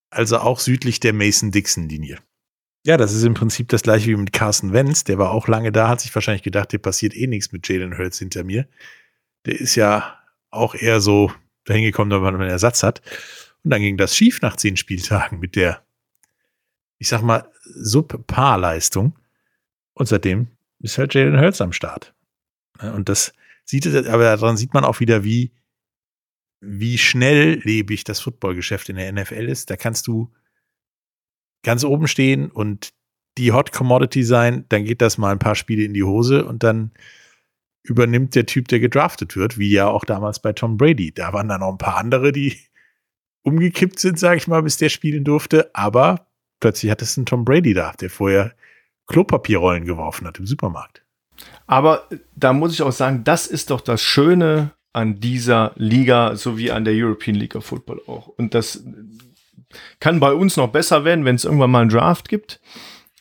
Also 0.10 0.38
auch 0.38 0.60
südlich 0.60 1.00
der 1.00 1.14
Mason-Dixon-Linie. 1.14 2.20
Ja, 2.86 2.98
das 2.98 3.14
ist 3.14 3.24
im 3.24 3.34
Prinzip 3.34 3.68
das 3.70 3.82
gleiche 3.82 4.08
wie 4.08 4.16
mit 4.16 4.32
Carson 4.32 4.74
Wentz. 4.74 5.04
Der 5.04 5.18
war 5.18 5.32
auch 5.32 5.48
lange 5.48 5.72
da, 5.72 5.90
hat 5.90 6.02
sich 6.02 6.14
wahrscheinlich 6.16 6.44
gedacht, 6.44 6.72
der 6.72 6.78
passiert 6.78 7.16
eh 7.16 7.28
nichts 7.28 7.52
mit 7.52 7.68
Jalen 7.68 7.98
Hurts 7.98 8.20
hinter 8.20 8.44
mir. 8.44 8.68
Der 9.46 9.60
ist 9.60 9.76
ja 9.76 10.18
auch 10.52 10.74
eher 10.74 11.02
so 11.02 11.32
dahin 11.66 11.84
gekommen, 11.84 12.10
dass 12.10 12.22
man 12.22 12.36
einen 12.36 12.50
Ersatz 12.50 12.84
hat. 12.84 13.02
Und 13.64 13.72
dann 13.72 13.82
ging 13.82 13.98
das 13.98 14.16
schief 14.16 14.42
nach 14.42 14.56
zehn 14.56 14.78
Spieltagen 14.78 15.40
mit 15.40 15.56
der, 15.56 15.84
ich 16.98 17.10
sag 17.10 17.22
mal, 17.24 17.52
Subpar-Leistung. 17.64 19.18
Und 19.94 20.08
seitdem 20.08 20.48
ist 20.80 20.98
halt 20.98 21.14
Jalen 21.14 21.40
Hurts 21.40 21.62
am 21.62 21.74
Start. 21.74 22.14
Und 22.80 23.10
das 23.10 23.34
sieht, 23.66 23.88
aber 23.88 24.24
daran 24.24 24.58
sieht 24.58 24.74
man 24.74 24.86
auch 24.86 25.00
wieder, 25.00 25.24
wie, 25.24 25.52
wie 26.62 26.98
schnelllebig 26.98 28.04
das 28.04 28.20
Footballgeschäft 28.20 28.90
in 28.90 28.98
der 28.98 29.12
NFL 29.12 29.48
ist. 29.48 29.70
Da 29.70 29.76
kannst 29.76 30.08
du 30.08 30.32
ganz 31.64 31.84
oben 31.84 32.08
stehen 32.08 32.52
und 32.52 32.94
die 33.38 33.52
Hot 33.52 33.72
Commodity 33.72 34.24
sein, 34.24 34.66
dann 34.70 34.86
geht 34.86 35.02
das 35.02 35.18
mal 35.18 35.32
ein 35.32 35.40
paar 35.40 35.56
Spiele 35.56 35.84
in 35.84 35.94
die 35.94 36.04
Hose 36.04 36.46
und 36.46 36.64
dann 36.64 36.92
übernimmt 37.84 38.36
der 38.36 38.46
Typ, 38.46 38.68
der 38.68 38.80
gedraftet 38.80 39.36
wird, 39.36 39.58
wie 39.58 39.72
ja 39.72 39.88
auch 39.88 40.06
damals 40.06 40.42
bei 40.42 40.54
Tom 40.54 40.78
Brady. 40.78 41.12
Da 41.14 41.34
waren 41.34 41.48
dann 41.48 41.62
noch 41.62 41.72
ein 41.72 41.78
paar 41.78 41.98
andere, 41.98 42.32
die 42.32 42.58
umgekippt 43.44 44.00
sind, 44.00 44.20
sage 44.20 44.38
ich 44.38 44.48
mal, 44.48 44.64
bis 44.64 44.78
der 44.78 44.90
spielen 44.90 45.24
durfte, 45.24 45.74
aber 45.74 46.28
plötzlich 46.60 46.92
hat 46.92 47.02
es 47.02 47.18
einen 47.18 47.26
Tom 47.26 47.46
Brady 47.46 47.74
da, 47.74 47.94
der 47.94 48.10
vorher 48.10 48.54
Klopapierrollen 49.08 49.86
geworfen 49.86 50.28
hat 50.28 50.40
im 50.40 50.46
Supermarkt. 50.46 51.04
Aber 51.66 52.08
da 52.36 52.54
muss 52.54 52.74
ich 52.74 52.82
auch 52.82 52.92
sagen, 52.92 53.24
das 53.24 53.48
ist 53.48 53.70
doch 53.70 53.82
das 53.82 54.02
Schöne 54.02 54.72
an 54.94 55.20
dieser 55.20 55.74
Liga 55.76 56.36
sowie 56.36 56.72
an 56.72 56.86
der 56.86 56.94
European 56.96 57.36
League 57.36 57.56
of 57.56 57.66
Football 57.66 58.02
auch. 58.08 58.28
Und 58.28 58.54
das 58.54 58.84
kann 60.00 60.20
bei 60.20 60.34
uns 60.34 60.58
noch 60.58 60.70
besser 60.70 61.04
werden, 61.06 61.26
wenn 61.26 61.36
es 61.36 61.46
irgendwann 61.46 61.72
mal 61.72 61.82
einen 61.82 61.90
Draft 61.90 62.30
gibt. 62.30 62.60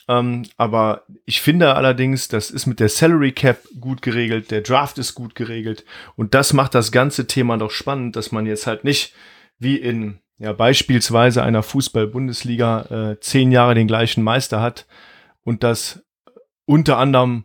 Ähm, 0.09 0.45
aber 0.57 1.03
ich 1.25 1.41
finde 1.41 1.75
allerdings, 1.75 2.29
das 2.29 2.51
ist 2.51 2.67
mit 2.67 2.79
der 2.79 2.89
Salary 2.89 3.33
Cap 3.33 3.59
gut 3.81 4.03
geregelt, 4.03 4.51
der 4.53 4.61
Draft 4.61 4.99
ist 4.99 5.15
gut 5.15 5.35
geregelt 5.35 5.85
und 6.15 6.33
das 6.35 6.53
macht 6.53 6.77
das 6.77 6.93
ganze 6.93 7.27
Thema 7.27 7.59
doch 7.59 7.73
spannend, 7.73 8.15
dass 8.15 8.31
man 8.31 8.47
jetzt 8.47 8.69
halt 8.69 8.85
nicht 8.85 9.15
wie 9.59 9.77
in 9.77 10.21
ja 10.39 10.53
beispielsweise 10.53 11.43
einer 11.43 11.65
Fußball-Bundesliga 11.65 13.13
äh, 13.13 13.21
zehn 13.21 13.51
Jahre 13.51 13.75
den 13.75 13.89
gleichen 13.89 14.23
Meister 14.23 14.61
hat 14.61 14.87
und 15.47 15.63
das 15.63 16.05
unter 16.67 16.99
anderem 16.99 17.45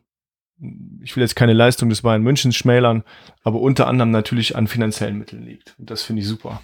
ich 1.02 1.16
will 1.16 1.24
jetzt 1.24 1.36
keine 1.36 1.54
Leistung 1.54 1.90
des 1.90 2.04
Bayern 2.04 2.22
Münchens 2.22 2.56
schmälern, 2.56 3.04
aber 3.44 3.60
unter 3.60 3.88
anderem 3.88 4.12
natürlich 4.12 4.56
an 4.56 4.68
finanziellen 4.68 5.18
Mitteln 5.18 5.44
liegt. 5.44 5.74
Und 5.80 5.90
das 5.90 6.04
finde 6.04 6.22
ich 6.22 6.28
super. 6.28 6.62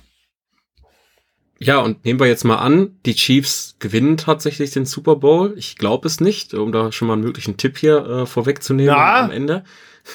Ja, 1.59 1.79
und 1.79 2.05
nehmen 2.05 2.19
wir 2.19 2.27
jetzt 2.27 2.43
mal 2.43 2.57
an, 2.57 2.99
die 3.05 3.15
Chiefs 3.15 3.75
gewinnen 3.79 4.17
tatsächlich 4.17 4.69
den 4.69 4.85
Super 4.85 5.15
Bowl. 5.15 5.55
Ich 5.57 5.75
glaube 5.77 6.07
es 6.07 6.19
nicht, 6.19 6.53
um 6.53 6.71
da 6.71 6.91
schon 6.91 7.07
mal 7.07 7.15
einen 7.15 7.23
möglichen 7.23 7.57
Tipp 7.57 7.79
hier 7.79 8.05
äh, 8.05 8.25
vorwegzunehmen 8.27 8.93
ja. 8.93 9.23
am 9.23 9.31
Ende. 9.31 9.63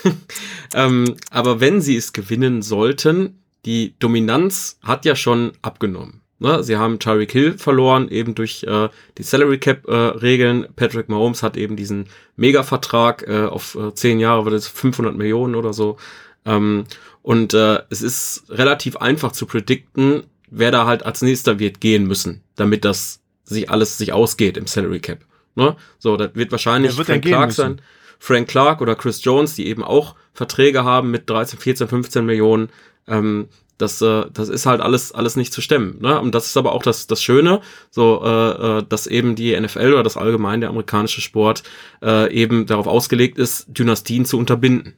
ähm, 0.74 1.16
aber 1.30 1.60
wenn 1.60 1.80
sie 1.80 1.96
es 1.96 2.12
gewinnen 2.12 2.62
sollten, 2.62 3.42
die 3.64 3.96
Dominanz 3.98 4.78
hat 4.82 5.04
ja 5.04 5.16
schon 5.16 5.52
abgenommen. 5.62 6.21
Ne? 6.42 6.64
Sie 6.64 6.76
haben 6.76 6.98
Tyreek 6.98 7.30
Hill 7.30 7.56
verloren, 7.56 8.08
eben 8.08 8.34
durch 8.34 8.64
äh, 8.64 8.88
die 9.16 9.22
Salary 9.22 9.58
Cap 9.58 9.86
äh, 9.86 9.94
Regeln. 9.94 10.66
Patrick 10.74 11.08
Mahomes 11.08 11.44
hat 11.44 11.56
eben 11.56 11.76
diesen 11.76 12.06
Mega-Vertrag 12.34 13.24
äh, 13.28 13.44
auf 13.44 13.76
äh, 13.76 13.94
zehn 13.94 14.18
Jahre, 14.18 14.44
wird 14.44 14.56
es 14.56 14.66
500 14.66 15.16
Millionen 15.16 15.54
oder 15.54 15.72
so. 15.72 15.98
Ähm, 16.44 16.84
und 17.22 17.54
äh, 17.54 17.82
es 17.90 18.02
ist 18.02 18.44
relativ 18.48 18.96
einfach 18.96 19.30
zu 19.30 19.46
predikten, 19.46 20.24
wer 20.50 20.72
da 20.72 20.84
halt 20.84 21.06
als 21.06 21.22
nächster 21.22 21.60
wird 21.60 21.80
gehen 21.80 22.08
müssen, 22.08 22.42
damit 22.56 22.84
das 22.84 23.20
sich 23.44 23.70
alles 23.70 23.96
sich 23.96 24.12
ausgeht 24.12 24.56
im 24.56 24.66
Salary 24.66 24.98
Cap. 24.98 25.20
Ne? 25.54 25.76
So, 26.00 26.16
das 26.16 26.34
wird 26.34 26.50
wahrscheinlich 26.50 26.96
wird 26.98 27.06
Frank 27.06 27.24
Clark 27.24 27.52
sein. 27.52 27.80
Frank 28.18 28.48
Clark 28.48 28.80
oder 28.80 28.96
Chris 28.96 29.22
Jones, 29.22 29.54
die 29.54 29.68
eben 29.68 29.84
auch 29.84 30.16
Verträge 30.32 30.82
haben 30.82 31.12
mit 31.12 31.30
13, 31.30 31.58
14, 31.58 31.88
15 31.88 32.26
Millionen. 32.26 32.68
Ähm, 33.06 33.48
das, 33.78 34.00
äh, 34.00 34.24
das 34.32 34.48
ist 34.48 34.66
halt 34.66 34.80
alles, 34.80 35.12
alles 35.12 35.36
nicht 35.36 35.52
zu 35.52 35.60
stemmen. 35.60 35.98
Ne? 36.00 36.20
Und 36.20 36.34
das 36.34 36.46
ist 36.46 36.56
aber 36.56 36.72
auch 36.72 36.82
das, 36.82 37.06
das 37.06 37.22
Schöne, 37.22 37.60
so, 37.90 38.22
äh, 38.24 38.78
äh 38.78 38.84
dass 38.88 39.06
eben 39.06 39.34
die 39.34 39.58
NFL 39.58 39.92
oder 39.92 40.02
das 40.02 40.16
allgemein 40.16 40.60
der 40.60 40.70
amerikanische 40.70 41.20
Sport 41.20 41.62
äh, 42.02 42.32
eben 42.32 42.66
darauf 42.66 42.86
ausgelegt 42.86 43.38
ist, 43.38 43.66
Dynastien 43.68 44.24
zu 44.24 44.38
unterbinden. 44.38 44.94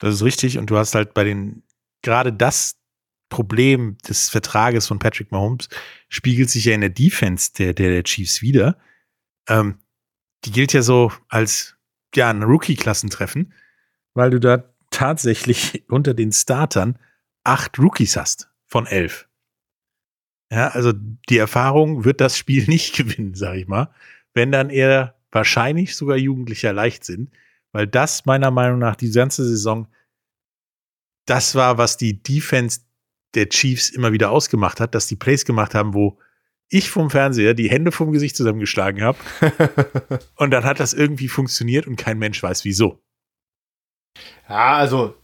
Das 0.00 0.14
ist 0.14 0.22
richtig. 0.22 0.58
Und 0.58 0.70
du 0.70 0.76
hast 0.76 0.94
halt 0.94 1.14
bei 1.14 1.24
den, 1.24 1.62
gerade 2.02 2.32
das 2.32 2.76
Problem 3.30 3.96
des 4.06 4.28
Vertrages 4.28 4.86
von 4.86 4.98
Patrick 4.98 5.32
Mahomes 5.32 5.68
spiegelt 6.08 6.50
sich 6.50 6.66
ja 6.66 6.74
in 6.74 6.82
der 6.82 6.90
Defense 6.90 7.52
der, 7.56 7.72
der, 7.72 7.90
der 7.90 8.04
Chiefs 8.04 8.42
wieder. 8.42 8.76
Ähm, 9.48 9.78
die 10.44 10.52
gilt 10.52 10.72
ja 10.72 10.82
so 10.82 11.10
als 11.28 11.74
ja, 12.14 12.30
ein 12.30 12.42
Rookie-Klassentreffen, 12.42 13.52
weil 14.12 14.30
du 14.30 14.40
da 14.40 14.73
tatsächlich 14.94 15.84
unter 15.88 16.14
den 16.14 16.32
Startern 16.32 16.98
acht 17.44 17.78
Rookies 17.78 18.16
hast 18.16 18.48
von 18.66 18.86
elf. 18.86 19.28
Ja, 20.50 20.68
also 20.68 20.92
die 20.92 21.38
Erfahrung 21.38 22.04
wird 22.04 22.20
das 22.20 22.38
Spiel 22.38 22.64
nicht 22.68 22.96
gewinnen, 22.96 23.34
sag 23.34 23.56
ich 23.56 23.66
mal, 23.66 23.92
wenn 24.32 24.52
dann 24.52 24.70
eher 24.70 25.16
wahrscheinlich 25.30 25.96
sogar 25.96 26.16
jugendlicher 26.16 26.72
Leichtsinn, 26.72 27.30
weil 27.72 27.86
das 27.86 28.24
meiner 28.24 28.50
Meinung 28.50 28.78
nach 28.78 28.96
die 28.96 29.10
ganze 29.10 29.44
Saison 29.44 29.88
das 31.26 31.54
war, 31.54 31.78
was 31.78 31.96
die 31.96 32.22
Defense 32.22 32.80
der 33.34 33.48
Chiefs 33.48 33.88
immer 33.88 34.12
wieder 34.12 34.30
ausgemacht 34.30 34.80
hat, 34.80 34.94
dass 34.94 35.06
die 35.06 35.16
Plays 35.16 35.44
gemacht 35.44 35.74
haben, 35.74 35.94
wo 35.94 36.18
ich 36.68 36.90
vom 36.90 37.10
Fernseher 37.10 37.54
die 37.54 37.70
Hände 37.70 37.92
vom 37.92 38.12
Gesicht 38.12 38.36
zusammengeschlagen 38.36 39.02
habe. 39.02 39.18
und 40.36 40.50
dann 40.50 40.64
hat 40.64 40.80
das 40.80 40.92
irgendwie 40.92 41.28
funktioniert 41.28 41.86
und 41.86 41.96
kein 41.96 42.18
Mensch 42.18 42.42
weiß 42.42 42.64
wieso. 42.64 43.03
Ja, 44.48 44.74
also 44.74 45.14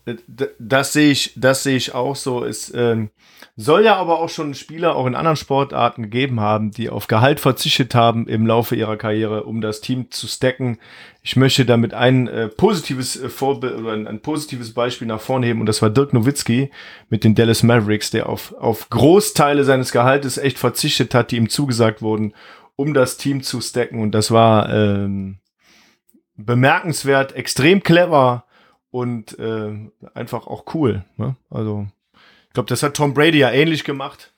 das 0.58 0.92
sehe 0.92 1.10
ich, 1.10 1.32
das 1.36 1.62
sehe 1.62 1.76
ich 1.76 1.94
auch 1.94 2.16
so. 2.16 2.44
Es 2.44 2.72
ähm, 2.74 3.10
soll 3.54 3.84
ja 3.84 3.96
aber 3.96 4.18
auch 4.18 4.30
schon 4.30 4.54
Spieler 4.54 4.96
auch 4.96 5.06
in 5.06 5.14
anderen 5.14 5.36
Sportarten 5.36 6.04
gegeben 6.04 6.40
haben, 6.40 6.70
die 6.70 6.88
auf 6.88 7.06
Gehalt 7.06 7.38
verzichtet 7.38 7.94
haben 7.94 8.26
im 8.26 8.46
Laufe 8.46 8.74
ihrer 8.74 8.96
Karriere, 8.96 9.44
um 9.44 9.60
das 9.60 9.82
Team 9.82 10.10
zu 10.10 10.26
stacken. 10.26 10.78
Ich 11.22 11.36
möchte 11.36 11.66
damit 11.66 11.92
ein 11.92 12.28
äh, 12.28 12.48
positives 12.48 13.22
äh, 13.22 13.28
Vorbild 13.28 13.74
oder 13.74 13.92
ein, 13.92 14.06
ein, 14.06 14.22
positives 14.22 14.72
Beispiel 14.72 15.06
nach 15.06 15.20
vorne 15.20 15.46
heben 15.46 15.60
und 15.60 15.66
das 15.66 15.82
war 15.82 15.90
Dirk 15.90 16.14
Nowitzki 16.14 16.70
mit 17.10 17.22
den 17.22 17.34
Dallas 17.34 17.62
Mavericks, 17.62 18.10
der 18.10 18.28
auf, 18.28 18.54
auf 18.54 18.88
Großteile 18.88 19.64
seines 19.64 19.92
Gehaltes 19.92 20.38
echt 20.38 20.58
verzichtet 20.58 21.14
hat, 21.14 21.30
die 21.30 21.36
ihm 21.36 21.50
zugesagt 21.50 22.00
wurden, 22.00 22.32
um 22.76 22.94
das 22.94 23.18
Team 23.18 23.42
zu 23.42 23.60
stacken 23.60 24.00
und 24.00 24.12
das 24.12 24.30
war 24.30 24.72
ähm, 24.72 25.40
bemerkenswert, 26.36 27.36
extrem 27.36 27.82
clever 27.82 28.44
und 28.90 29.38
äh, 29.38 29.90
einfach 30.14 30.46
auch 30.46 30.74
cool. 30.74 31.04
Ne? 31.16 31.36
Also 31.50 31.86
ich 32.48 32.54
glaube, 32.54 32.68
das 32.68 32.82
hat 32.82 32.96
Tom 32.96 33.14
Brady 33.14 33.38
ja 33.38 33.50
ähnlich 33.50 33.84
gemacht. 33.84 34.32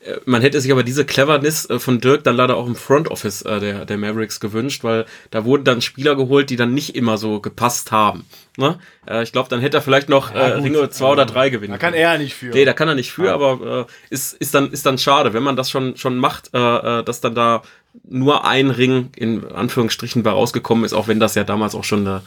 Äh, 0.00 0.16
man 0.24 0.42
hätte 0.42 0.60
sich 0.60 0.72
aber 0.72 0.82
diese 0.82 1.04
Cleverness 1.04 1.68
äh, 1.68 1.78
von 1.78 2.00
Dirk 2.00 2.24
dann 2.24 2.36
leider 2.36 2.56
auch 2.56 2.66
im 2.66 2.74
Front 2.74 3.10
Office 3.10 3.42
äh, 3.42 3.60
der, 3.60 3.84
der 3.84 3.98
Mavericks 3.98 4.40
gewünscht, 4.40 4.84
weil 4.84 5.04
da 5.30 5.44
wurden 5.44 5.64
dann 5.64 5.82
Spieler 5.82 6.16
geholt, 6.16 6.50
die 6.50 6.56
dann 6.56 6.74
nicht 6.74 6.96
immer 6.96 7.18
so 7.18 7.40
gepasst 7.40 7.92
haben. 7.92 8.24
Ne? 8.56 8.78
Ich 9.22 9.32
glaube, 9.32 9.50
dann 9.50 9.60
hätte 9.60 9.76
er 9.76 9.82
vielleicht 9.82 10.08
noch 10.08 10.34
ja, 10.34 10.40
äh, 10.40 10.52
Ringe 10.54 10.88
zwei 10.88 11.12
oder 11.12 11.26
drei 11.26 11.50
gewinnen. 11.50 11.72
Da 11.72 11.78
kann 11.78 11.92
er 11.92 12.16
nicht 12.16 12.34
für. 12.34 12.46
Nee, 12.46 12.64
da 12.64 12.72
kann 12.72 12.88
er 12.88 12.94
nicht 12.94 13.12
für, 13.12 13.26
ja. 13.26 13.34
aber 13.34 13.86
äh, 13.86 13.92
ist, 14.08 14.32
ist, 14.32 14.54
dann, 14.54 14.70
ist 14.72 14.86
dann 14.86 14.96
schade, 14.96 15.34
wenn 15.34 15.42
man 15.42 15.56
das 15.56 15.70
schon, 15.70 15.96
schon 15.96 16.16
macht, 16.16 16.48
äh, 16.54 17.04
dass 17.04 17.20
dann 17.20 17.34
da 17.34 17.62
nur 18.04 18.44
ein 18.44 18.70
Ring 18.70 19.10
in 19.16 19.46
Anführungsstrichen 19.46 20.22
bei 20.22 20.30
rausgekommen 20.30 20.84
ist, 20.84 20.92
auch 20.92 21.08
wenn 21.08 21.20
das 21.20 21.34
ja 21.34 21.44
damals 21.44 21.74
auch 21.74 21.84
schon 21.84 22.06
ein 22.06 22.20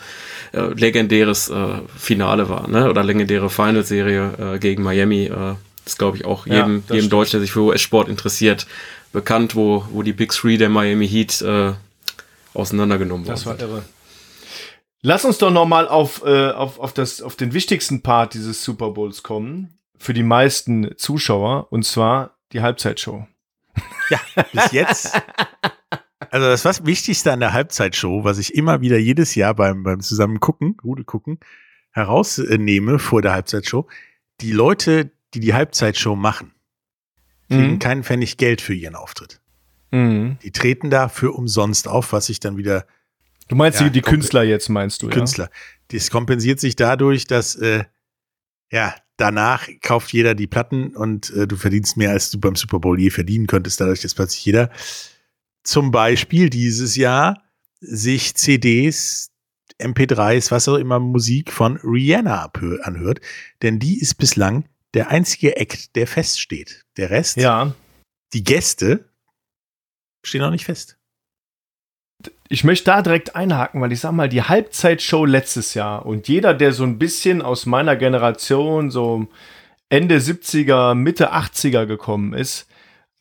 äh, 0.53 0.61
legendäres 0.73 1.49
äh, 1.49 1.79
Finale 1.97 2.49
war, 2.49 2.67
ne? 2.67 2.89
Oder 2.89 3.03
legendäre 3.03 3.49
Finalserie 3.49 4.55
äh, 4.55 4.59
gegen 4.59 4.83
Miami. 4.83 5.25
Äh, 5.25 5.55
ist, 5.85 5.97
glaube 5.97 6.17
ich, 6.17 6.25
auch 6.25 6.45
jedem, 6.45 6.83
ja, 6.87 6.95
jedem 6.95 7.09
Deutschen, 7.09 7.33
der 7.33 7.41
sich 7.41 7.51
für 7.51 7.61
US-Sport 7.61 8.09
interessiert, 8.09 8.67
bekannt, 9.11 9.55
wo, 9.55 9.85
wo 9.89 10.03
die 10.03 10.13
Big 10.13 10.31
Three 10.31 10.57
der 10.57 10.69
Miami 10.69 11.07
Heat 11.07 11.41
äh, 11.41 11.73
auseinandergenommen 12.53 13.25
wurden. 13.25 13.33
Das 13.33 13.45
war 13.45 13.59
irre. 13.59 13.83
Lass 15.01 15.23
uns 15.25 15.37
doch 15.37 15.49
nochmal 15.49 15.87
auf, 15.87 16.23
äh, 16.25 16.51
auf, 16.51 16.79
auf, 16.79 16.93
das, 16.93 17.21
auf 17.21 17.35
den 17.35 17.53
wichtigsten 17.53 18.01
Part 18.01 18.33
dieses 18.33 18.63
Super 18.63 18.91
Bowls 18.91 19.23
kommen, 19.23 19.79
für 19.97 20.13
die 20.13 20.23
meisten 20.23 20.97
Zuschauer, 20.97 21.67
und 21.71 21.85
zwar 21.85 22.37
die 22.51 22.61
Halbzeitshow. 22.61 23.25
Ja, 24.09 24.19
bis 24.53 24.71
jetzt. 24.71 25.21
Also 26.31 26.47
das 26.47 26.65
was 26.65 26.85
Wichtigste 26.85 27.31
an 27.31 27.39
der 27.39 27.53
Halbzeitshow, 27.53 28.23
was 28.23 28.37
ich 28.37 28.55
immer 28.55 28.81
wieder 28.81 28.97
jedes 28.97 29.35
Jahr 29.35 29.53
beim, 29.55 29.83
beim 29.83 30.01
zusammen 30.01 30.39
gucken, 30.39 30.77
Rudel 30.83 31.05
gucken, 31.05 31.39
herausnehme 31.91 32.99
vor 32.99 33.21
der 33.21 33.33
Halbzeitshow, 33.33 33.87
die 34.41 34.51
Leute, 34.51 35.11
die 35.33 35.39
die 35.39 35.53
Halbzeitshow 35.53 36.15
machen, 36.15 36.53
kriegen 37.49 37.73
mhm. 37.73 37.79
keinen 37.79 38.03
Pfennig 38.03 38.37
Geld 38.37 38.61
für 38.61 38.73
ihren 38.73 38.95
Auftritt. 38.95 39.41
Mhm. 39.91 40.37
Die 40.43 40.51
treten 40.51 40.89
da 40.89 41.09
für 41.09 41.31
umsonst 41.31 41.87
auf, 41.87 42.13
was 42.13 42.27
sich 42.27 42.39
dann 42.39 42.57
wieder. 42.57 42.85
Du 43.47 43.55
meinst 43.55 43.79
ja, 43.79 43.87
die, 43.87 43.91
die 43.93 44.01
Künstler 44.01 44.43
jetzt, 44.43 44.69
meinst 44.69 45.01
du? 45.01 45.07
Die 45.07 45.13
ja? 45.13 45.17
Künstler. 45.17 45.49
Das 45.91 46.11
kompensiert 46.11 46.59
sich 46.59 46.75
dadurch, 46.75 47.25
dass 47.25 47.55
äh, 47.55 47.85
ja 48.71 48.93
danach 49.19 49.67
kauft 49.81 50.13
jeder 50.13 50.35
die 50.35 50.47
Platten 50.47 50.95
und 50.95 51.29
äh, 51.31 51.47
du 51.47 51.55
verdienst 51.55 51.97
mehr, 51.97 52.11
als 52.11 52.31
du 52.31 52.39
beim 52.39 52.55
Super 52.55 52.79
Bowl 52.79 52.99
je 52.99 53.09
verdienen 53.09 53.47
könntest, 53.47 53.79
dadurch, 53.79 54.01
dass 54.01 54.13
plötzlich 54.13 54.45
jeder 54.45 54.71
zum 55.63 55.91
Beispiel 55.91 56.49
dieses 56.49 56.95
Jahr 56.95 57.43
sich 57.81 58.35
CDs, 58.35 59.31
MP3s, 59.79 60.51
was 60.51 60.67
auch 60.67 60.75
immer 60.75 60.99
Musik 60.99 61.51
von 61.51 61.77
Rihanna 61.77 62.51
anhört. 62.81 63.21
Denn 63.61 63.79
die 63.79 63.99
ist 63.99 64.15
bislang 64.15 64.67
der 64.93 65.09
einzige 65.09 65.55
Act, 65.57 65.95
der 65.95 66.07
feststeht. 66.07 66.85
Der 66.97 67.09
Rest, 67.09 67.37
ja. 67.37 67.73
die 68.33 68.43
Gäste, 68.43 69.09
stehen 70.23 70.41
noch 70.41 70.51
nicht 70.51 70.65
fest. 70.65 70.98
Ich 72.49 72.63
möchte 72.63 72.85
da 72.85 73.01
direkt 73.01 73.35
einhaken, 73.35 73.81
weil 73.81 73.91
ich 73.91 73.99
sag 73.99 74.11
mal, 74.11 74.27
die 74.27 74.43
Halbzeitshow 74.43 75.25
letztes 75.25 75.73
Jahr 75.73 76.05
und 76.05 76.27
jeder, 76.27 76.53
der 76.53 76.73
so 76.73 76.83
ein 76.83 76.99
bisschen 76.99 77.41
aus 77.41 77.65
meiner 77.65 77.95
Generation, 77.95 78.91
so 78.91 79.27
Ende 79.89 80.17
70er, 80.17 80.95
Mitte 80.95 81.33
80er 81.33 81.85
gekommen 81.85 82.33
ist, 82.33 82.67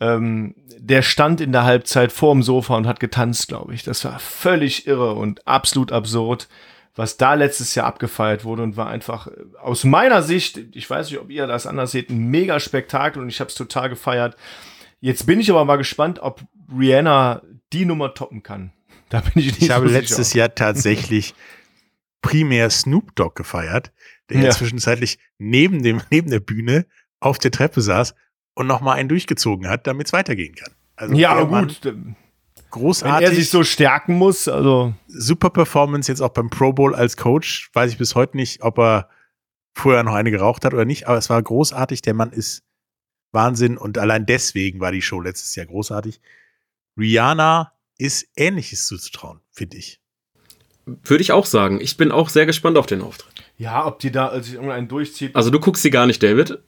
ähm, 0.01 0.55
der 0.79 1.03
stand 1.03 1.41
in 1.41 1.53
der 1.53 1.65
Halbzeit 1.65 2.13
vorm 2.13 2.43
Sofa 2.43 2.77
und 2.77 2.87
hat 2.87 3.01
getanzt, 3.01 3.49
glaube 3.49 3.75
ich. 3.75 3.83
Das 3.83 4.05
war 4.05 4.19
völlig 4.19 4.87
irre 4.87 5.15
und 5.15 5.47
absolut 5.47 5.93
absurd, 5.93 6.49
was 6.95 7.17
da 7.17 7.35
letztes 7.35 7.75
Jahr 7.75 7.87
abgefeiert 7.87 8.45
wurde 8.45 8.63
und 8.63 8.77
war 8.77 8.89
einfach 8.89 9.27
äh, 9.27 9.33
aus 9.61 9.85
meiner 9.85 10.23
Sicht, 10.23 10.59
ich 10.75 10.89
weiß 10.89 11.11
nicht, 11.11 11.21
ob 11.21 11.31
ihr 11.31 11.47
das 11.47 11.67
anders 11.67 11.91
seht, 11.91 12.11
ein 12.11 12.29
mega 12.31 12.61
Spektakel 12.61 13.23
und 13.23 13.29
ich 13.29 13.41
habe 13.41 13.49
es 13.49 13.55
total 13.55 13.89
gefeiert. 13.89 14.37
Jetzt 15.01 15.27
bin 15.27 15.41
ich 15.41 15.51
aber 15.51 15.65
mal 15.65 15.77
gespannt, 15.77 16.21
ob 16.21 16.43
Rihanna 16.77 17.43
die 17.73 17.85
Nummer 17.85 18.15
toppen 18.15 18.43
kann. 18.43 18.73
Da 19.09 19.21
bin 19.21 19.33
ich 19.37 19.47
nicht 19.47 19.63
Ich 19.63 19.69
so 19.69 19.75
habe 19.75 19.89
letztes 19.89 20.33
Jahr 20.33 20.55
tatsächlich 20.55 21.35
primär 22.23 22.71
Snoop 22.71 23.15
Dogg 23.17 23.35
gefeiert, 23.37 23.93
der 24.29 24.41
ja. 24.41 24.51
zwischenzeitlich 24.51 25.19
neben, 25.39 25.83
dem, 25.83 26.03
neben 26.11 26.31
der 26.31 26.41
Bühne 26.41 26.87
auf 27.21 27.39
der 27.39 27.51
Treppe 27.51 27.81
saß 27.81 28.15
und 28.55 28.67
nochmal 28.67 28.99
einen 28.99 29.09
durchgezogen 29.09 29.69
hat, 29.69 29.87
damit 29.87 30.09
es 30.09 30.13
weitergehen 30.13 30.55
kann. 30.55 30.73
Also 30.97 31.15
ja, 31.15 31.41
gut. 31.43 31.81
Großartig. 32.71 33.27
Wenn 33.27 33.33
er 33.33 33.35
sich 33.35 33.51
so 33.51 33.65
stärken 33.65 34.15
muss, 34.15 34.47
also. 34.47 34.93
Super 35.07 35.51
Performance 35.51 36.11
jetzt 36.11 36.21
auch 36.21 36.31
beim 36.31 36.51
Pro 36.51 36.73
Bowl 36.73 36.95
als 36.95 37.17
Coach. 37.17 37.71
Weiß 37.73 37.91
ich 37.91 37.99
bis 37.99 38.15
heute 38.15 38.37
nicht, 38.37 38.63
ob 38.63 38.79
er 38.79 39.09
vorher 39.75 40.03
noch 40.03 40.15
eine 40.15 40.31
geraucht 40.31 40.65
hat 40.65 40.75
oder 40.75 40.85
nicht, 40.85 41.07
aber 41.07 41.17
es 41.17 41.31
war 41.31 41.43
großartig. 41.43 42.03
Der 42.03 42.15
Mann 42.15 42.31
ist 42.31 42.65
Wahnsinn 43.33 43.79
und 43.79 43.97
allein 43.97 44.27
deswegen 44.27 44.81
war 44.81 44.93
die 44.93 45.03
Show 45.03 45.21
letztes 45.21 45.55
Jahr 45.55 45.67
großartig. 45.67 46.21
Rihanna 46.99 47.73
ist 47.99 48.29
Ähnliches 48.37 48.87
zuzutrauen, 48.87 49.41
finde 49.51 49.77
ich. 49.77 50.01
Würde 50.87 51.23
ich 51.23 51.33
auch 51.33 51.45
sagen. 51.45 51.81
Ich 51.81 51.97
bin 51.97 52.11
auch 52.11 52.31
sehr 52.31 52.47
gespannt 52.47 52.79
auf 52.79 52.87
den 52.87 53.03
Auftritt. 53.03 53.45
Ja, 53.59 53.87
ob 53.87 53.99
die 53.99 54.11
da 54.11 54.41
sich 54.41 54.55
irgendeinen 54.55 54.89
durchzieht. 54.89 55.37
Also 55.37 55.51
du 55.51 55.61
guckst 55.61 55.83
sie 55.83 55.91
gar 55.91 56.07
nicht, 56.07 56.23
David? 56.23 56.59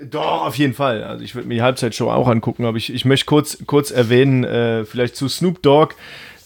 Doch, 0.00 0.46
auf 0.46 0.56
jeden 0.56 0.74
Fall. 0.74 1.02
Also 1.04 1.24
ich 1.24 1.34
würde 1.34 1.48
mir 1.48 1.54
die 1.54 1.62
Halbzeitshow 1.62 2.10
auch 2.10 2.28
angucken, 2.28 2.64
aber 2.64 2.76
ich, 2.76 2.92
ich 2.92 3.04
möchte 3.04 3.26
kurz, 3.26 3.58
kurz 3.66 3.90
erwähnen, 3.90 4.44
äh, 4.44 4.84
vielleicht 4.84 5.16
zu 5.16 5.28
Snoop 5.28 5.62
Dogg. 5.62 5.94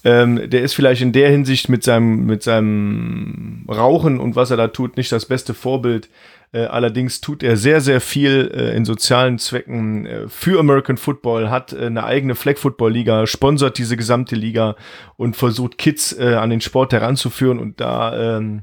Ähm, 0.03 0.48
der 0.48 0.62
ist 0.62 0.74
vielleicht 0.74 1.03
in 1.03 1.12
der 1.12 1.30
Hinsicht 1.30 1.68
mit 1.68 1.84
seinem, 1.84 2.24
mit 2.24 2.42
seinem 2.42 3.66
Rauchen 3.68 4.18
und 4.18 4.34
was 4.34 4.51
er 4.51 4.57
da 4.57 4.68
tut, 4.68 4.96
nicht 4.96 5.12
das 5.12 5.26
beste 5.26 5.53
Vorbild. 5.53 6.09
Äh, 6.53 6.64
allerdings 6.64 7.20
tut 7.20 7.44
er 7.44 7.57
sehr, 7.57 7.80
sehr 7.80 8.01
viel 8.01 8.51
äh, 8.53 8.76
in 8.76 8.84
sozialen 8.84 9.38
Zwecken 9.38 10.05
äh, 10.07 10.28
für 10.28 10.59
American 10.59 10.96
Football, 10.96 11.48
hat 11.48 11.72
äh, 11.72 11.86
eine 11.86 12.03
eigene 12.03 12.34
Flag 12.34 12.59
Football 12.59 12.92
Liga, 12.92 13.28
sponsert 13.28 13.78
diese 13.78 13.96
gesamte 13.96 14.34
Liga 14.34 14.74
und 15.16 15.36
versucht 15.36 15.78
Kids 15.78 16.12
äh, 16.12 16.34
an 16.34 16.51
den 16.51 16.61
Sport 16.61 16.92
heranzuführen 16.92 17.61
und 17.61 17.80
da 17.80 18.38
ähm, 18.38 18.62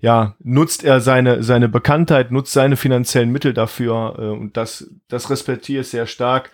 ja 0.00 0.34
nutzt 0.42 0.82
er 0.82 1.00
seine 1.00 1.44
seine 1.44 1.68
Bekanntheit, 1.68 2.32
nutzt 2.32 2.52
seine 2.52 2.76
finanziellen 2.76 3.30
Mittel 3.30 3.54
dafür 3.54 4.16
äh, 4.18 4.22
und 4.22 4.56
das 4.56 4.90
das 5.06 5.30
respektiere 5.30 5.82
ich 5.82 5.88
sehr 5.88 6.06
stark. 6.06 6.50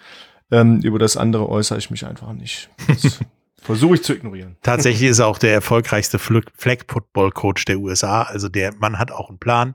Ähm, 0.51 0.80
über 0.82 0.99
das 0.99 1.16
andere 1.16 1.49
äußere 1.49 1.78
ich 1.78 1.91
mich 1.91 2.05
einfach 2.05 2.35
nicht. 2.35 2.68
Versuche 3.62 3.95
ich 3.95 4.03
zu 4.03 4.12
ignorieren. 4.12 4.57
Tatsächlich 4.62 5.09
ist 5.09 5.20
er 5.20 5.28
auch 5.28 5.39
der 5.39 5.55
erfolgreichste 5.55 6.18
Flag 6.18 6.82
Football 6.87 7.30
Coach 7.30 7.64
der 7.64 7.78
USA. 7.78 8.24
Also 8.24 8.51
der 8.51 8.74
Mann 8.74 8.99
hat 8.99 9.11
auch 9.11 9.30
einen 9.30 9.39
Plan. 9.39 9.74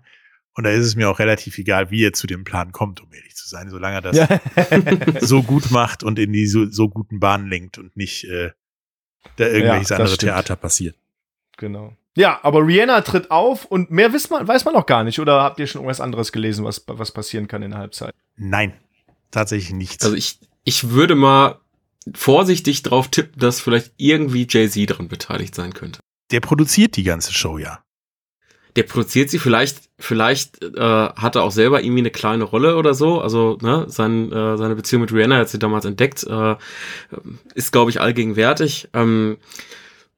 Und 0.60 0.66
da 0.66 0.72
ist 0.72 0.86
es 0.86 0.98
mir 0.98 1.10
auch 1.10 1.20
relativ 1.20 1.58
egal, 1.58 1.90
wie 1.90 2.04
er 2.04 2.12
zu 2.12 2.28
dem 2.28 2.44
Plan 2.44 2.74
kommt, 2.74 3.00
um 3.00 3.14
ehrlich 3.14 3.34
zu 3.34 3.48
sein, 3.48 3.70
solange 3.70 3.96
er 3.96 4.02
das 4.02 4.18
ja. 4.18 4.28
so 5.22 5.42
gut 5.42 5.72
macht 5.72 6.04
und 6.04 6.20
in 6.20 6.34
die 6.34 6.48
so, 6.48 6.70
so 6.70 6.90
guten 6.90 7.22
Bahnen 7.22 7.48
lenkt 7.48 7.78
und 7.78 7.96
nicht 7.96 8.26
äh, 8.26 8.52
da 9.38 9.46
irgendwelches 9.46 9.88
ja, 9.88 9.96
andere 9.96 10.16
stimmt. 10.16 10.34
Theater 10.34 10.58
passiert. 10.58 10.98
Genau. 11.56 11.96
Ja, 12.18 12.42
aber 12.44 12.68
Rihanna 12.68 13.00
tritt 13.04 13.32
auf 13.32 13.64
und 13.64 13.90
mehr 13.90 14.14
weiß 14.14 14.32
man, 14.32 14.50
weiß 14.50 14.66
man 14.66 14.74
noch 14.74 14.86
gar 14.86 15.06
nicht. 15.06 15.22
Oder 15.22 15.44
habt 15.44 15.62
ihr 15.62 15.68
schon 15.68 15.80
irgendwas 15.80 16.02
anderes 16.02 16.34
gelesen, 16.34 16.66
was, 16.66 16.84
was 16.88 17.14
passieren 17.14 17.48
kann 17.48 17.64
in 17.64 17.72
der 17.72 17.80
Halbzeit? 17.80 18.14
Nein, 18.36 18.74
tatsächlich 19.32 19.72
nichts. 19.72 20.04
Also 20.04 20.18
ich, 20.18 20.40
ich 20.66 20.90
würde 20.90 21.16
mal 21.16 21.62
vorsichtig 22.14 22.84
drauf 22.84 23.08
tippen, 23.08 23.40
dass 23.40 23.62
vielleicht 23.62 23.94
irgendwie 23.96 24.46
Jay-Z 24.46 24.90
daran 24.90 25.08
beteiligt 25.08 25.56
sein 25.56 25.74
könnte. 25.74 26.02
Der 26.32 26.42
produziert 26.42 26.98
die 26.98 27.04
ganze 27.04 27.34
Show 27.34 27.58
ja. 27.58 27.82
Der 28.80 28.84
produziert 28.84 29.30
sie 29.30 29.40
vielleicht, 29.40 29.90
vielleicht 29.98 30.64
äh, 30.64 30.80
hat 30.80 31.36
er 31.36 31.44
auch 31.44 31.52
selber 31.52 31.84
irgendwie 31.84 32.00
eine 32.00 32.12
kleine 32.12 32.46
Rolle 32.46 32.78
oder 32.78 32.94
so. 32.94 33.20
Also 33.20 33.58
ne, 33.62 33.84
sein, 33.90 34.32
äh, 34.32 34.56
seine 34.56 34.74
Beziehung 34.74 35.02
mit 35.02 35.12
Rihanna 35.12 35.36
hat 35.36 35.50
sie 35.50 35.60
damals 35.60 35.84
entdeckt, 35.84 36.24
äh, 36.24 36.56
ist 37.56 37.74
glaube 37.74 37.92
ich 37.92 38.00
allgegenwärtig. 38.00 38.88
Ähm, 38.94 39.36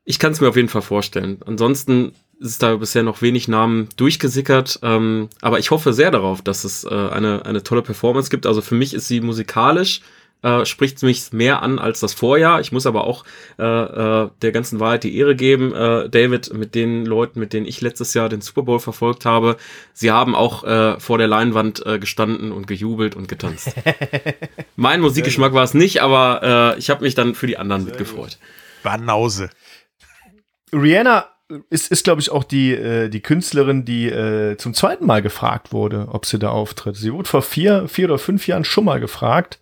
ich 0.06 0.20
kann 0.20 0.32
es 0.32 0.42
mir 0.42 0.48
auf 0.48 0.58
jeden 0.58 0.70
Fall 0.70 0.84
vorstellen. 0.84 1.40
Ansonsten 1.44 2.12
ist 2.40 2.62
da 2.62 2.76
bisher 2.76 3.02
noch 3.02 3.24
wenig 3.24 3.48
Namen 3.48 3.90
durchgesickert, 3.98 4.78
ähm, 4.84 5.30
aber 5.42 5.58
ich 5.58 5.72
hoffe 5.72 5.92
sehr 5.92 6.12
darauf, 6.12 6.44
dass 6.44 6.64
es 6.64 6.84
äh, 6.84 6.90
eine, 6.90 7.44
eine 7.48 7.64
tolle 7.64 7.82
Performance 7.82 8.30
gibt. 8.30 8.46
Also 8.46 8.62
für 8.62 8.76
mich 8.76 8.94
ist 8.94 9.08
sie 9.08 9.22
musikalisch 9.22 10.02
äh, 10.44 10.66
spricht 10.66 11.02
mich 11.04 11.32
mehr 11.34 11.62
an 11.62 11.80
als 11.80 12.00
das 12.00 12.14
Vorjahr. 12.14 12.60
Ich 12.62 12.72
muss 12.72 12.86
aber 12.86 13.06
auch 13.06 13.24
äh, 13.60 13.64
äh, 13.64 14.30
der 14.42 14.52
ganzen 14.52 14.80
Wahrheit 14.80 15.04
die 15.04 15.16
Ehre 15.18 15.36
geben, 15.36 15.74
äh, 15.74 16.10
David, 16.10 16.54
mit 16.54 16.76
den 16.76 17.06
Leuten, 17.06 17.40
mit 17.40 17.54
denen 17.54 17.66
ich 17.66 17.82
letztes 17.82 18.14
Jahr 18.14 18.30
den 18.30 18.42
Super 18.42 18.64
Bowl 18.64 18.80
verfolgt 18.80 19.26
habe, 19.26 19.58
sie 19.94 20.12
haben 20.12 20.36
auch 20.36 20.64
äh, 20.64 21.00
vor 21.00 21.18
der 21.18 21.28
Leinwand 21.28 21.86
äh, 21.86 22.00
gestanden 22.00 22.52
und 22.52 22.68
gejubelt 22.68 23.16
und 23.16 23.28
getanzt. 23.28 23.74
mein 24.76 25.02
Musikgeschmack 25.02 25.54
war 25.54 25.64
es 25.64 25.74
nicht, 25.74 26.02
aber 26.02 26.76
äh, 26.76 26.80
ich 26.80 26.90
habe 26.90 27.04
mich 27.04 27.16
dann 27.16 27.36
für 27.36 27.48
die 27.48 27.58
anderen 27.58 27.84
Sehr 27.84 27.92
mitgefreut. 27.92 28.38
Banause. 28.84 29.50
Rihanna 30.74 31.26
ist, 31.70 31.92
ist 31.92 32.04
glaube 32.04 32.22
ich, 32.22 32.32
auch 32.32 32.44
die, 32.44 32.72
äh, 32.72 33.10
die 33.10 33.20
Künstlerin, 33.22 33.86
die 33.86 34.08
äh, 34.08 34.58
zum 34.58 34.74
zweiten 34.74 35.06
Mal 35.06 35.22
gefragt 35.22 35.74
wurde, 35.74 36.08
ob 36.10 36.26
sie 36.26 36.40
da 36.40 36.50
auftritt. 36.50 36.96
Sie 36.96 37.14
wurde 37.14 37.30
vor 37.30 37.42
vier, 37.42 37.88
vier 37.88 38.06
oder 38.06 38.18
fünf 38.18 38.48
Jahren 38.48 38.64
schon 38.64 38.86
mal 38.86 39.00
gefragt 39.00 39.60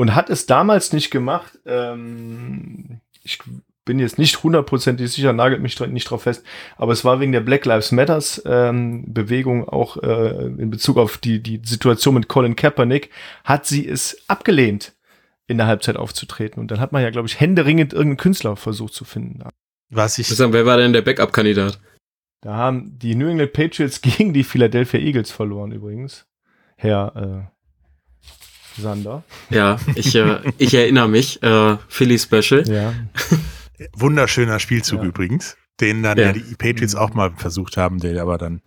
und 0.00 0.14
hat 0.14 0.30
es 0.30 0.46
damals 0.46 0.94
nicht 0.94 1.10
gemacht. 1.10 1.58
Ähm, 1.66 3.02
ich 3.22 3.38
bin 3.84 3.98
jetzt 3.98 4.18
nicht 4.18 4.42
hundertprozentig 4.42 5.12
sicher, 5.12 5.34
nagelt 5.34 5.60
mich 5.60 5.78
nicht 5.78 6.08
drauf 6.08 6.22
fest, 6.22 6.42
aber 6.78 6.92
es 6.94 7.04
war 7.04 7.20
wegen 7.20 7.32
der 7.32 7.42
Black 7.42 7.66
Lives 7.66 7.92
Matters 7.92 8.40
ähm, 8.46 9.04
Bewegung 9.12 9.68
auch 9.68 9.98
äh, 9.98 10.46
in 10.46 10.70
Bezug 10.70 10.96
auf 10.96 11.18
die, 11.18 11.42
die 11.42 11.60
Situation 11.62 12.14
mit 12.14 12.28
Colin 12.28 12.56
Kaepernick, 12.56 13.10
hat 13.44 13.66
sie 13.66 13.86
es 13.86 14.16
abgelehnt, 14.26 14.94
in 15.46 15.58
der 15.58 15.66
Halbzeit 15.66 15.96
aufzutreten. 15.96 16.62
Und 16.62 16.70
dann 16.70 16.80
hat 16.80 16.92
man 16.92 17.02
ja, 17.02 17.10
glaube 17.10 17.28
ich, 17.28 17.38
händeringend 17.38 17.92
irgendeinen 17.92 18.16
Künstler 18.16 18.56
versucht 18.56 18.94
zu 18.94 19.04
finden. 19.04 19.42
Was 19.90 20.16
ich. 20.16 20.28
Sagen, 20.28 20.54
wer 20.54 20.64
war 20.64 20.78
denn 20.78 20.94
der 20.94 21.02
Backup-Kandidat? 21.02 21.78
Da 22.40 22.54
haben 22.54 22.98
die 22.98 23.14
New 23.14 23.28
England 23.28 23.52
Patriots 23.52 24.00
gegen 24.00 24.32
die 24.32 24.44
Philadelphia 24.44 24.98
Eagles 24.98 25.30
verloren 25.30 25.72
übrigens. 25.72 26.24
Herr 26.78 27.50
äh, 27.50 27.59
Sander. 28.76 29.24
Ja, 29.50 29.78
ich, 29.94 30.14
äh, 30.14 30.40
ich 30.58 30.74
erinnere 30.74 31.08
mich. 31.08 31.42
Äh, 31.42 31.76
Philly 31.88 32.18
Special. 32.18 32.68
Ja. 32.68 32.94
Wunderschöner 33.94 34.58
Spielzug 34.60 35.00
ja. 35.00 35.06
übrigens, 35.06 35.56
den 35.80 36.02
dann 36.02 36.18
ja. 36.18 36.26
ja. 36.26 36.32
die 36.32 36.54
Patriots 36.56 36.94
auch 36.94 37.14
mal 37.14 37.32
versucht 37.36 37.76
haben, 37.76 37.98
der 37.98 38.20
aber 38.20 38.38
dann, 38.38 38.60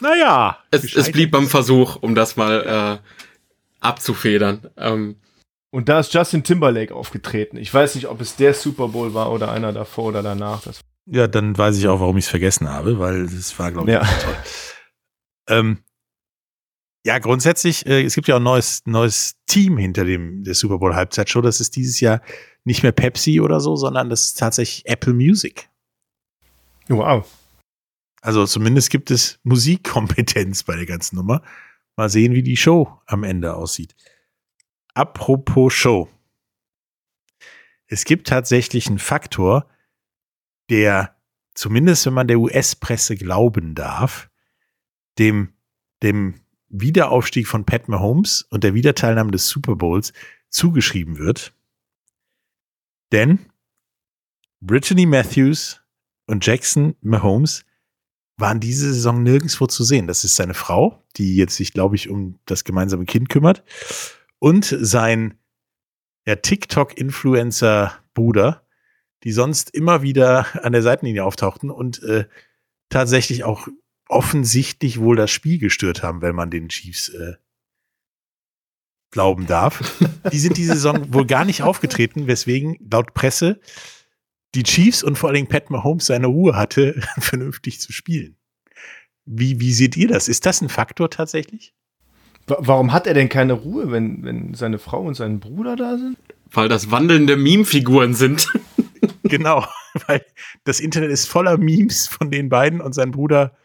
naja. 0.00 0.58
Es, 0.70 0.94
es 0.94 1.10
blieb 1.12 1.30
beim 1.30 1.48
Versuch, 1.48 1.96
um 1.96 2.14
das 2.14 2.36
mal 2.36 3.00
äh, 3.02 3.08
abzufedern. 3.80 4.70
Ähm, 4.76 5.16
und 5.70 5.88
da 5.88 6.00
ist 6.00 6.12
Justin 6.12 6.42
Timberlake 6.42 6.94
aufgetreten. 6.94 7.56
Ich 7.56 7.72
weiß 7.72 7.94
nicht, 7.94 8.08
ob 8.08 8.20
es 8.20 8.36
der 8.36 8.54
Super 8.54 8.88
Bowl 8.88 9.14
war 9.14 9.30
oder 9.32 9.52
einer 9.52 9.72
davor 9.72 10.06
oder 10.06 10.22
danach. 10.22 10.62
Das 10.62 10.80
ja, 11.06 11.26
dann 11.26 11.56
weiß 11.56 11.76
ich 11.78 11.88
auch, 11.88 12.00
warum 12.00 12.16
ich 12.16 12.24
es 12.24 12.30
vergessen 12.30 12.68
habe, 12.68 12.98
weil 12.98 13.22
es 13.24 13.58
war, 13.58 13.72
glaube 13.72 13.90
ich, 13.90 13.94
ja. 13.94 14.00
toll. 14.00 14.36
Ähm, 15.48 15.78
ja, 17.04 17.18
grundsätzlich, 17.18 17.86
äh, 17.86 18.02
es 18.04 18.14
gibt 18.14 18.28
ja 18.28 18.34
auch 18.34 18.40
ein 18.40 18.44
neues, 18.44 18.82
neues 18.84 19.36
Team 19.46 19.78
hinter 19.78 20.04
dem 20.04 20.44
der 20.44 20.54
Super 20.54 20.78
Bowl 20.78 20.94
Halbzeitshow. 20.94 21.40
Das 21.40 21.60
ist 21.60 21.76
dieses 21.76 22.00
Jahr 22.00 22.20
nicht 22.64 22.82
mehr 22.82 22.92
Pepsi 22.92 23.40
oder 23.40 23.60
so, 23.60 23.76
sondern 23.76 24.10
das 24.10 24.26
ist 24.26 24.38
tatsächlich 24.38 24.86
Apple 24.86 25.14
Music. 25.14 25.70
Wow. 26.88 27.26
Also 28.20 28.44
zumindest 28.46 28.90
gibt 28.90 29.10
es 29.10 29.38
Musikkompetenz 29.44 30.62
bei 30.64 30.76
der 30.76 30.86
ganzen 30.86 31.16
Nummer. 31.16 31.42
Mal 31.96 32.10
sehen, 32.10 32.34
wie 32.34 32.42
die 32.42 32.56
Show 32.56 33.00
am 33.06 33.24
Ende 33.24 33.54
aussieht. 33.54 33.94
Apropos 34.92 35.72
Show. 35.72 36.08
Es 37.86 38.04
gibt 38.04 38.28
tatsächlich 38.28 38.88
einen 38.88 38.98
Faktor, 38.98 39.66
der 40.68 41.16
zumindest, 41.54 42.06
wenn 42.06 42.14
man 42.14 42.28
der 42.28 42.38
US-Presse 42.38 43.16
glauben 43.16 43.74
darf, 43.74 44.30
dem, 45.18 45.54
dem 46.02 46.40
Wiederaufstieg 46.70 47.46
von 47.46 47.66
Pat 47.66 47.88
Mahomes 47.88 48.46
und 48.50 48.64
der 48.64 48.72
Wiederteilnahme 48.74 49.30
des 49.32 49.48
Super 49.48 49.76
Bowls 49.76 50.12
zugeschrieben 50.48 51.18
wird. 51.18 51.52
Denn 53.12 53.40
Brittany 54.60 55.04
Matthews 55.06 55.80
und 56.26 56.44
Jackson 56.46 56.94
Mahomes 57.02 57.64
waren 58.36 58.60
diese 58.60 58.92
Saison 58.92 59.22
nirgendwo 59.22 59.66
zu 59.66 59.82
sehen. 59.84 60.06
Das 60.06 60.24
ist 60.24 60.36
seine 60.36 60.54
Frau, 60.54 61.02
die 61.16 61.36
jetzt 61.36 61.56
sich, 61.56 61.72
glaube 61.72 61.96
ich, 61.96 62.08
um 62.08 62.38
das 62.46 62.64
gemeinsame 62.64 63.04
Kind 63.04 63.28
kümmert. 63.28 63.62
Und 64.38 64.64
sein 64.64 65.34
ja, 66.26 66.36
TikTok-Influencer-Bruder, 66.36 68.64
die 69.24 69.32
sonst 69.32 69.74
immer 69.74 70.02
wieder 70.02 70.46
an 70.64 70.72
der 70.72 70.82
Seitenlinie 70.82 71.24
auftauchten 71.24 71.70
und 71.70 72.02
äh, 72.02 72.26
tatsächlich 72.88 73.44
auch 73.44 73.68
offensichtlich 74.10 75.00
wohl 75.00 75.16
das 75.16 75.30
Spiel 75.30 75.58
gestört 75.58 76.02
haben, 76.02 76.20
wenn 76.22 76.34
man 76.34 76.50
den 76.50 76.68
Chiefs 76.68 77.08
äh, 77.08 77.34
glauben 79.10 79.46
darf. 79.46 80.02
Die 80.32 80.38
sind 80.38 80.56
diese 80.56 80.74
Saison 80.74 81.06
wohl 81.14 81.26
gar 81.26 81.44
nicht 81.44 81.62
aufgetreten, 81.62 82.26
weswegen 82.26 82.76
laut 82.90 83.14
Presse 83.14 83.60
die 84.54 84.64
Chiefs 84.64 85.02
und 85.02 85.16
vor 85.16 85.28
allen 85.28 85.36
Dingen 85.36 85.48
Pat 85.48 85.70
Mahomes 85.70 86.06
seine 86.06 86.26
Ruhe 86.26 86.56
hatte, 86.56 87.00
vernünftig 87.18 87.80
zu 87.80 87.92
spielen. 87.92 88.36
Wie, 89.24 89.60
wie 89.60 89.72
seht 89.72 89.96
ihr 89.96 90.08
das? 90.08 90.28
Ist 90.28 90.44
das 90.46 90.60
ein 90.60 90.68
Faktor 90.68 91.08
tatsächlich? 91.08 91.72
Warum 92.46 92.92
hat 92.92 93.06
er 93.06 93.14
denn 93.14 93.28
keine 93.28 93.52
Ruhe, 93.52 93.92
wenn, 93.92 94.24
wenn 94.24 94.54
seine 94.54 94.78
Frau 94.78 95.02
und 95.02 95.14
sein 95.14 95.38
Bruder 95.38 95.76
da 95.76 95.96
sind? 95.96 96.18
Weil 96.50 96.68
das 96.68 96.90
wandelnde 96.90 97.36
Meme-Figuren 97.36 98.14
sind. 98.14 98.48
genau, 99.22 99.64
weil 100.08 100.24
das 100.64 100.80
Internet 100.80 101.12
ist 101.12 101.26
voller 101.26 101.58
Memes 101.58 102.08
von 102.08 102.32
den 102.32 102.48
beiden 102.48 102.80
und 102.80 102.92
sein 102.92 103.12
Bruder 103.12 103.56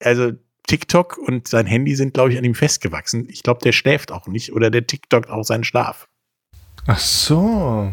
also 0.00 0.32
TikTok 0.66 1.18
und 1.18 1.48
sein 1.48 1.66
Handy 1.66 1.94
sind, 1.94 2.14
glaube 2.14 2.32
ich, 2.32 2.38
an 2.38 2.44
ihm 2.44 2.54
festgewachsen. 2.54 3.28
Ich 3.28 3.42
glaube, 3.42 3.60
der 3.62 3.72
schläft 3.72 4.12
auch 4.12 4.26
nicht 4.26 4.52
oder 4.52 4.70
der 4.70 4.86
TikTok 4.86 5.28
auch 5.28 5.44
seinen 5.44 5.64
Schlaf. 5.64 6.08
Ach 6.86 6.98
so. 6.98 7.92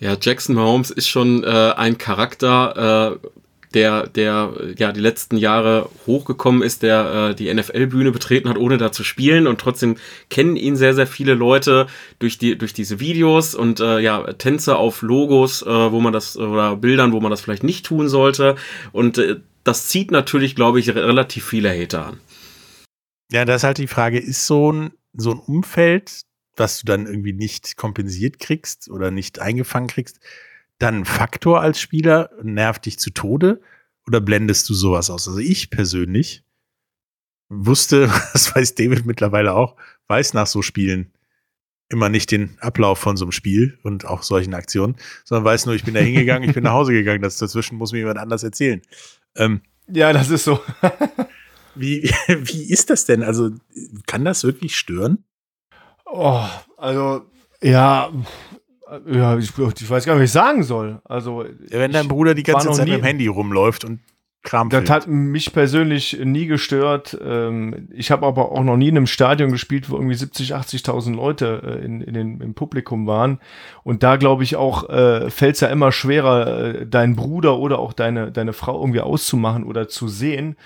Ja, 0.00 0.16
Jackson 0.20 0.54
Mahomes 0.54 0.90
ist 0.90 1.08
schon 1.08 1.42
äh, 1.44 1.72
ein 1.76 1.98
Charakter, 1.98 3.18
äh, 3.22 3.28
der, 3.74 4.06
der 4.06 4.52
ja 4.76 4.92
die 4.92 5.00
letzten 5.00 5.36
Jahre 5.36 5.90
hochgekommen 6.06 6.62
ist, 6.62 6.82
der 6.82 7.30
äh, 7.30 7.34
die 7.34 7.52
NFL-Bühne 7.52 8.12
betreten 8.12 8.48
hat, 8.48 8.56
ohne 8.56 8.78
da 8.78 8.92
zu 8.92 9.04
spielen 9.04 9.46
und 9.46 9.60
trotzdem 9.60 9.96
kennen 10.30 10.56
ihn 10.56 10.76
sehr, 10.76 10.94
sehr 10.94 11.06
viele 11.06 11.34
Leute 11.34 11.86
durch 12.18 12.38
die 12.38 12.56
durch 12.56 12.72
diese 12.72 13.00
Videos 13.00 13.54
und 13.54 13.80
äh, 13.80 13.98
ja 13.98 14.32
Tänze 14.34 14.76
auf 14.76 15.02
Logos, 15.02 15.62
äh, 15.62 15.66
wo 15.66 16.00
man 16.00 16.12
das 16.12 16.36
oder 16.36 16.76
Bildern, 16.76 17.12
wo 17.12 17.20
man 17.20 17.30
das 17.30 17.40
vielleicht 17.40 17.64
nicht 17.64 17.84
tun 17.84 18.08
sollte 18.08 18.56
und 18.92 19.18
äh, 19.18 19.36
das 19.68 19.88
zieht 19.88 20.10
natürlich, 20.10 20.56
glaube 20.56 20.80
ich, 20.80 20.88
relativ 20.88 21.44
viele 21.44 21.70
Hater 21.70 22.06
an. 22.06 22.20
Ja, 23.30 23.44
das 23.44 23.56
ist 23.56 23.64
halt 23.64 23.76
die 23.76 23.86
Frage, 23.86 24.18
ist 24.18 24.46
so 24.46 24.72
ein, 24.72 24.92
so 25.12 25.32
ein 25.32 25.38
Umfeld, 25.38 26.22
was 26.56 26.80
du 26.80 26.86
dann 26.86 27.06
irgendwie 27.06 27.34
nicht 27.34 27.76
kompensiert 27.76 28.38
kriegst 28.38 28.88
oder 28.88 29.10
nicht 29.10 29.40
eingefangen 29.40 29.88
kriegst, 29.88 30.20
dann 30.78 31.00
ein 31.00 31.04
Faktor 31.04 31.60
als 31.60 31.80
Spieler, 31.80 32.30
nervt 32.42 32.86
dich 32.86 32.98
zu 32.98 33.10
Tode 33.10 33.60
oder 34.06 34.22
blendest 34.22 34.66
du 34.70 34.74
sowas 34.74 35.10
aus? 35.10 35.28
Also 35.28 35.38
ich 35.38 35.68
persönlich 35.68 36.44
wusste, 37.50 38.10
das 38.32 38.54
weiß 38.54 38.74
David 38.74 39.04
mittlerweile 39.04 39.52
auch, 39.52 39.76
weiß 40.06 40.32
nach 40.32 40.46
so 40.46 40.62
Spielen 40.62 41.12
immer 41.90 42.08
nicht 42.08 42.30
den 42.30 42.56
Ablauf 42.60 42.98
von 42.98 43.18
so 43.18 43.26
einem 43.26 43.32
Spiel 43.32 43.78
und 43.82 44.06
auch 44.06 44.22
solchen 44.22 44.54
Aktionen, 44.54 44.96
sondern 45.24 45.44
weiß 45.44 45.66
nur, 45.66 45.74
ich 45.74 45.84
bin 45.84 45.94
da 45.94 46.00
hingegangen, 46.00 46.48
ich 46.48 46.54
bin 46.54 46.64
nach 46.64 46.72
Hause 46.72 46.92
gegangen, 46.92 47.22
das 47.22 47.38
dazwischen 47.38 47.76
muss 47.76 47.92
mir 47.92 47.98
jemand 47.98 48.18
anders 48.18 48.42
erzählen. 48.42 48.82
Ähm, 49.36 49.62
ja, 49.88 50.12
das 50.12 50.30
ist 50.30 50.44
so. 50.44 50.60
wie, 51.74 52.10
wie 52.28 52.70
ist 52.70 52.90
das 52.90 53.04
denn? 53.04 53.22
Also, 53.22 53.50
kann 54.06 54.24
das 54.24 54.44
wirklich 54.44 54.76
stören? 54.76 55.24
Oh, 56.06 56.44
also, 56.76 57.26
ja, 57.62 58.10
ja, 59.06 59.36
ich, 59.36 59.50
ich, 59.50 59.90
weiß 59.90 60.04
gar 60.04 60.14
nicht, 60.14 60.22
was 60.22 60.28
ich 60.28 60.32
sagen 60.32 60.62
soll. 60.62 61.00
Also, 61.04 61.44
wenn 61.68 61.92
dein 61.92 62.08
Bruder 62.08 62.34
die 62.34 62.42
ganze 62.42 62.70
Zeit 62.72 62.88
mit 62.88 62.98
dem 62.98 63.04
Handy 63.04 63.26
rumläuft 63.26 63.84
und 63.84 64.00
Kram. 64.48 64.70
Das 64.70 64.88
hat 64.88 65.06
mich 65.06 65.52
persönlich 65.52 66.18
nie 66.24 66.46
gestört. 66.46 67.18
Ähm, 67.22 67.88
ich 67.92 68.10
habe 68.10 68.26
aber 68.26 68.50
auch 68.50 68.62
noch 68.62 68.78
nie 68.78 68.88
in 68.88 68.96
einem 68.96 69.06
Stadion 69.06 69.52
gespielt, 69.52 69.90
wo 69.90 69.96
irgendwie 69.96 70.14
70, 70.14 70.54
80.000 70.54 71.14
Leute 71.14 71.60
äh, 71.62 71.84
in, 71.84 72.00
in 72.00 72.14
den, 72.14 72.40
im 72.40 72.54
Publikum 72.54 73.06
waren. 73.06 73.40
Und 73.84 74.02
da 74.02 74.16
glaube 74.16 74.44
ich 74.44 74.56
auch, 74.56 74.88
äh, 74.88 75.28
fällt 75.30 75.56
es 75.56 75.60
ja 75.60 75.68
immer 75.68 75.92
schwerer, 75.92 76.64
äh, 76.64 76.86
deinen 76.86 77.14
Bruder 77.14 77.58
oder 77.58 77.78
auch 77.78 77.92
deine, 77.92 78.32
deine 78.32 78.54
Frau 78.54 78.80
irgendwie 78.80 79.02
auszumachen 79.02 79.64
oder 79.64 79.86
zu 79.88 80.08
sehen. 80.08 80.56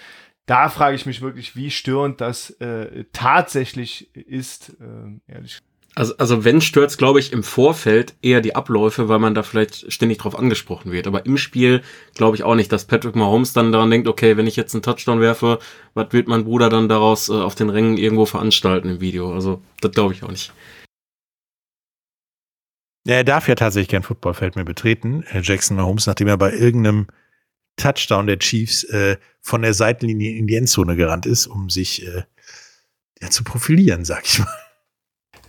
Da 0.47 0.69
frage 0.69 0.95
ich 0.95 1.05
mich 1.05 1.21
wirklich, 1.21 1.57
wie 1.57 1.73
störend 1.73 2.21
das 2.21 2.51
äh, 2.61 3.05
tatsächlich 3.13 4.15
ist, 4.15 4.77
äh, 4.81 5.33
ehrlich 5.33 5.59
also, 5.95 6.17
also 6.17 6.45
wenn 6.45 6.61
stört's, 6.61 6.97
glaube 6.97 7.21
ich, 7.21 7.33
im 7.33 7.43
Vorfeld 7.43 8.15
eher 8.23 8.41
die 8.41 8.57
Abläufe, 8.57 9.09
weil 9.09 9.19
man 9.19 9.35
da 9.35 9.43
vielleicht 9.43 9.93
ständig 9.93 10.19
drauf 10.19 10.39
angesprochen 10.39 10.91
wird. 10.91 11.07
Aber 11.07 11.27
im 11.27 11.37
Spiel 11.37 11.83
glaube 12.15 12.37
ich 12.37 12.45
auch 12.45 12.55
nicht, 12.55 12.73
dass 12.73 12.87
Patrick 12.87 13.15
Mahomes 13.15 13.53
dann 13.53 13.73
daran 13.73 13.91
denkt, 13.91 14.09
okay, 14.09 14.37
wenn 14.37 14.47
ich 14.47 14.57
jetzt 14.57 14.75
einen 14.75 14.83
Touchdown 14.83 15.21
werfe, 15.21 15.59
was 15.95 16.13
wird 16.13 16.29
mein 16.29 16.45
Bruder 16.45 16.71
dann 16.71 16.89
daraus 16.89 17.29
äh, 17.29 17.33
auf 17.33 17.55
den 17.55 17.69
Rängen 17.69 17.99
irgendwo 17.99 18.25
veranstalten 18.25 18.89
im 18.89 19.01
Video? 19.01 19.35
Also 19.35 19.61
das 19.81 19.93
glaube 19.93 20.15
ich 20.15 20.23
auch 20.23 20.31
nicht. 20.31 20.53
Ja, 23.05 23.17
er 23.17 23.25
darf 23.25 23.49
ja 23.49 23.55
tatsächlich 23.55 23.91
kein 23.91 24.05
Footballfeld 24.05 24.55
mehr 24.57 24.65
betreten, 24.65 25.25
Herr 25.27 25.43
Jackson 25.43 25.77
Mahomes, 25.77 26.07
nachdem 26.07 26.29
er 26.29 26.39
bei 26.39 26.53
irgendeinem 26.53 27.09
Touchdown 27.77 28.27
der 28.27 28.39
Chiefs 28.39 28.85
äh, 28.85 29.17
von 29.41 29.63
der 29.63 29.75
Seitenlinie 29.75 30.37
in 30.37 30.47
die 30.47 30.55
Endzone 30.55 30.97
gerannt 30.97 31.27
ist, 31.27 31.49
um 31.49 31.69
sich 31.69 32.07
äh, 32.07 32.23
ja, 33.21 33.29
zu 33.29 33.45
profilieren, 33.45 34.05
sag 34.05 34.25
ich 34.25 34.39
mal. 34.39 34.72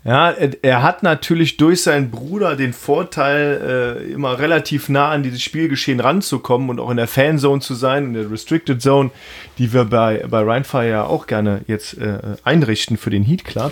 Ja, 0.05 0.31
er, 0.31 0.83
hat 0.83 1.01
natürlich 1.01 1.55
durch 1.55 1.83
seinen 1.83 2.11
Bruder 2.11 2.57
den 2.57 2.73
Vorteil, 2.73 4.01
äh, 4.01 4.11
immer 4.11 4.37
relativ 4.37 4.89
nah 4.89 5.09
an 5.09 5.23
dieses 5.23 5.41
Spielgeschehen 5.41 6.01
ranzukommen 6.01 6.69
und 6.69 6.81
auch 6.81 6.89
in 6.89 6.97
der 6.97 7.07
Fanzone 7.07 7.61
zu 7.61 7.73
sein, 7.73 8.07
in 8.07 8.13
der 8.13 8.29
Restricted 8.29 8.81
Zone, 8.81 9.11
die 9.57 9.71
wir 9.71 9.85
bei, 9.85 10.25
bei 10.27 10.41
Rheinfire 10.41 10.89
ja 10.89 11.03
auch 11.05 11.25
gerne 11.25 11.61
jetzt 11.67 11.97
äh, 11.97 12.19
einrichten 12.43 12.97
für 12.97 13.11
den 13.11 13.23
Heat 13.23 13.45
Club. 13.45 13.71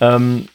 Ähm, 0.00 0.46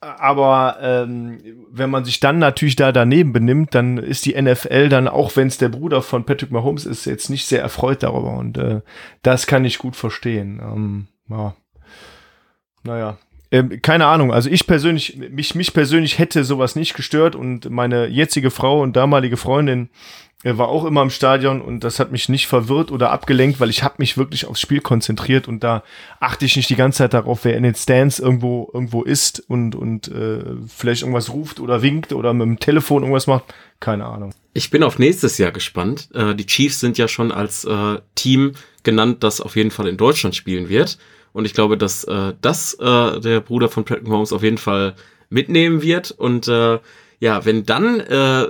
aber 0.00 0.78
ähm, 0.80 1.40
wenn 1.70 1.90
man 1.90 2.06
sich 2.06 2.18
dann 2.20 2.38
natürlich 2.38 2.76
da 2.76 2.92
daneben 2.92 3.32
benimmt, 3.34 3.74
dann 3.74 3.98
ist 3.98 4.24
die 4.24 4.40
NFL 4.40 4.88
dann, 4.88 5.06
auch 5.06 5.36
wenn 5.36 5.48
es 5.48 5.58
der 5.58 5.68
Bruder 5.68 6.00
von 6.00 6.24
Patrick 6.24 6.50
Mahomes 6.50 6.86
ist, 6.86 7.04
jetzt 7.04 7.28
nicht 7.28 7.46
sehr 7.46 7.60
erfreut 7.60 8.02
darüber. 8.02 8.38
Und 8.38 8.56
äh, 8.56 8.80
das 9.22 9.46
kann 9.46 9.66
ich 9.66 9.78
gut 9.78 9.96
verstehen. 9.96 10.60
Ähm, 10.62 11.06
ja. 11.28 11.54
Naja, 12.84 13.18
ähm, 13.50 13.80
keine 13.82 14.06
Ahnung, 14.06 14.32
also 14.32 14.50
ich 14.50 14.66
persönlich, 14.66 15.16
mich, 15.16 15.54
mich 15.54 15.72
persönlich 15.72 16.18
hätte 16.18 16.44
sowas 16.44 16.76
nicht 16.76 16.94
gestört 16.94 17.36
und 17.36 17.70
meine 17.70 18.06
jetzige 18.06 18.50
Frau 18.50 18.82
und 18.82 18.96
damalige 18.96 19.36
Freundin 19.36 19.90
äh, 20.44 20.56
war 20.58 20.68
auch 20.68 20.84
immer 20.84 21.02
im 21.02 21.10
Stadion 21.10 21.60
und 21.60 21.84
das 21.84 21.98
hat 21.98 22.12
mich 22.12 22.28
nicht 22.28 22.46
verwirrt 22.46 22.90
oder 22.90 23.10
abgelenkt, 23.10 23.60
weil 23.60 23.70
ich 23.70 23.82
habe 23.82 23.96
mich 23.98 24.16
wirklich 24.16 24.46
aufs 24.46 24.60
Spiel 24.60 24.80
konzentriert 24.80 25.48
und 25.48 25.64
da 25.64 25.82
achte 26.20 26.44
ich 26.44 26.56
nicht 26.56 26.70
die 26.70 26.76
ganze 26.76 26.98
Zeit 26.98 27.14
darauf, 27.14 27.44
wer 27.44 27.56
in 27.56 27.62
den 27.62 27.74
Stands 27.74 28.18
irgendwo 28.18 28.70
irgendwo 28.72 29.02
ist 29.02 29.40
und 29.48 29.74
und 29.74 30.08
äh, 30.08 30.44
vielleicht 30.68 31.02
irgendwas 31.02 31.32
ruft 31.32 31.60
oder 31.60 31.82
winkt 31.82 32.12
oder 32.12 32.32
mit 32.34 32.46
dem 32.46 32.58
Telefon 32.58 33.02
irgendwas 33.02 33.26
macht. 33.26 33.44
Keine 33.80 34.06
Ahnung. 34.06 34.32
Ich 34.52 34.70
bin 34.70 34.82
auf 34.82 34.98
nächstes 34.98 35.38
Jahr 35.38 35.50
gespannt. 35.50 36.08
Äh, 36.14 36.34
die 36.34 36.46
Chiefs 36.46 36.80
sind 36.80 36.96
ja 36.98 37.08
schon 37.08 37.32
als 37.32 37.64
äh, 37.64 37.98
Team 38.14 38.52
genannt, 38.82 39.24
das 39.24 39.40
auf 39.40 39.56
jeden 39.56 39.70
Fall 39.70 39.88
in 39.88 39.96
Deutschland 39.96 40.36
spielen 40.36 40.68
wird. 40.68 40.98
Und 41.34 41.44
ich 41.44 41.52
glaube, 41.52 41.76
dass 41.76 42.04
äh, 42.04 42.32
das 42.40 42.74
äh, 42.74 43.20
der 43.20 43.40
Bruder 43.40 43.68
von 43.68 43.84
Patrick 43.84 44.06
Mahomes 44.06 44.32
auf 44.32 44.44
jeden 44.44 44.56
Fall 44.56 44.94
mitnehmen 45.28 45.82
wird. 45.82 46.12
Und 46.12 46.46
äh, 46.48 46.78
ja, 47.18 47.44
wenn 47.44 47.66
dann 47.66 48.00
äh, 48.00 48.46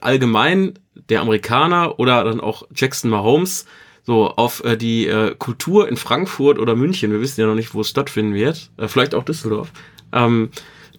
allgemein 0.00 0.78
der 1.10 1.20
Amerikaner 1.20 2.00
oder 2.00 2.24
dann 2.24 2.40
auch 2.40 2.66
Jackson 2.74 3.10
Mahomes 3.10 3.66
so 4.02 4.30
auf 4.30 4.64
äh, 4.64 4.78
die 4.78 5.06
äh, 5.06 5.34
Kultur 5.36 5.88
in 5.88 5.98
Frankfurt 5.98 6.58
oder 6.58 6.74
München, 6.74 7.12
wir 7.12 7.20
wissen 7.20 7.40
ja 7.40 7.46
noch 7.46 7.54
nicht, 7.54 7.74
wo 7.74 7.82
es 7.82 7.90
stattfinden 7.90 8.34
wird, 8.34 8.70
äh, 8.78 8.88
vielleicht 8.88 9.14
auch 9.14 9.24
Düsseldorf, 9.24 9.70
ähm, 10.12 10.50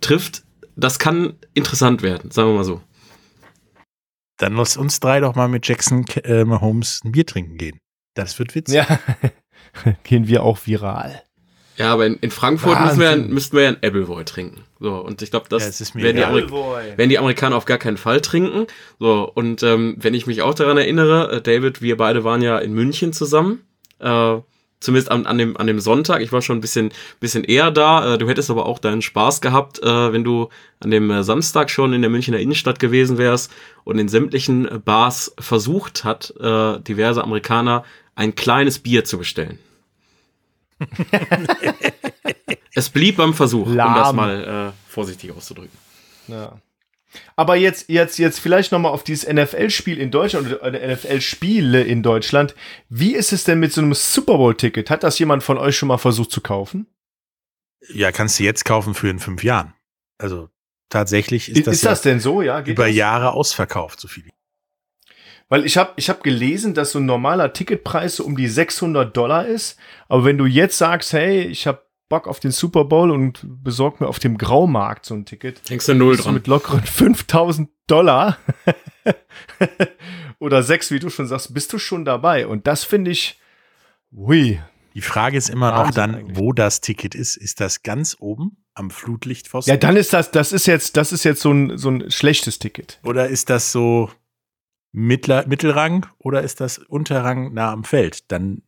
trifft, 0.01 0.43
das 0.76 0.99
kann 0.99 1.34
interessant 1.55 2.03
werden, 2.03 2.30
sagen 2.30 2.49
wir 2.49 2.57
mal 2.57 2.63
so. 2.63 2.82
Dann 4.38 4.53
lass 4.53 4.78
uns 4.78 4.99
drei 4.99 5.20
doch 5.20 5.34
mal 5.34 5.47
mit 5.47 5.68
Jackson 5.68 6.05
äh, 6.24 6.45
Mahomes 6.45 7.01
ein 7.03 7.13
Bier 7.13 7.26
trinken 7.26 7.57
gehen. 7.57 7.80
Das 8.13 8.38
wird 8.38 8.53
witzig. 8.53 8.76
Ja, 8.76 8.99
gehen 10.03 10.28
wir 10.28 10.43
auch 10.43 10.59
viral. 10.65 11.21
Ja, 11.78 11.93
aber 11.93 12.07
in, 12.07 12.15
in 12.15 12.32
Frankfurt 12.32 12.80
müssen 12.82 12.99
wir, 12.99 13.15
müssten 13.17 13.55
wir 13.55 13.63
ja 13.63 13.69
ein 13.69 13.84
Appleboy 13.84 14.25
trinken. 14.25 14.63
So, 14.80 14.95
und 14.95 15.21
ich 15.21 15.30
glaube, 15.30 15.45
das, 15.47 15.78
das 15.78 15.95
werden, 15.95 16.17
die 16.17 16.51
werden 16.51 17.09
die 17.09 17.19
Amerikaner 17.19 17.55
auf 17.55 17.65
gar 17.65 17.78
keinen 17.78 17.97
Fall 17.97 18.19
trinken. 18.21 18.65
So, 18.99 19.32
und 19.32 19.61
ähm, 19.61 19.95
wenn 19.99 20.15
ich 20.15 20.25
mich 20.25 20.41
auch 20.41 20.55
daran 20.55 20.78
erinnere, 20.78 21.34
äh, 21.34 21.41
David, 21.41 21.84
wir 21.84 21.97
beide 21.97 22.23
waren 22.23 22.41
ja 22.41 22.57
in 22.57 22.73
München 22.73 23.13
zusammen. 23.13 23.61
Äh, 23.99 24.38
zumindest 24.80 25.11
an, 25.11 25.25
an, 25.25 25.38
dem, 25.38 25.57
an 25.57 25.67
dem 25.67 25.80
Sonntag. 25.80 26.21
Ich 26.21 26.32
war 26.32 26.41
schon 26.41 26.57
ein 26.57 26.61
bisschen, 26.61 26.91
bisschen 27.19 27.43
eher 27.43 27.71
da. 27.71 28.13
Äh, 28.13 28.17
du 28.17 28.28
hättest 28.28 28.49
aber 28.49 28.65
auch 28.65 28.80
deinen 28.80 29.01
Spaß 29.01 29.41
gehabt, 29.41 29.82
äh, 29.82 30.13
wenn 30.13 30.23
du 30.23 30.49
an 30.80 30.91
dem 30.91 31.09
äh, 31.09 31.23
Samstag 31.23 31.69
schon 31.69 31.93
in 31.93 32.01
der 32.01 32.09
Münchner 32.11 32.39
Innenstadt 32.39 32.80
gewesen 32.80 33.17
wärst 33.17 33.51
und 33.84 33.97
in 33.99 34.07
sämtlichen 34.07 34.82
Bars 34.84 35.34
versucht 35.39 36.03
hat, 36.03 36.34
diverse 36.39 37.23
Amerikaner 37.23 37.84
ein 38.15 38.36
kleines 38.36 38.80
Bier 38.80 39.05
zu 39.05 39.17
bestellen. 39.17 39.59
Es 42.75 42.89
blieb 42.89 43.17
beim 43.17 43.34
Versuch, 43.34 43.67
Lahm. 43.67 43.93
um 43.93 43.99
das 43.99 44.13
mal 44.13 44.73
äh, 44.73 44.91
vorsichtig 44.91 45.32
auszudrücken. 45.32 45.78
Ja. 46.28 46.59
Aber 47.36 47.55
jetzt, 47.55 47.89
jetzt, 47.89 48.19
jetzt 48.19 48.39
vielleicht 48.39 48.71
nochmal 48.71 48.91
auf 48.91 49.03
dieses 49.03 49.28
NFL-Spiel 49.32 49.97
in 49.97 50.11
Deutschland 50.11 50.53
oder 50.61 50.71
NFL-Spiele 50.93 51.82
in 51.84 52.03
Deutschland. 52.03 52.53
Wie 52.89 53.15
ist 53.15 53.32
es 53.32 53.43
denn 53.43 53.59
mit 53.59 53.73
so 53.73 53.82
einem 53.82 53.93
Super 53.93 54.38
Bowl-Ticket? 54.38 54.89
Hat 54.89 55.03
das 55.03 55.17
jemand 55.17 55.41
von 55.43 55.57
euch 55.57 55.78
schon 55.78 55.88
mal 55.88 55.97
versucht 55.97 56.32
zu 56.32 56.41
kaufen? 56.41 56.86
Ja, 57.89 58.11
kannst 58.11 58.39
du 58.39 58.43
jetzt 58.43 58.65
kaufen 58.65 58.93
für 58.93 59.09
in 59.09 59.19
fünf 59.19 59.43
Jahren. 59.43 59.73
Also 60.17 60.49
tatsächlich 60.89 61.49
ist, 61.49 61.59
ist 61.59 61.67
das, 61.67 61.75
ist 61.75 61.86
das 61.86 62.01
denn 62.01 62.19
so? 62.19 62.41
Ja, 62.41 62.61
Geht 62.61 62.73
über 62.73 62.88
das? 62.88 62.95
Jahre 62.95 63.32
ausverkauft, 63.32 63.99
so 63.99 64.07
viel. 64.07 64.25
Weil 65.49 65.65
ich 65.65 65.77
habe 65.77 65.93
ich 65.95 66.09
hab 66.09 66.23
gelesen, 66.23 66.73
dass 66.73 66.91
so 66.91 66.99
ein 66.99 67.05
normaler 67.05 67.53
Ticketpreis 67.53 68.17
so 68.17 68.25
um 68.25 68.35
die 68.35 68.47
600 68.47 69.15
Dollar 69.15 69.45
ist. 69.45 69.77
Aber 70.09 70.25
wenn 70.25 70.37
du 70.37 70.45
jetzt 70.45 70.77
sagst, 70.77 71.13
hey, 71.13 71.43
ich 71.43 71.67
habe 71.67 71.81
Bock 72.09 72.27
auf 72.27 72.39
den 72.39 72.51
Super 72.51 72.85
Bowl 72.85 73.11
und 73.11 73.41
besorg 73.63 73.99
mir 73.99 74.07
auf 74.07 74.19
dem 74.19 74.37
Graumarkt 74.37 75.05
so 75.05 75.13
ein 75.13 75.25
Ticket. 75.25 75.61
Hängst 75.69 75.87
du 75.87 75.93
null 75.93 76.11
bist 76.11 76.21
du 76.21 76.23
dran. 76.25 76.33
mit 76.35 76.47
lockeren 76.47 76.83
5000 76.85 77.69
Dollar 77.87 78.37
oder 80.39 80.63
sechs, 80.63 80.91
wie 80.91 80.99
du 80.99 81.09
schon 81.09 81.27
sagst, 81.27 81.53
bist 81.53 81.71
du 81.71 81.79
schon 81.79 82.03
dabei. 82.05 82.47
Und 82.47 82.67
das 82.67 82.83
finde 82.83 83.11
ich, 83.11 83.39
hui. 84.11 84.59
Die 84.93 85.01
Frage 85.01 85.37
ist 85.37 85.49
immer 85.49 85.71
noch 85.71 85.91
dann, 85.91 86.15
eigentlich. 86.15 86.37
wo 86.37 86.53
das 86.53 86.81
Ticket 86.81 87.13
ist. 87.13 87.37
Ist 87.37 87.61
das 87.61 87.83
ganz 87.83 88.17
oben 88.19 88.57
am 88.73 88.89
Flutlichtpfosten? 88.89 89.71
Ja, 89.71 89.77
dann 89.77 89.95
ist 89.95 90.11
das, 90.11 90.31
das 90.31 90.51
ist 90.51 90.65
jetzt, 90.65 90.97
das 90.97 91.11
ist 91.11 91.23
jetzt 91.23 91.41
so 91.41 91.51
ein, 91.51 91.77
so 91.77 91.89
ein 91.89 92.09
schlechtes 92.09 92.57
Ticket. 92.57 92.99
Oder 93.03 93.27
ist 93.27 93.49
das 93.49 93.71
so 93.71 94.09
Mittler, 94.91 95.45
Mittelrang 95.47 96.05
oder 96.17 96.41
ist 96.41 96.61
das 96.61 96.79
Unterrang 96.79 97.53
nah 97.53 97.71
am 97.71 97.83
Feld? 97.83 98.31
Dann 98.31 98.61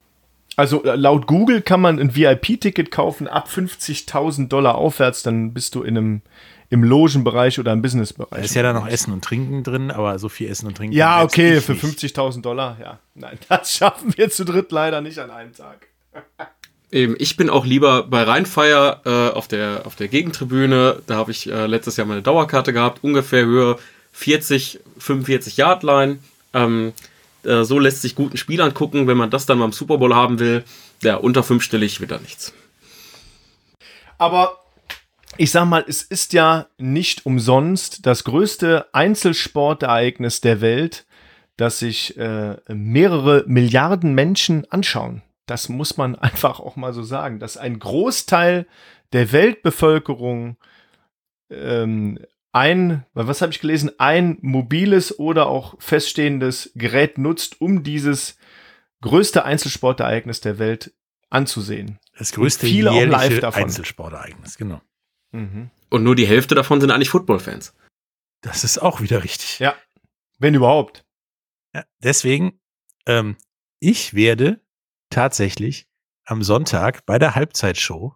Also 0.56 0.84
äh, 0.84 0.96
laut 0.96 1.28
Google 1.28 1.62
kann 1.62 1.82
man 1.82 2.00
ein 2.00 2.16
VIP-Ticket 2.16 2.92
kaufen 2.92 3.28
ab 3.28 3.48
50.000 3.50 4.48
Dollar 4.48 4.76
aufwärts, 4.76 5.24
dann 5.24 5.54
bist 5.54 5.76
du 5.76 5.84
in 5.84 5.98
einem 5.98 6.22
im 6.70 6.84
Logenbereich 6.84 7.60
oder 7.60 7.74
im 7.74 7.80
da 7.80 7.82
Businessbereich. 7.82 8.46
ist 8.46 8.56
ja 8.56 8.62
dann 8.62 8.76
noch 8.76 8.88
Essen 8.88 9.12
und 9.12 9.24
Trinken 9.24 9.64
drin, 9.64 9.90
aber 9.92 10.20
so 10.20 10.30
viel 10.30 10.50
Essen 10.50 10.68
und 10.68 10.78
Trinken. 10.78 10.96
Ja, 10.96 11.24
okay, 11.24 11.62
für 11.62 11.74
nicht. 11.74 11.84
50.000 11.84 12.42
Dollar, 12.42 12.78
ja. 12.80 13.00
Nein, 13.16 13.40
das 13.50 13.74
schaffen 13.74 14.14
wir 14.16 14.30
zu 14.30 14.46
dritt 14.46 14.72
leider 14.72 15.02
nicht 15.02 15.18
an 15.18 15.32
einem 15.32 15.54
Tag. 15.54 15.88
Eben, 16.92 17.16
ich 17.20 17.38
bin 17.38 17.50
auch 17.50 17.66
lieber 17.66 18.04
bei 18.04 18.24
Rheinfeier 18.24 19.02
äh, 19.06 19.36
auf, 19.36 19.48
der, 19.48 19.84
auf 19.86 19.96
der 19.96 20.08
Gegentribüne. 20.08 21.02
Da 21.06 21.16
habe 21.16 21.32
ich 21.32 21.50
äh, 21.52 21.66
letztes 21.66 21.98
Jahr 21.98 22.08
meine 22.08 22.22
Dauerkarte 22.22 22.74
gehabt, 22.74 23.04
ungefähr 23.04 23.46
Höhe 23.46 23.78
40, 24.20 24.82
45 24.98 25.56
Yard 25.56 25.84
Line. 25.84 26.20
Ähm, 26.54 26.92
äh, 27.44 27.64
so 27.64 27.80
lässt 27.80 28.02
sich 28.02 28.16
guten 28.16 28.36
Spiel 28.36 28.60
angucken. 28.62 29.08
Wenn 29.08 29.18
man 29.18 29.30
das 29.30 29.46
dann 29.46 29.60
beim 29.60 29.72
Super 29.72 29.98
Bowl 29.98 30.14
haben 30.14 30.40
will, 30.40 30.66
ja, 31.02 31.16
unter 31.16 31.42
fünfstellig 31.42 32.02
wird 32.02 32.12
da 32.12 32.20
nichts. 32.20 32.54
Aber 34.18 34.58
ich 35.38 35.52
sag 35.52 35.66
mal, 35.66 35.86
es 35.88 36.02
ist 36.02 36.34
ja 36.34 36.68
nicht 36.78 37.26
umsonst 37.26 38.06
das 38.06 38.26
größte 38.26 38.88
Einzelsportereignis 38.92 40.42
der 40.42 40.60
Welt, 40.60 41.06
das 41.56 41.80
sich 41.80 42.18
äh, 42.18 42.58
mehrere 42.68 43.46
Milliarden 43.48 44.14
Menschen 44.14 44.70
anschauen. 44.70 45.22
Das 45.46 45.70
muss 45.70 45.96
man 45.96 46.16
einfach 46.20 46.60
auch 46.60 46.76
mal 46.76 46.94
so 46.94 47.04
sagen, 47.04 47.40
dass 47.40 47.56
ein 47.56 47.80
Großteil 47.80 48.68
der 49.14 49.32
Weltbevölkerung 49.32 50.58
ähm, 51.50 52.20
ein, 52.52 53.06
was 53.14 53.42
habe 53.42 53.52
ich 53.52 53.60
gelesen, 53.60 53.92
ein 54.00 54.38
mobiles 54.42 55.18
oder 55.20 55.48
auch 55.48 55.76
feststehendes 55.80 56.72
Gerät 56.76 57.18
nutzt, 57.18 57.62
um 57.62 57.84
dieses 57.84 58.38
größte 59.02 59.46
Einzelsportereignis 59.46 60.42
der 60.42 60.58
Welt 60.60 60.94
anzusehen. 61.30 62.00
Das 62.18 62.32
größte 62.32 62.66
viele 62.66 62.92
auch 62.92 62.96
live 62.96 63.22
jährliche 63.24 63.42
davon. 63.42 63.64
Einzelsportereignis, 63.64 64.58
genau. 64.58 64.82
Mhm. 65.32 65.70
Und 65.90 66.04
nur 66.04 66.16
die 66.16 66.28
Hälfte 66.28 66.56
davon 66.56 66.82
sind 66.82 66.92
eigentlich 66.92 67.10
Football-Fans. 67.10 67.74
Das 68.42 68.64
ist 68.64 68.80
auch 68.80 69.02
wieder 69.02 69.24
richtig. 69.24 69.60
Ja. 69.60 69.76
Wenn 70.38 70.56
überhaupt. 70.56 71.06
Ja, 71.74 71.84
deswegen, 72.02 72.60
ähm, 73.06 73.38
ich 73.80 74.14
werde 74.14 74.62
tatsächlich 75.10 75.88
am 76.26 76.44
Sonntag 76.44 77.06
bei 77.06 77.20
der 77.20 77.36
Halbzeitshow 77.36 78.16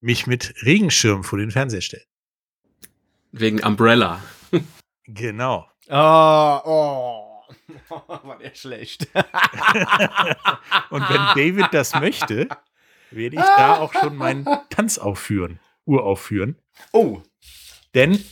mich 0.00 0.26
mit 0.26 0.54
Regenschirm 0.62 1.24
vor 1.24 1.38
den 1.38 1.50
Fernseher 1.50 1.80
stellen. 1.80 2.06
Wegen 3.32 3.62
Umbrella. 3.62 4.20
Genau. 5.04 5.66
Ah, 5.88 6.58
oh. 6.64 7.22
War 8.08 8.38
der 8.38 8.54
schlecht. 8.54 9.08
Und 10.90 11.08
wenn 11.08 11.20
David 11.34 11.68
das 11.72 11.94
möchte, 11.94 12.48
werde 13.10 13.36
ich 13.36 13.42
da 13.42 13.76
auch 13.78 13.92
schon 13.92 14.16
meinen 14.16 14.44
Tanz 14.70 14.98
aufführen, 14.98 15.60
uraufführen. 15.84 16.56
Oh, 16.92 17.20
Denn, 17.94 18.22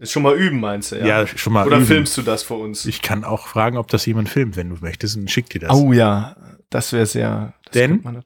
ist 0.00 0.12
schon 0.12 0.22
mal 0.24 0.36
üben, 0.36 0.58
meinst 0.60 0.92
du? 0.92 0.96
ja, 1.06 1.26
schon 1.26 1.52
mal. 1.52 1.66
Oder 1.66 1.76
üben. 1.76 1.86
filmst 1.86 2.16
du 2.16 2.22
das 2.22 2.42
für 2.42 2.54
uns? 2.54 2.86
Ich 2.86 3.02
kann 3.02 3.22
auch 3.24 3.46
fragen, 3.46 3.76
ob 3.76 3.88
das 3.88 4.04
jemand 4.06 4.28
filmt, 4.28 4.56
wenn 4.56 4.70
du 4.70 4.76
möchtest, 4.80 5.16
und 5.16 5.30
schick 5.30 5.48
dir 5.50 5.60
das. 5.60 5.72
Oh 5.72 5.92
ja, 5.92 6.36
das 6.70 6.92
wäre 6.92 7.06
sehr. 7.06 7.54
Das 7.64 7.72
Denn- 7.72 8.22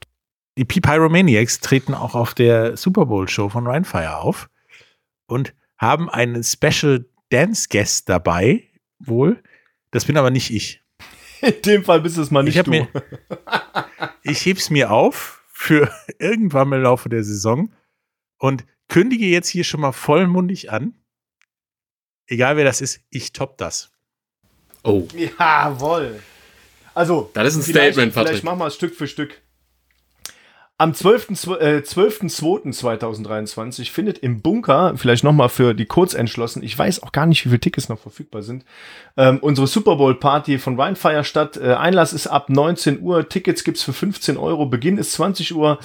Die 0.56 0.64
P-Pyromaniacs 0.64 1.60
treten 1.60 1.94
auch 1.94 2.14
auf 2.14 2.34
der 2.34 2.76
Super 2.78 3.06
Bowl 3.06 3.28
Show 3.28 3.50
von 3.50 3.66
Rhinefire 3.66 4.16
auf 4.18 4.48
und 5.26 5.54
haben 5.80 6.10
einen 6.10 6.44
Special 6.44 7.06
Dance 7.30 7.68
Guest 7.70 8.08
dabei, 8.08 8.64
wohl. 8.98 9.42
Das 9.92 10.04
bin 10.04 10.16
aber 10.16 10.30
nicht 10.30 10.50
ich. 10.52 10.82
In 11.40 11.62
dem 11.62 11.84
Fall 11.84 12.00
bist 12.00 12.18
es 12.18 12.30
mal 12.30 12.42
nicht 12.42 12.56
Ich, 12.56 12.62
du. 12.62 12.70
mir, 12.70 12.88
ich 14.22 14.44
heb's 14.44 14.68
mir 14.70 14.90
auf 14.90 15.42
für 15.52 15.90
irgendwann 16.18 16.70
im 16.72 16.82
Laufe 16.82 17.08
der 17.08 17.24
Saison 17.24 17.72
und 18.38 18.64
kündige 18.88 19.26
jetzt 19.26 19.48
hier 19.48 19.64
schon 19.64 19.80
mal 19.80 19.92
vollmundig 19.92 20.70
an. 20.70 20.94
Egal 22.26 22.56
wer 22.56 22.64
das 22.64 22.80
ist, 22.80 23.00
ich 23.10 23.32
top 23.32 23.56
das. 23.58 23.90
Oh. 24.82 25.08
Jawohl. 25.38 26.22
Also, 26.94 27.30
Das 27.34 27.48
ist 27.48 27.56
ein 27.56 27.62
vielleicht- 27.62 27.94
Statement, 27.94 28.14
Patrick. 28.14 28.28
Vielleicht 28.28 28.44
machen 28.44 28.58
wir 28.58 28.66
es 28.66 28.74
Stück 28.74 28.94
für 28.94 29.06
Stück. 29.06 29.40
Am 30.80 30.92
12.2. 30.92 31.58
Äh, 31.58 31.80
12.02.2023 31.80 33.90
findet 33.90 34.20
im 34.20 34.40
Bunker, 34.40 34.94
vielleicht 34.96 35.24
nochmal 35.24 35.50
für 35.50 35.74
die 35.74 35.84
Kurzentschlossen, 35.84 36.62
ich 36.62 36.78
weiß 36.78 37.02
auch 37.02 37.12
gar 37.12 37.26
nicht, 37.26 37.44
wie 37.44 37.50
viele 37.50 37.60
Tickets 37.60 37.90
noch 37.90 37.98
verfügbar 37.98 38.40
sind, 38.40 38.64
ähm, 39.18 39.36
unsere 39.42 39.66
Super 39.66 39.96
Bowl 39.96 40.14
Party 40.14 40.56
von 40.56 40.80
Rhinefire 40.80 41.24
statt. 41.24 41.58
Äh, 41.58 41.74
Einlass 41.74 42.14
ist 42.14 42.28
ab 42.28 42.48
19 42.48 43.02
Uhr, 43.02 43.28
Tickets 43.28 43.62
gibt's 43.62 43.82
für 43.82 43.92
15 43.92 44.38
Euro, 44.38 44.64
Beginn 44.64 44.96
ist 44.96 45.12
20 45.12 45.54
Uhr. 45.54 45.78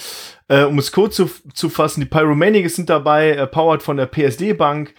Äh, 0.47 0.63
um 0.63 0.79
es 0.79 0.93
kurz 0.93 1.17
zu, 1.17 1.29
zu 1.53 1.67
fassen, 1.67 1.99
die 1.99 2.05
Pyromaniacs 2.05 2.77
sind 2.77 2.89
dabei, 2.89 3.31
äh, 3.31 3.47
powered 3.47 3.83
von 3.83 3.97
der 3.97 4.05
PSD 4.05 4.53
Bank. 4.53 4.93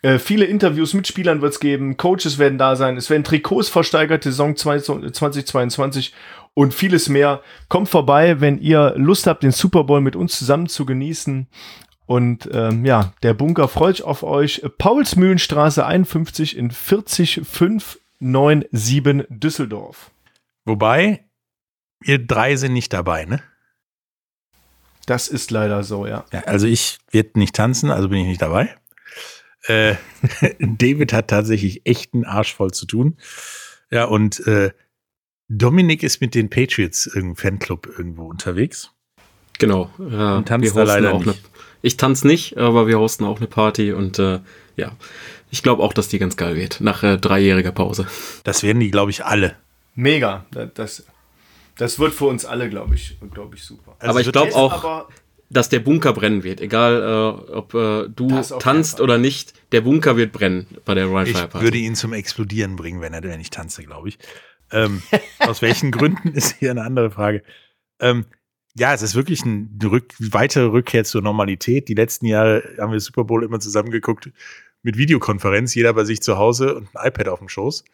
Äh, 0.00 0.18
viele 0.18 0.46
Interviews 0.46 0.94
mit 0.94 1.06
Spielern 1.06 1.42
wird's 1.42 1.60
geben, 1.60 1.96
Coaches 1.96 2.38
werden 2.38 2.58
da 2.58 2.74
sein, 2.74 2.96
es 2.96 3.08
werden 3.08 3.22
Trikots 3.22 3.68
versteigert, 3.68 4.24
Saison 4.24 4.56
2022 4.56 6.12
und 6.54 6.74
vieles 6.74 7.08
mehr. 7.08 7.42
Kommt 7.68 7.88
vorbei, 7.88 8.40
wenn 8.40 8.58
ihr 8.58 8.94
Lust 8.96 9.26
habt, 9.26 9.42
den 9.42 9.50
Super 9.52 9.84
Bowl 9.84 10.00
mit 10.00 10.16
uns 10.16 10.38
zusammen 10.38 10.68
zu 10.68 10.86
genießen. 10.86 11.48
Und 12.06 12.48
ähm, 12.52 12.84
ja, 12.84 13.12
der 13.22 13.34
Bunker 13.34 13.68
freut 13.68 13.96
sich 13.96 14.04
auf 14.04 14.22
euch. 14.22 14.62
Paulsmühlenstraße 14.78 15.84
51 15.86 16.56
in 16.56 16.70
40597 16.70 19.26
Düsseldorf. 19.30 20.10
Wobei, 20.64 21.24
ihr 22.04 22.24
drei 22.24 22.56
sind 22.56 22.72
nicht 22.72 22.92
dabei, 22.92 23.24
ne? 23.24 23.42
Das 25.06 25.28
ist 25.28 25.50
leider 25.50 25.82
so, 25.82 26.06
ja. 26.06 26.24
Ja, 26.32 26.40
also 26.40 26.66
ich 26.66 26.98
werde 27.10 27.38
nicht 27.38 27.56
tanzen, 27.56 27.90
also 27.90 28.08
bin 28.08 28.18
ich 28.18 28.26
nicht 28.26 28.42
dabei. 28.42 28.74
Äh, 29.64 29.96
David 30.60 31.12
hat 31.12 31.28
tatsächlich 31.28 31.86
echt 31.86 32.14
einen 32.14 32.24
Arsch 32.24 32.54
voll 32.54 32.72
zu 32.72 32.86
tun. 32.86 33.16
Ja, 33.90 34.04
und 34.04 34.46
äh, 34.46 34.70
Dominik 35.48 36.02
ist 36.02 36.20
mit 36.20 36.34
den 36.34 36.48
Patriots 36.50 37.06
im 37.06 37.36
Fanclub 37.36 37.86
irgendwo 37.98 38.24
unterwegs. 38.24 38.90
Genau. 39.58 39.90
Ja, 39.98 40.38
Und 40.38 40.48
tanzt 40.48 40.64
wir 40.64 40.72
da 40.74 40.84
leider 40.84 41.12
auch 41.14 41.24
nicht. 41.24 41.28
Eine, 41.28 41.52
ich 41.82 41.96
tanze 41.96 42.26
nicht, 42.26 42.56
aber 42.56 42.86
wir 42.86 42.98
hosten 42.98 43.24
auch 43.24 43.38
eine 43.38 43.46
Party 43.46 43.92
und 43.92 44.18
äh, 44.18 44.40
ja, 44.76 44.92
ich 45.50 45.62
glaube 45.62 45.82
auch, 45.82 45.92
dass 45.92 46.08
die 46.08 46.18
ganz 46.18 46.36
geil 46.36 46.56
wird, 46.56 46.80
nach 46.80 47.02
äh, 47.02 47.18
dreijähriger 47.18 47.72
Pause. 47.72 48.06
Das 48.44 48.62
werden 48.62 48.80
die, 48.80 48.90
glaube 48.90 49.10
ich, 49.10 49.24
alle. 49.24 49.56
Mega. 49.94 50.46
Da- 50.52 50.66
Das, 50.66 51.04
das 51.76 51.98
wird 51.98 52.14
für 52.14 52.26
uns 52.26 52.44
alle, 52.44 52.68
glaube 52.70 52.94
ich, 52.94 53.18
glaube 53.32 53.56
ich, 53.56 53.64
super. 53.64 53.96
Also 53.98 54.10
aber 54.10 54.20
ich 54.20 54.32
glaube 54.32 54.54
auch, 54.54 54.72
aber- 54.84 55.08
dass 55.50 55.68
der 55.68 55.80
Bunker 55.80 56.14
brennen 56.14 56.44
wird. 56.44 56.62
Egal, 56.62 57.02
äh, 57.02 57.52
ob 57.52 57.74
äh, 57.74 58.08
du 58.08 58.28
tanzt 58.58 59.00
oder 59.02 59.18
nicht, 59.18 59.52
der 59.72 59.82
Bunker 59.82 60.16
wird 60.16 60.32
brennen 60.32 60.66
bei 60.86 60.94
der 60.94 61.06
Ryan 61.08 61.26
Ich 61.26 61.32
Fire 61.36 61.48
Party. 61.48 61.64
würde 61.66 61.78
ihn 61.78 61.94
zum 61.94 62.14
Explodieren 62.14 62.76
bringen, 62.76 63.02
wenn 63.02 63.12
er 63.12 63.22
wenn 63.22 63.40
ich 63.40 63.50
tanze, 63.50 63.82
glaube 63.84 64.08
ich. 64.08 64.18
Ähm, 64.72 65.02
aus 65.38 65.62
welchen 65.62 65.90
Gründen 65.92 66.28
ist 66.28 66.56
hier 66.58 66.70
eine 66.70 66.82
andere 66.82 67.10
Frage. 67.10 67.42
Ähm, 68.00 68.26
ja, 68.74 68.94
es 68.94 69.02
ist 69.02 69.14
wirklich 69.14 69.42
eine 69.44 69.68
Rück 69.84 70.14
weitere 70.18 70.64
Rückkehr 70.64 71.04
zur 71.04 71.22
Normalität. 71.22 71.88
Die 71.88 71.94
letzten 71.94 72.26
Jahre 72.26 72.62
haben 72.78 72.92
wir 72.92 73.00
Super 73.00 73.24
Bowl 73.24 73.44
immer 73.44 73.60
zusammengeguckt 73.60 74.30
mit 74.82 74.96
Videokonferenz, 74.96 75.74
jeder 75.74 75.92
bei 75.92 76.04
sich 76.04 76.22
zu 76.22 76.38
Hause 76.38 76.74
und 76.74 76.88
ein 76.94 77.08
iPad 77.08 77.28
auf 77.28 77.38
dem 77.38 77.48
Schoß. 77.48 77.84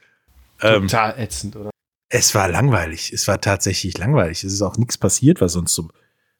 Ähm, 0.62 0.82
Total 0.82 1.18
ätzend, 1.18 1.56
oder? 1.56 1.70
es 2.08 2.34
war 2.34 2.48
langweilig. 2.48 3.12
Es 3.12 3.28
war 3.28 3.40
tatsächlich 3.40 3.98
langweilig. 3.98 4.44
Es 4.44 4.52
ist 4.52 4.62
auch 4.62 4.76
nichts 4.76 4.96
passiert, 4.96 5.40
was 5.40 5.52
sonst 5.52 5.74
so 5.74 5.88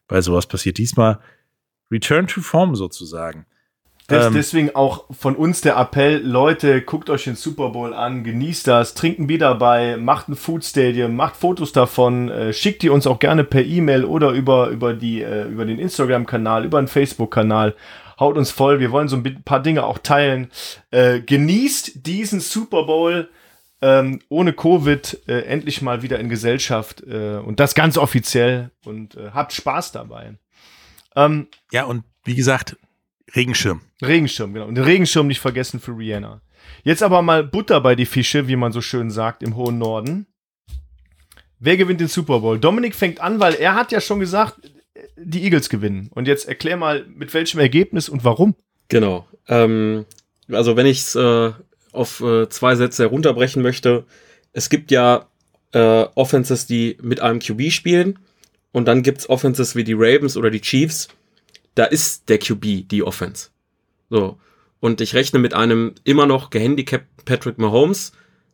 bei 0.07 0.21
sowas 0.21 0.47
passiert. 0.47 0.79
Diesmal 0.79 1.21
Return 1.91 2.27
to 2.27 2.41
Form 2.41 2.75
sozusagen. 2.75 3.47
Des, 4.11 4.27
Ähm, 4.27 4.33
deswegen 4.33 4.75
auch 4.75 5.05
von 5.11 5.37
uns 5.37 5.61
der 5.61 5.77
Appell, 5.77 6.23
Leute, 6.25 6.81
guckt 6.81 7.11
euch 7.11 7.25
den 7.25 7.37
Super 7.37 7.71
Bowl 7.71 7.93
an, 7.93 8.25
genießt 8.25 8.67
das, 8.67 8.95
trinkt 8.95 9.19
ein 9.21 9.27
Bier 9.27 9.39
dabei, 9.39 9.99
macht 9.99 10.29
ein 10.29 10.37
Food 10.37 10.65
Stadium, 10.65 11.15
macht 11.15 11.37
Fotos 11.37 11.73
davon, 11.73 12.31
äh, 12.31 12.53
schickt 12.55 12.83
die 12.83 12.89
uns 12.89 13.07
auch 13.07 13.19
gerne 13.19 13.45
per 13.45 13.63
E-Mail 13.63 14.07
oder 14.07 14.31
über, 14.31 14.69
über, 14.69 14.95
die, 14.95 15.23
äh, 15.23 15.45
über 15.49 15.67
den 15.67 15.79
Instagram-Kanal, 15.79 16.65
über 16.65 16.81
den 16.81 16.89
Facebook-Kanal. 16.89 17.75
Haut 18.19 18.39
uns 18.39 18.51
voll, 18.51 18.81
wir 18.81 18.91
wollen 18.93 19.09
so 19.09 19.17
ein 19.17 19.43
paar 19.45 19.61
Dinge 19.61 19.85
auch 19.85 19.99
teilen. 19.99 20.51
Äh, 20.91 21.21
genießt 21.21 22.07
diesen 22.07 22.41
Super 22.41 22.85
Bowl 22.85 23.29
ähm, 23.83 24.21
ohne 24.31 24.55
Covid 24.55 25.21
äh, 25.29 25.43
endlich 25.43 25.83
mal 25.83 26.03
wieder 26.03 26.19
in 26.19 26.31
Gesellschaft 26.31 27.03
äh, 27.07 27.37
und 27.37 27.61
das 27.61 27.75
ganz 27.75 27.99
offiziell 27.99 28.71
und 28.85 29.17
äh, 29.17 29.31
habt 29.33 29.53
Spaß 29.53 29.93
dabei. 29.93 30.35
Ähm, 31.15 31.49
Ja, 31.73 31.85
und 31.85 32.05
wie 32.25 32.35
gesagt, 32.35 32.77
Regenschirm. 33.35 33.83
Regenschirm, 34.03 34.55
genau. 34.55 34.67
Und 34.67 34.75
den 34.75 34.85
Regenschirm 34.85 35.27
nicht 35.27 35.41
vergessen 35.41 35.81
für 35.81 35.97
Rihanna. 35.97 36.41
Jetzt 36.85 37.03
aber 37.03 37.23
mal 37.23 37.45
Butter 37.45 37.81
bei 37.81 37.95
die 37.95 38.07
Fische, 38.07 38.49
wie 38.49 38.57
man 38.57 38.73
so 38.73 38.81
schön 38.81 39.11
sagt, 39.11 39.43
im 39.43 39.57
hohen 39.57 39.79
Norden. 39.79 40.27
Wer 41.59 41.77
gewinnt 41.77 42.01
den 42.01 42.09
Super 42.09 42.41
Bowl? 42.41 42.59
Dominik 42.59 42.95
fängt 42.95 43.21
an, 43.21 43.41
weil 43.41 43.55
er 43.55 43.75
hat 43.75 43.93
ja 43.93 44.01
schon 44.01 44.21
gesagt, 44.21 44.71
die 45.17 45.43
Eagles 45.45 45.69
gewinnen. 45.69 46.11
Und 46.15 46.29
jetzt 46.29 46.49
erklär 46.49 46.77
mal, 46.77 47.05
mit 47.09 47.35
welchem 47.35 47.61
Ergebnis 47.61 48.09
und 48.09 48.25
warum. 48.25 48.55
Genau. 48.89 49.27
Ähm, 49.49 50.07
also 50.51 50.77
wenn 50.77 50.87
ich 50.87 51.01
es 51.01 51.15
äh, 51.15 51.53
auf 51.93 52.21
äh, 52.21 52.49
zwei 52.49 52.77
Sätze 52.77 53.05
herunterbrechen 53.05 53.63
möchte, 53.63 54.05
es 54.53 54.71
gibt 54.71 54.91
ja 54.91 55.27
äh, 55.73 56.07
Offenses, 56.15 56.67
die 56.67 56.97
mit 57.03 57.21
einem 57.21 57.41
QB 57.41 57.71
spielen 57.71 58.19
und 58.73 58.87
dann 58.87 59.03
gibt's 59.03 59.29
Offenses 59.29 59.77
wie 59.77 59.85
die 59.85 59.95
Ravens 59.95 60.37
oder 60.37 60.51
die 60.51 60.61
Chiefs. 60.61 61.09
Da 61.79 61.85
ist 61.85 62.29
der 62.29 62.39
QB 62.39 62.89
die 62.89 63.05
Offense. 63.05 63.51
So. 64.11 64.37
Und 64.81 65.01
ich 65.01 65.15
rechne 65.15 65.39
mit 65.39 65.55
einem 65.55 65.95
immer 66.03 66.27
noch 66.27 66.51
gehandicapten 66.51 67.25
Patrick 67.25 67.59
Mahomes, 67.59 68.11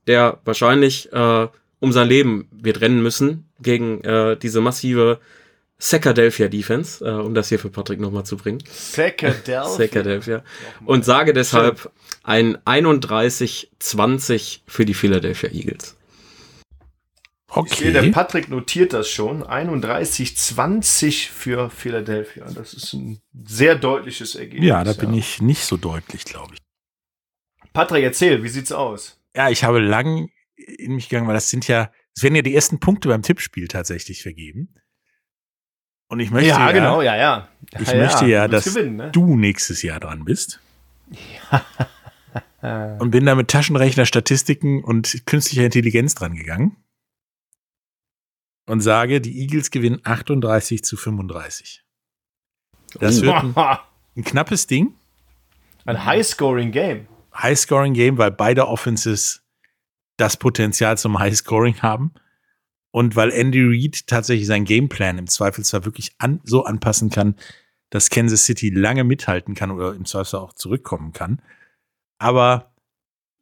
der 0.07 0.41
wahrscheinlich 0.45 1.11
äh, 1.11 1.49
um 1.81 1.93
sein 1.93 2.07
Leben 2.07 2.47
wird 2.53 2.83
rennen 2.83 3.03
müssen 3.03 3.49
gegen 3.63 4.05
äh, 4.05 4.37
diese 4.37 4.61
massive 4.61 5.21
Sackadelphia 5.79 6.49
Defense, 6.49 7.03
äh, 7.03 7.13
um 7.13 7.33
das 7.33 7.49
hier 7.49 7.59
für 7.59 7.71
Patrick 7.71 7.99
nochmal 7.99 8.27
zu 8.27 8.37
bringen. 8.37 8.59
Psychedelphia. 8.59 9.63
Psychedelphia. 9.65 10.45
Und 10.85 11.07
sage 11.07 11.33
deshalb 11.33 11.91
ein 12.25 12.59
31-20 12.59 14.61
für 14.67 14.85
die 14.85 14.93
Philadelphia 14.93 15.49
Eagles. 15.51 15.97
Ich 17.67 17.75
sehe, 17.75 17.93
der 17.93 18.03
Okay. 18.03 18.13
Patrick 18.13 18.49
notiert 18.49 18.93
das 18.93 19.09
schon. 19.09 19.45
31-20 19.45 21.31
für 21.31 21.71
Philadelphia. 21.71 22.47
Das 22.55 22.75
ist 22.75 22.93
ein 22.93 23.21
sehr 23.47 23.77
deutliches 23.77 24.35
Ergebnis. 24.35 24.69
Ja, 24.69 24.83
da 24.85 24.93
bin 24.93 25.15
ich 25.15 25.41
nicht 25.41 25.65
so 25.65 25.77
deutlich, 25.77 26.25
glaube 26.25 26.55
ich. 26.55 26.61
Patrick, 27.73 28.05
erzähl, 28.05 28.43
wie 28.43 28.49
sieht's 28.49 28.73
aus? 28.73 29.21
Ja, 29.37 29.51
ich 29.51 29.65
habe 29.65 29.81
lang 29.81 30.29
in 30.57 30.95
mich 30.95 31.09
gegangen, 31.09 31.27
weil 31.27 31.35
das 31.35 31.51
sind 31.51 31.67
ja, 31.69 31.91
es 32.15 32.23
werden 32.23 32.37
ja 32.37 32.43
die 32.43 32.55
ersten 32.55 32.79
Punkte 32.79 33.09
beim 33.09 33.23
Tippspiel 33.23 33.69
tatsächlich 33.69 34.23
vergeben. 34.23 34.75
Und 36.09 36.21
ich 36.21 36.31
möchte 36.31 36.49
ja, 36.49 36.71
genau, 36.71 37.03
ja, 37.03 37.17
ja. 37.17 37.49
Ich 37.81 37.89
ja, 37.89 37.97
möchte 37.97 38.27
ja, 38.27 38.47
dass 38.47 38.65
gewinnen, 38.65 38.97
ne? 38.97 39.11
du 39.11 39.37
nächstes 39.37 39.83
Jahr 39.83 40.01
dran 40.01 40.25
bist. 40.25 40.61
Und 42.63 43.11
bin 43.11 43.27
da 43.27 43.35
mit 43.35 43.49
Taschenrechner, 43.49 44.07
Statistiken 44.07 44.83
und 44.83 45.27
künstlicher 45.27 45.67
Intelligenz 45.67 46.15
dran 46.15 46.35
gegangen. 46.35 46.77
Und 48.67 48.81
sage, 48.81 49.21
die 49.21 49.41
Eagles 49.41 49.71
gewinnen 49.71 50.01
38 50.05 50.83
zu 50.83 50.97
35. 50.97 51.85
Das 53.01 53.21
wird 53.21 53.35
ein, 53.35 53.55
ein 54.17 54.25
knappes 54.25 54.67
Ding. 54.67 54.95
Ein 55.85 56.05
High-Scoring-Game. 56.05 57.07
High-Scoring-Game, 57.35 58.17
weil 58.17 58.31
beide 58.31 58.69
Offenses 58.69 59.43
das 60.17 60.37
Potenzial 60.37 60.97
zum 60.97 61.19
High-Scoring 61.19 61.83
haben. 61.83 62.13
und 62.95 63.17
weil 63.17 63.33
Andy 63.33 63.61
Reid 63.61 64.07
tatsächlich 64.07 64.47
seinen 64.47 64.65
Gameplan 64.67 65.19
im 65.19 65.27
Zweifelsfall 65.27 65.85
wirklich 65.85 66.15
an, 66.19 66.41
so 66.45 66.65
anpassen 66.65 67.11
kann, 67.11 67.35
dass 67.91 68.09
Kansas 68.09 68.45
City 68.45 68.71
lange 68.71 69.03
mithalten 69.03 69.57
kann 69.57 69.73
oder 69.73 69.95
im 69.95 70.05
Zweifelsfall 70.05 70.41
auch 70.41 70.53
zurückkommen 70.53 71.13
kann. 71.13 71.43
Aber 72.19 72.73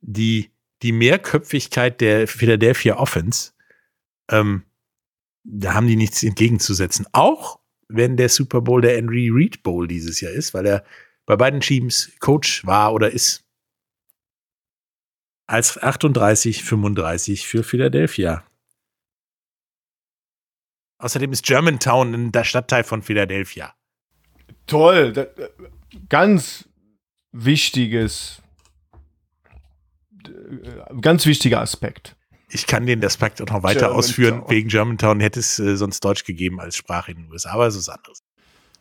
die, 0.01 0.51
die 0.83 0.93
Mehrköpfigkeit 0.93 2.01
der 2.01 2.27
Philadelphia 2.27 2.97
Offense, 2.97 3.53
ähm, 4.31 4.63
da 5.45 5.75
haben 5.75 5.87
die 5.87 5.97
nichts 5.97 6.23
entgegenzusetzen. 6.23 7.07
Auch 7.13 7.61
wenn 7.89 8.17
der 8.17 8.29
Super 8.29 8.61
Bowl 8.61 8.81
der 8.81 8.97
Henry 8.97 9.29
Reid 9.31 9.63
Bowl 9.63 9.87
dieses 9.87 10.21
Jahr 10.21 10.33
ist, 10.33 10.55
weil 10.55 10.67
er 10.67 10.85
bei 11.27 11.37
beiden 11.37 11.61
Teams 11.61 12.13
Coach 12.21 12.67
war 12.67 12.93
oder 12.93 13.11
ist. 13.11 13.45
Als 15.47 15.81
38, 15.81 16.65
35 16.65 17.47
für 17.47 17.63
Philadelphia. 17.63 18.45
Außerdem 20.99 21.33
ist 21.33 21.45
Germantown 21.45 22.31
der 22.33 22.45
Stadtteil 22.45 22.85
von 22.85 23.03
Philadelphia. 23.03 23.75
Toll, 24.67 25.13
da, 25.13 25.27
ganz 26.09 26.69
wichtiges, 27.33 28.41
ganz 31.01 31.27
wichtiger 31.27 31.61
Aspekt. 31.61 32.17
Ich 32.53 32.67
kann 32.67 32.87
den 32.87 33.05
Aspekt 33.05 33.41
auch 33.41 33.47
noch 33.47 33.63
weiter 33.63 33.81
Germantown. 33.81 33.99
ausführen. 33.99 34.43
Wegen 34.49 34.69
Germantown 34.69 35.21
hätte 35.21 35.41
es 35.41 35.59
äh, 35.59 35.77
sonst 35.77 36.05
Deutsch 36.05 36.25
gegeben 36.25 36.61
als 36.61 36.77
Sprache 36.77 37.13
in 37.13 37.19
den 37.19 37.33
USA, 37.33 37.53
aber 37.53 37.67
es 37.67 37.77
ist 37.77 37.89
anderes. 37.89 38.23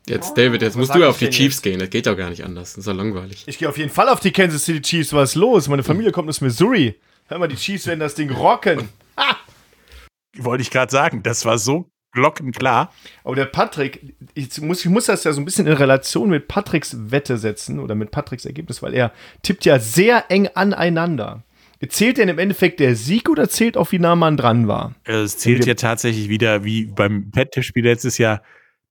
Jetzt, 0.07 0.35
David, 0.37 0.61
jetzt 0.61 0.75
musst 0.75 0.93
du 0.95 0.99
ja 0.99 1.09
auf 1.09 1.19
die 1.19 1.29
Chiefs 1.29 1.57
jetzt? 1.57 1.63
gehen. 1.63 1.79
Das 1.79 1.89
geht 1.89 2.07
doch 2.07 2.17
gar 2.17 2.29
nicht 2.29 2.43
anders. 2.43 2.71
Das 2.71 2.79
ist 2.79 2.87
ja 2.87 2.93
langweilig. 2.93 3.43
Ich 3.45 3.59
gehe 3.59 3.69
auf 3.69 3.77
jeden 3.77 3.91
Fall 3.91 4.09
auf 4.09 4.19
die 4.19 4.31
Kansas 4.31 4.65
City 4.65 4.81
Chiefs. 4.81 5.13
Was 5.13 5.31
ist 5.31 5.35
los? 5.35 5.67
Meine 5.67 5.83
Familie 5.83 6.11
kommt 6.11 6.27
aus 6.27 6.41
Missouri. 6.41 6.99
Hör 7.27 7.37
mal, 7.37 7.47
die 7.47 7.55
Chiefs 7.55 7.85
werden 7.87 7.99
das 7.99 8.15
Ding 8.15 8.31
rocken. 8.31 8.89
Ha! 9.17 9.37
Wollte 10.37 10.63
ich 10.63 10.71
gerade 10.71 10.91
sagen. 10.91 11.21
Das 11.23 11.45
war 11.45 11.57
so 11.59 11.89
glockenklar. 12.13 12.91
Aber 13.23 13.35
der 13.35 13.45
Patrick, 13.45 14.15
ich 14.33 14.59
muss, 14.59 14.83
ich 14.83 14.89
muss 14.89 15.05
das 15.05 15.23
ja 15.23 15.33
so 15.33 15.39
ein 15.39 15.45
bisschen 15.45 15.67
in 15.67 15.73
Relation 15.73 16.29
mit 16.29 16.47
Patricks 16.47 16.95
Wette 17.11 17.37
setzen 17.37 17.79
oder 17.79 17.95
mit 17.95 18.11
Patricks 18.11 18.45
Ergebnis, 18.45 18.81
weil 18.81 18.93
er 18.93 19.13
tippt 19.43 19.65
ja 19.65 19.79
sehr 19.79 20.25
eng 20.29 20.47
aneinander. 20.47 21.43
Zählt 21.89 22.17
denn 22.17 22.29
im 22.29 22.37
Endeffekt 22.37 22.79
der 22.79 22.95
Sieg 22.95 23.29
oder 23.29 23.49
zählt 23.49 23.75
auch, 23.75 23.91
wie 23.91 23.99
nah 23.99 24.15
man 24.15 24.37
dran 24.37 24.67
war? 24.67 24.95
Es 25.03 25.37
zählt 25.37 25.65
ja 25.65 25.73
tatsächlich 25.73 26.29
wieder, 26.29 26.63
wie 26.63 26.85
beim 26.85 27.31
Pet-Tippspiel 27.31 27.83
letztes 27.83 28.17
Jahr, 28.17 28.43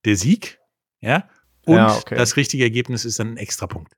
der 0.03 0.17
Sieg. 0.17 0.59
Ja. 0.99 1.29
Und 1.65 1.75
ja, 1.75 1.95
okay. 1.95 2.15
das 2.15 2.35
richtige 2.35 2.63
Ergebnis 2.63 3.05
ist 3.05 3.19
dann 3.19 3.33
ein 3.33 3.37
Extrapunkt. 3.37 3.93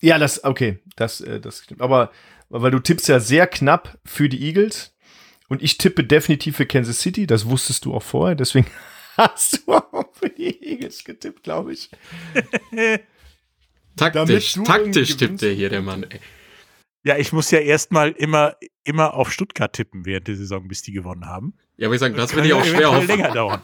Ja, 0.00 0.18
das, 0.18 0.44
okay, 0.44 0.78
das, 0.96 1.20
äh, 1.20 1.40
das 1.40 1.64
stimmt. 1.64 1.80
Aber 1.80 2.12
weil 2.48 2.70
du 2.70 2.78
tippst 2.78 3.08
ja 3.08 3.20
sehr 3.20 3.46
knapp 3.46 3.98
für 4.04 4.28
die 4.28 4.42
Eagles 4.42 4.94
und 5.48 5.62
ich 5.62 5.78
tippe 5.78 6.04
definitiv 6.04 6.56
für 6.56 6.66
Kansas 6.66 7.00
City, 7.00 7.26
das 7.26 7.46
wusstest 7.46 7.84
du 7.84 7.94
auch 7.94 8.02
vorher, 8.02 8.36
deswegen 8.36 8.66
hast 9.16 9.66
du 9.66 9.72
auch 9.72 10.12
für 10.12 10.30
die 10.30 10.62
Eagles 10.64 11.04
getippt, 11.04 11.42
glaube 11.42 11.72
ich. 11.72 11.90
taktisch, 13.96 14.54
taktisch 14.64 15.16
tippt 15.16 15.42
der 15.42 15.52
hier, 15.52 15.68
der 15.68 15.82
Mann, 15.82 16.04
ey. 16.04 16.20
Ja, 17.02 17.16
ich 17.16 17.32
muss 17.32 17.50
ja 17.50 17.60
erstmal 17.60 18.10
immer, 18.10 18.56
immer 18.84 19.14
auf 19.14 19.32
Stuttgart 19.32 19.72
tippen 19.72 20.04
während 20.04 20.28
der 20.28 20.36
Saison, 20.36 20.68
bis 20.68 20.82
die 20.82 20.92
gewonnen 20.92 21.26
haben. 21.26 21.54
Ja, 21.80 21.86
aber 21.86 21.94
ich 21.94 22.00
sagen, 22.00 22.14
das, 22.14 22.26
das 22.26 22.36
würde 22.36 22.48
ich 22.48 22.54
auch 22.54 22.64
schwer 22.64 22.92
hoffen. 22.92 23.06
länger 23.06 23.32
dauern. 23.32 23.62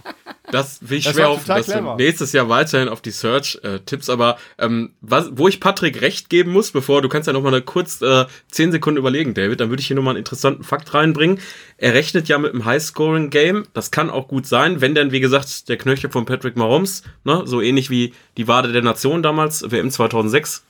Das 0.51 0.79
will 0.89 0.99
ich 0.99 1.05
das 1.05 1.15
schwer 1.15 1.29
hoffen, 1.29 1.47
dass 1.49 1.67
clever. 1.67 1.97
du 1.99 2.03
nächstes 2.03 2.33
Jahr 2.33 2.49
weiterhin 2.49 2.89
auf 2.89 3.03
die 3.03 3.11
Search 3.11 3.59
äh, 3.63 3.81
tippst. 3.81 4.09
Aber 4.09 4.39
ähm, 4.59 4.95
was, 5.01 5.29
wo 5.33 5.49
ich 5.49 5.61
Patrick 5.61 6.01
recht 6.01 6.31
geben 6.31 6.53
muss, 6.53 6.71
bevor 6.71 7.03
du 7.03 7.09
kannst 7.11 7.27
ja 7.27 7.33
noch 7.33 7.43
mal 7.43 7.49
eine 7.49 7.63
kurz 7.63 8.01
äh, 8.01 8.25
zehn 8.51 8.73
Sekunden 8.73 8.99
überlegen, 8.99 9.35
David, 9.35 9.61
dann 9.61 9.69
würde 9.69 9.81
ich 9.81 9.89
hier 9.89 9.97
noch 9.97 10.03
mal 10.03 10.11
einen 10.11 10.21
interessanten 10.21 10.65
Fakt 10.65 10.95
reinbringen. 10.95 11.41
Er 11.77 11.93
rechnet 11.95 12.29
ja 12.29 12.39
mit 12.39 12.53
einem 12.53 12.65
High-Scoring-Game. 12.65 13.67
Das 13.75 13.91
kann 13.91 14.09
auch 14.09 14.29
gut 14.29 14.47
sein, 14.47 14.81
wenn 14.81 14.95
denn, 14.95 15.13
wie 15.13 15.21
gesagt, 15.21 15.69
der 15.69 15.77
Knöchel 15.77 16.11
von 16.11 16.25
Patrick 16.25 16.57
Mahomes, 16.57 17.03
ne, 17.25 17.43
so 17.45 17.61
ähnlich 17.61 17.91
wie 17.91 18.15
die 18.37 18.49
Wade 18.49 18.73
der 18.73 18.83
Nation 18.83 19.23
damals, 19.23 19.71
WM 19.71 19.91
2006, 19.91 20.65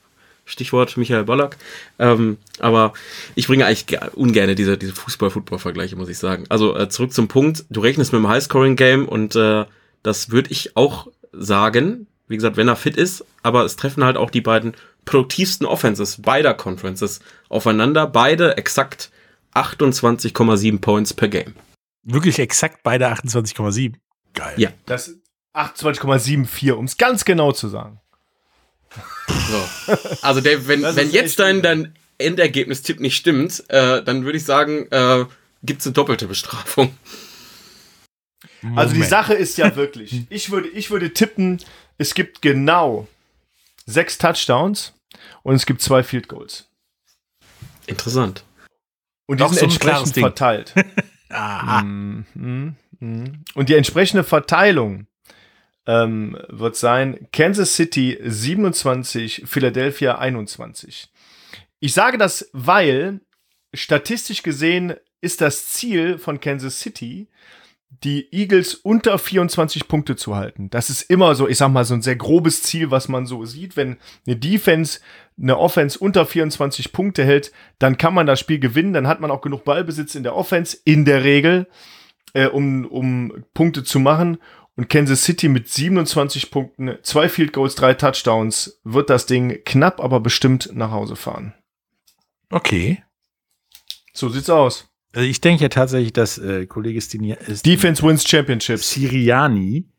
Stichwort 0.47 0.95
Michael 0.97 1.25
Ballack. 1.25 1.57
Ähm, 1.99 2.37
aber 2.59 2.93
ich 3.35 3.47
bringe 3.47 3.65
eigentlich 3.65 4.01
ungern 4.13 4.55
diese, 4.55 4.77
diese 4.77 4.93
Fußball-Football-Vergleiche, 4.93 5.95
muss 5.95 6.09
ich 6.09 6.17
sagen. 6.17 6.45
Also 6.49 6.75
äh, 6.75 6.89
zurück 6.89 7.13
zum 7.13 7.27
Punkt. 7.27 7.65
Du 7.69 7.81
rechnest 7.81 8.13
mit 8.13 8.19
einem 8.19 8.29
High-Scoring-Game 8.29 9.07
und 9.07 9.35
äh, 9.35 9.65
das 10.03 10.31
würde 10.31 10.51
ich 10.51 10.75
auch 10.75 11.07
sagen. 11.33 12.07
Wie 12.29 12.35
gesagt, 12.35 12.57
wenn 12.57 12.67
er 12.67 12.75
fit 12.75 12.97
ist, 12.97 13.23
aber 13.43 13.63
es 13.63 13.75
treffen 13.75 14.03
halt 14.03 14.17
auch 14.17 14.29
die 14.29 14.41
beiden 14.41 14.73
produktivsten 15.05 15.65
Offenses 15.65 16.21
beider 16.21 16.53
Conferences 16.53 17.19
aufeinander. 17.49 18.07
Beide 18.07 18.57
exakt 18.57 19.11
28,7 19.53 20.79
Points 20.79 21.13
per 21.13 21.27
Game. 21.27 21.53
Wirklich 22.03 22.39
exakt 22.39 22.83
beide 22.83 23.07
28,7. 23.11 23.95
Geil. 24.33 24.53
Ja. 24.57 24.69
Das 24.85 25.15
28,74, 25.53 26.71
um 26.71 26.85
es 26.85 26.97
ganz 26.97 27.25
genau 27.25 27.51
zu 27.51 27.67
sagen. 27.67 27.99
So. 29.27 29.95
Also, 30.21 30.41
Dave, 30.41 30.67
wenn, 30.67 30.83
wenn 30.83 31.11
jetzt 31.11 31.39
dein, 31.39 31.61
dein 31.61 31.93
Endergebnistipp 32.17 32.99
nicht 32.99 33.15
stimmt, 33.15 33.63
äh, 33.69 34.03
dann 34.03 34.25
würde 34.25 34.37
ich 34.37 34.45
sagen, 34.45 34.87
äh, 34.91 35.25
gibt 35.63 35.81
es 35.81 35.87
eine 35.87 35.93
doppelte 35.93 36.27
Bestrafung. 36.27 36.97
Moment. 38.61 38.79
Also 38.79 38.95
die 38.95 39.03
Sache 39.03 39.33
ist 39.33 39.57
ja 39.57 39.75
wirklich, 39.75 40.25
ich 40.29 40.51
würde, 40.51 40.67
ich 40.69 40.89
würde 40.89 41.13
tippen, 41.13 41.59
es 41.97 42.13
gibt 42.13 42.41
genau 42.41 43.07
sechs 43.85 44.17
Touchdowns 44.17 44.93
und 45.43 45.55
es 45.55 45.65
gibt 45.65 45.81
zwei 45.81 46.03
Field 46.03 46.27
Goals. 46.27 46.67
Interessant. 47.85 48.43
Und 49.25 49.39
die 49.39 49.43
Doch 49.43 49.49
sind 49.49 49.59
so 49.59 49.65
entsprechend 49.65 50.13
verteilt. 50.13 50.73
Aha. 51.29 51.83
Mm, 51.83 52.25
mm. 52.99 53.43
Und 53.53 53.69
die 53.69 53.75
entsprechende 53.75 54.23
Verteilung 54.23 55.06
ähm, 55.87 56.37
wird 56.49 56.75
sein 56.75 57.27
Kansas 57.31 57.75
City 57.75 58.19
27, 58.21 59.43
Philadelphia 59.45 60.17
21. 60.17 61.09
Ich 61.79 61.93
sage 61.93 62.17
das, 62.17 62.49
weil 62.53 63.21
statistisch 63.73 64.43
gesehen 64.43 64.95
ist 65.21 65.41
das 65.41 65.67
Ziel 65.67 66.19
von 66.19 66.39
Kansas 66.39 66.79
City, 66.79 67.27
die 68.03 68.27
Eagles 68.33 68.75
unter 68.75 69.17
24 69.17 69.87
Punkte 69.87 70.17
zu 70.17 70.35
halten. 70.35 70.69
Das 70.69 70.89
ist 70.89 71.03
immer 71.03 71.35
so, 71.35 71.47
ich 71.47 71.57
sag 71.57 71.69
mal, 71.69 71.85
so 71.85 71.93
ein 71.93 72.01
sehr 72.01 72.17
grobes 72.17 72.61
Ziel, 72.63 72.91
was 72.91 73.07
man 73.07 73.25
so 73.25 73.45
sieht. 73.45 73.77
Wenn 73.77 73.97
eine 74.25 74.35
Defense 74.35 74.99
eine 75.41 75.57
Offense 75.57 75.97
unter 75.97 76.25
24 76.25 76.91
Punkte 76.91 77.23
hält, 77.23 77.53
dann 77.79 77.97
kann 77.97 78.13
man 78.13 78.27
das 78.27 78.39
Spiel 78.39 78.59
gewinnen. 78.59 78.93
Dann 78.93 79.07
hat 79.07 79.21
man 79.21 79.31
auch 79.31 79.41
genug 79.41 79.63
Ballbesitz 79.63 80.15
in 80.15 80.23
der 80.23 80.35
Offense, 80.35 80.77
in 80.83 81.05
der 81.05 81.23
Regel, 81.23 81.67
äh, 82.33 82.47
um, 82.47 82.85
um 82.85 83.45
Punkte 83.53 83.83
zu 83.83 83.99
machen. 83.99 84.37
Und 84.77 84.89
Kansas 84.89 85.23
City 85.23 85.49
mit 85.49 85.67
27 85.67 86.51
Punkten, 86.51 86.97
zwei 87.01 87.29
Field 87.29 87.51
Goals, 87.51 87.73
drei 87.73 87.95
Touchdowns, 87.95 88.79
wird 88.83 89.09
das 89.09 89.25
Ding 89.25 89.63
knapp, 89.65 89.99
aber 89.99 90.19
bestimmt 90.19 90.69
nach 90.73 90.91
Hause 90.91 91.15
fahren. 91.15 91.55
Okay. 92.51 93.03
So 94.13 94.29
sieht's 94.29 94.51
aus. 94.51 94.87
Also 95.13 95.27
ich 95.27 95.41
denke 95.41 95.63
ja 95.63 95.69
tatsächlich, 95.69 96.13
dass 96.13 96.37
äh, 96.37 96.67
Kollege 96.67 97.01
Stini 97.01 97.35
Defense 97.65 98.03
wins 98.03 98.27
Championships. 98.27 98.91
Siriani 98.91 99.89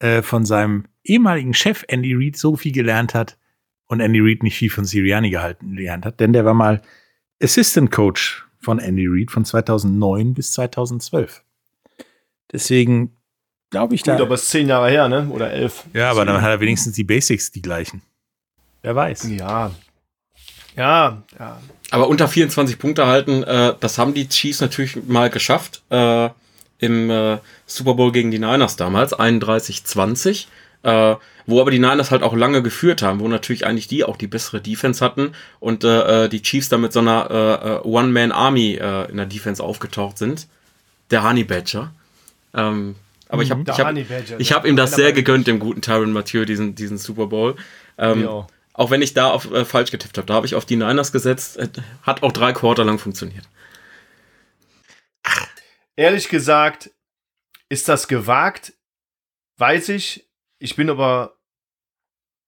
äh, 0.00 0.22
von 0.22 0.44
seinem 0.44 0.86
ehemaligen 1.04 1.54
Chef 1.54 1.84
Andy 1.86 2.12
Reid 2.14 2.36
so 2.36 2.56
viel 2.56 2.72
gelernt 2.72 3.14
hat 3.14 3.38
und 3.86 4.00
Andy 4.00 4.18
Reid 4.20 4.42
nicht 4.42 4.56
viel 4.56 4.70
von 4.70 4.84
Siriani 4.84 5.30
gehalten 5.30 5.76
gelernt 5.76 6.04
hat, 6.04 6.18
denn 6.18 6.32
der 6.32 6.44
war 6.44 6.54
mal 6.54 6.82
Assistant 7.40 7.92
Coach 7.92 8.46
von 8.58 8.80
Andy 8.80 9.06
Reid 9.06 9.30
von 9.30 9.44
2009 9.44 10.34
bis 10.34 10.52
2012. 10.52 11.44
Deswegen 12.50 13.17
glaube 13.70 13.94
ich 13.94 14.02
Gut, 14.02 14.18
da. 14.18 14.22
aber 14.22 14.34
es 14.34 14.44
ist 14.44 14.50
zehn 14.50 14.68
Jahre 14.68 14.90
her, 14.90 15.08
ne? 15.08 15.28
Oder 15.30 15.50
elf. 15.50 15.84
Ja, 15.92 16.10
aber 16.10 16.24
dann 16.24 16.40
hat 16.40 16.50
er 16.50 16.60
wenigstens 16.60 16.94
die 16.94 17.04
Basics 17.04 17.50
die 17.50 17.62
gleichen. 17.62 18.02
Wer 18.82 18.94
weiß. 18.94 19.28
Ja. 19.30 19.70
Ja, 20.76 21.22
ja. 21.38 21.60
Aber 21.90 22.08
unter 22.08 22.28
24 22.28 22.78
Punkte 22.78 23.06
halten, 23.06 23.42
äh, 23.42 23.74
das 23.80 23.98
haben 23.98 24.14
die 24.14 24.28
Chiefs 24.28 24.60
natürlich 24.60 24.96
mal 25.06 25.30
geschafft. 25.30 25.82
Äh, 25.90 26.30
Im 26.78 27.10
äh, 27.10 27.38
Super 27.66 27.94
Bowl 27.94 28.12
gegen 28.12 28.30
die 28.30 28.38
Niners 28.38 28.76
damals, 28.76 29.18
31-20. 29.18 30.46
Äh, 30.84 31.16
wo 31.46 31.60
aber 31.60 31.70
die 31.70 31.78
Niners 31.78 32.10
halt 32.10 32.22
auch 32.22 32.36
lange 32.36 32.62
geführt 32.62 33.02
haben, 33.02 33.20
wo 33.20 33.26
natürlich 33.26 33.66
eigentlich 33.66 33.88
die 33.88 34.04
auch 34.04 34.16
die 34.16 34.26
bessere 34.26 34.60
Defense 34.60 35.02
hatten 35.02 35.32
und 35.60 35.82
äh, 35.82 36.26
äh 36.26 36.28
die 36.28 36.42
Chiefs 36.42 36.68
dann 36.68 36.82
mit 36.82 36.92
so 36.92 37.00
einer 37.00 37.30
äh, 37.30 37.68
äh, 37.68 37.80
One-Man-Army 37.80 38.74
äh, 38.74 39.10
in 39.10 39.16
der 39.16 39.26
Defense 39.26 39.62
aufgetaucht 39.62 40.18
sind. 40.18 40.46
Der 41.10 41.26
Honey 41.26 41.44
Badger. 41.44 41.90
Ähm, 42.54 42.96
aber 43.28 43.42
ich 43.42 43.50
habe 43.50 43.60
mhm. 43.60 43.68
ich 43.68 44.10
hab, 44.10 44.40
ich 44.40 44.52
hab 44.52 44.64
ihm 44.64 44.76
das 44.76 44.92
sehr 44.92 45.12
gegönnt, 45.12 45.46
dem 45.46 45.58
guten 45.58 45.82
Tyron 45.82 46.12
Mathieu, 46.12 46.44
diesen, 46.44 46.74
diesen 46.74 46.98
Super 46.98 47.26
Bowl. 47.26 47.56
Ähm, 47.98 48.26
auch 48.72 48.90
wenn 48.90 49.02
ich 49.02 49.12
da 49.12 49.30
auf, 49.30 49.50
äh, 49.50 49.64
falsch 49.64 49.90
getippt 49.90 50.16
habe. 50.18 50.26
Da 50.26 50.34
habe 50.34 50.46
ich 50.46 50.54
auf 50.54 50.64
die 50.64 50.76
Niners 50.76 51.12
gesetzt. 51.12 51.56
Äh, 51.56 51.68
hat 52.02 52.22
auch 52.22 52.32
drei 52.32 52.52
Quarter 52.52 52.84
lang 52.84 52.98
funktioniert. 52.98 53.48
Ehrlich 55.96 56.28
gesagt, 56.28 56.90
ist 57.68 57.88
das 57.88 58.06
gewagt? 58.06 58.72
Weiß 59.56 59.88
ich. 59.88 60.30
Ich 60.60 60.76
bin 60.76 60.90
aber 60.90 61.38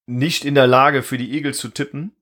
nicht 0.06 0.44
in 0.44 0.54
der 0.54 0.68
Lage, 0.68 1.02
für 1.02 1.18
die 1.18 1.32
Eagles 1.32 1.58
zu 1.58 1.68
tippen. 1.68 2.14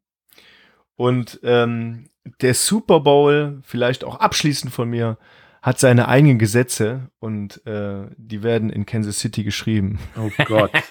Und 0.96 1.38
ähm, 1.42 2.08
der 2.40 2.54
Super 2.54 3.00
Bowl, 3.00 3.60
vielleicht 3.62 4.04
auch 4.04 4.20
abschließend 4.20 4.72
von 4.72 4.88
mir, 4.88 5.18
hat 5.62 5.78
seine 5.78 6.08
eigenen 6.08 6.38
Gesetze 6.38 7.10
und 7.18 7.64
äh, 7.66 8.08
die 8.16 8.42
werden 8.42 8.70
in 8.70 8.86
Kansas 8.86 9.18
City 9.18 9.44
geschrieben. 9.44 9.98
Oh 10.16 10.30
Gott. 10.44 10.72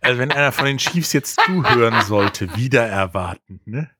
also 0.00 0.18
wenn 0.18 0.32
einer 0.32 0.52
von 0.52 0.66
den 0.66 0.78
Chiefs 0.78 1.12
jetzt 1.12 1.40
zuhören 1.40 2.02
sollte, 2.02 2.54
wieder 2.56 2.86
erwarten, 2.86 3.60
ne? 3.64 3.90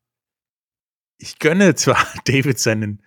Ich 1.21 1.39
gönne 1.39 1.75
zwar 1.75 2.07
David 2.27 2.59
seinen, 2.59 3.03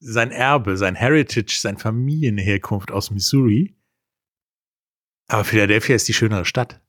sein 0.00 0.30
Erbe, 0.30 0.76
sein 0.76 0.94
Heritage, 0.94 1.58
sein 1.60 1.78
Familienherkunft 1.78 2.90
aus 2.90 3.10
Missouri, 3.10 3.74
aber 5.28 5.44
Philadelphia 5.44 5.94
ist 5.94 6.08
die 6.08 6.14
schönere 6.14 6.44
Stadt. 6.44 6.80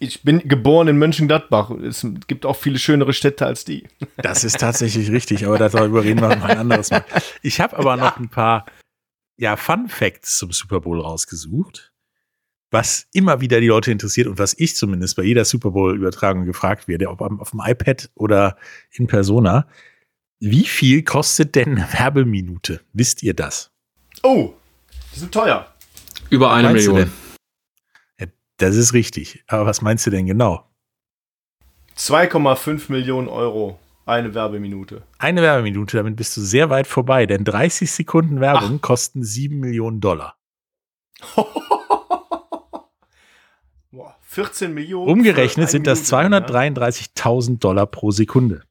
Ich 0.00 0.22
bin 0.22 0.48
geboren 0.48 0.88
in 0.88 0.98
Mönchengladbach. 0.98 1.70
Es 1.70 2.06
gibt 2.26 2.46
auch 2.46 2.56
viele 2.56 2.78
schönere 2.78 3.12
Städte 3.12 3.46
als 3.46 3.64
die. 3.64 3.86
Das 4.16 4.42
ist 4.42 4.58
tatsächlich 4.58 5.10
richtig, 5.10 5.46
aber 5.46 5.58
darüber 5.58 6.02
reden 6.02 6.20
wir 6.20 6.34
noch 6.34 6.44
ein 6.44 6.58
anderes 6.58 6.90
Mal. 6.90 7.04
Ich 7.42 7.60
habe 7.60 7.76
aber 7.78 7.96
noch 7.96 8.18
ein 8.18 8.28
paar 8.28 8.66
ja, 9.36 9.56
Fun 9.56 9.88
Facts 9.88 10.38
zum 10.38 10.52
Super 10.52 10.80
Bowl 10.80 11.00
rausgesucht, 11.00 11.92
was 12.70 13.06
immer 13.12 13.40
wieder 13.40 13.60
die 13.60 13.68
Leute 13.68 13.92
interessiert 13.92 14.26
und 14.26 14.38
was 14.38 14.54
ich 14.58 14.76
zumindest 14.76 15.16
bei 15.16 15.22
jeder 15.22 15.44
Super 15.44 15.70
Bowl-Übertragung 15.70 16.44
gefragt 16.44 16.88
werde, 16.88 17.08
ob 17.08 17.20
auf 17.20 17.50
dem 17.50 17.60
iPad 17.64 18.10
oder 18.14 18.56
in 18.90 19.06
Persona. 19.06 19.68
Wie 20.40 20.64
viel 20.64 21.04
kostet 21.04 21.54
denn 21.54 21.76
eine 21.76 21.92
Werbeminute? 21.92 22.80
Wisst 22.92 23.22
ihr 23.22 23.34
das? 23.34 23.70
Oh, 24.22 24.54
die 25.14 25.20
sind 25.20 25.32
teuer. 25.32 25.72
Über 26.30 26.52
eine 26.52 26.70
Million. 26.70 27.10
Das 28.58 28.76
ist 28.76 28.92
richtig. 28.92 29.44
Aber 29.46 29.66
was 29.66 29.82
meinst 29.82 30.06
du 30.06 30.10
denn 30.10 30.26
genau? 30.26 30.68
2,5 31.96 32.90
Millionen 32.90 33.28
Euro 33.28 33.78
eine 34.06 34.34
Werbeminute. 34.34 35.02
Eine 35.18 35.42
Werbeminute, 35.42 35.96
damit 35.96 36.16
bist 36.16 36.36
du 36.36 36.40
sehr 36.40 36.70
weit 36.70 36.86
vorbei, 36.86 37.26
denn 37.26 37.44
30 37.44 37.90
Sekunden 37.90 38.40
Werbung 38.40 38.76
Ach. 38.76 38.82
kosten 38.82 39.22
7 39.22 39.58
Millionen 39.58 40.00
Dollar. 40.00 40.36
14 44.34 44.74
Millionen. 44.74 45.08
Umgerechnet 45.08 45.70
sind 45.70 45.86
das 45.86 46.12
233.000 46.12 47.60
Dollar 47.60 47.86
pro 47.86 48.10
Sekunde. 48.10 48.62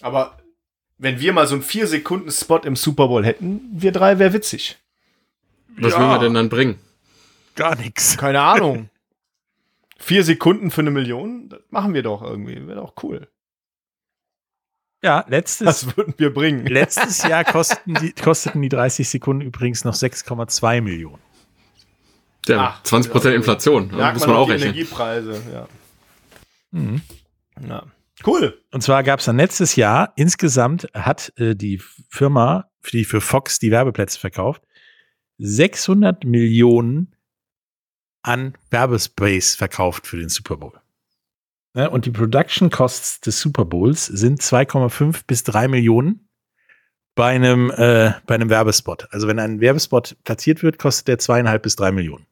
Aber 0.00 0.38
wenn 0.98 1.20
wir 1.20 1.32
mal 1.32 1.46
so 1.48 1.56
einen 1.56 1.64
4-Sekunden-Spot 1.64 2.58
im 2.58 2.76
Super 2.76 3.08
Bowl 3.08 3.24
hätten, 3.24 3.60
wir 3.72 3.90
drei, 3.90 4.18
wäre 4.20 4.32
witzig. 4.32 4.78
Was 5.76 5.92
ja. 5.92 6.00
will 6.00 6.06
man 6.06 6.20
denn 6.20 6.34
dann 6.34 6.48
bringen? 6.48 6.78
Gar 7.58 7.74
nichts. 7.74 8.16
Keine 8.16 8.40
Ahnung. 8.40 8.88
Vier 9.98 10.22
Sekunden 10.22 10.70
für 10.70 10.80
eine 10.80 10.92
Million, 10.92 11.48
das 11.48 11.60
machen 11.70 11.92
wir 11.92 12.04
doch 12.04 12.22
irgendwie. 12.22 12.64
Wäre 12.68 12.80
doch 12.80 12.94
cool. 13.02 13.26
Ja, 15.02 15.24
letztes. 15.28 15.64
Das 15.64 15.96
würden 15.96 16.14
wir 16.18 16.32
bringen. 16.32 16.66
Letztes 16.66 17.24
Jahr 17.24 17.42
kosteten 17.52 17.94
die, 17.94 18.12
kosteten 18.12 18.62
die 18.62 18.68
30 18.68 19.08
Sekunden 19.08 19.42
übrigens 19.42 19.84
noch 19.84 19.94
6,2 19.94 20.80
Millionen. 20.80 21.20
Ja, 22.46 22.76
Ach, 22.76 22.82
20 22.84 23.10
Prozent 23.10 23.34
Inflation. 23.34 23.90
Da 23.90 24.12
muss 24.12 24.20
man, 24.20 24.30
man 24.30 24.38
auch 24.38 24.48
rechnen. 24.48 24.68
Energiepreise, 24.68 25.42
ja. 25.52 25.68
Mhm. 26.70 27.02
ja. 27.68 27.82
Cool. 28.24 28.62
Und 28.70 28.82
zwar 28.82 29.02
gab 29.02 29.18
es 29.18 29.26
dann 29.26 29.36
letztes 29.36 29.74
Jahr 29.74 30.12
insgesamt 30.14 30.86
hat 30.94 31.32
äh, 31.36 31.56
die 31.56 31.82
Firma, 32.08 32.70
die 32.92 33.04
für 33.04 33.20
Fox 33.20 33.58
die 33.58 33.72
Werbeplätze 33.72 34.20
verkauft, 34.20 34.62
600 35.38 36.24
Millionen 36.24 37.16
an 38.28 38.54
Werbespace 38.70 39.56
verkauft 39.56 40.06
für 40.06 40.18
den 40.18 40.28
Super 40.28 40.58
Bowl. 40.58 40.72
Ja, 41.74 41.88
und 41.88 42.04
die 42.04 42.10
Production 42.10 42.70
Costs 42.70 43.20
des 43.20 43.40
Super 43.40 43.64
Bowls 43.64 44.06
sind 44.06 44.42
2,5 44.42 45.22
bis 45.26 45.44
3 45.44 45.68
Millionen 45.68 46.28
bei 47.14 47.30
einem, 47.34 47.70
äh, 47.70 48.12
bei 48.26 48.34
einem 48.34 48.50
Werbespot. 48.50 49.08
Also 49.10 49.26
wenn 49.28 49.38
ein 49.38 49.60
Werbespot 49.60 50.16
platziert 50.24 50.62
wird, 50.62 50.78
kostet 50.78 51.08
der 51.08 51.18
zweieinhalb 51.18 51.62
bis 51.62 51.74
drei 51.74 51.90
Millionen. 51.90 52.26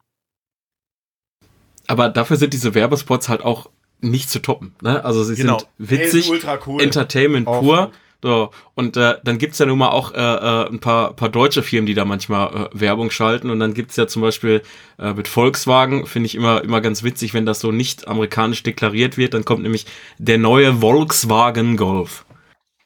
Aber 1.88 2.09
dafür 2.09 2.36
sind 2.36 2.53
diese 2.53 2.74
Werbespots 2.74 3.28
halt 3.28 3.40
auch 3.40 3.70
nicht 4.01 4.30
zu 4.30 4.40
toppen. 4.40 4.74
Ne? 4.82 5.05
Also 5.05 5.24
sie 5.24 5.34
genau. 5.34 5.59
sind 5.59 5.90
witzig, 5.90 6.30
hey, 6.30 6.59
cool. 6.66 6.82
Entertainment 6.82 7.47
Offen. 7.47 7.66
pur. 7.66 7.92
So, 8.27 8.51
und 8.74 8.97
äh, 8.97 9.18
dann 9.22 9.39
gibt's 9.39 9.61
ja 9.61 9.66
nun 9.66 9.79
mal 9.79 9.91
auch 9.91 10.12
äh, 10.12 10.16
äh, 10.16 10.68
ein 10.68 10.81
paar, 10.81 11.14
paar 11.14 11.29
deutsche 11.29 11.62
Firmen, 11.62 11.87
die 11.87 11.95
da 11.95 12.05
manchmal 12.05 12.49
äh, 12.53 12.68
Werbung 12.72 13.12
schalten. 13.12 13.51
Und 13.51 13.61
dann 13.61 13.72
gibt's 13.72 13.95
ja 13.95 14.09
zum 14.09 14.20
Beispiel 14.20 14.62
äh, 14.99 15.12
mit 15.14 15.29
Volkswagen, 15.29 16.07
finde 16.07 16.27
ich 16.27 16.35
immer, 16.35 16.64
immer 16.64 16.81
ganz 16.81 17.05
witzig, 17.05 17.35
wenn 17.35 17.47
das 17.47 17.61
so 17.61 17.70
nicht 17.70 18.09
amerikanisch 18.09 18.64
deklariert 18.64 19.16
wird. 19.16 19.35
Dann 19.35 19.45
kommt 19.45 19.62
nämlich 19.62 19.87
der 20.18 20.39
neue 20.39 20.81
Volkswagen 20.81 21.77
Golf. 21.77 22.27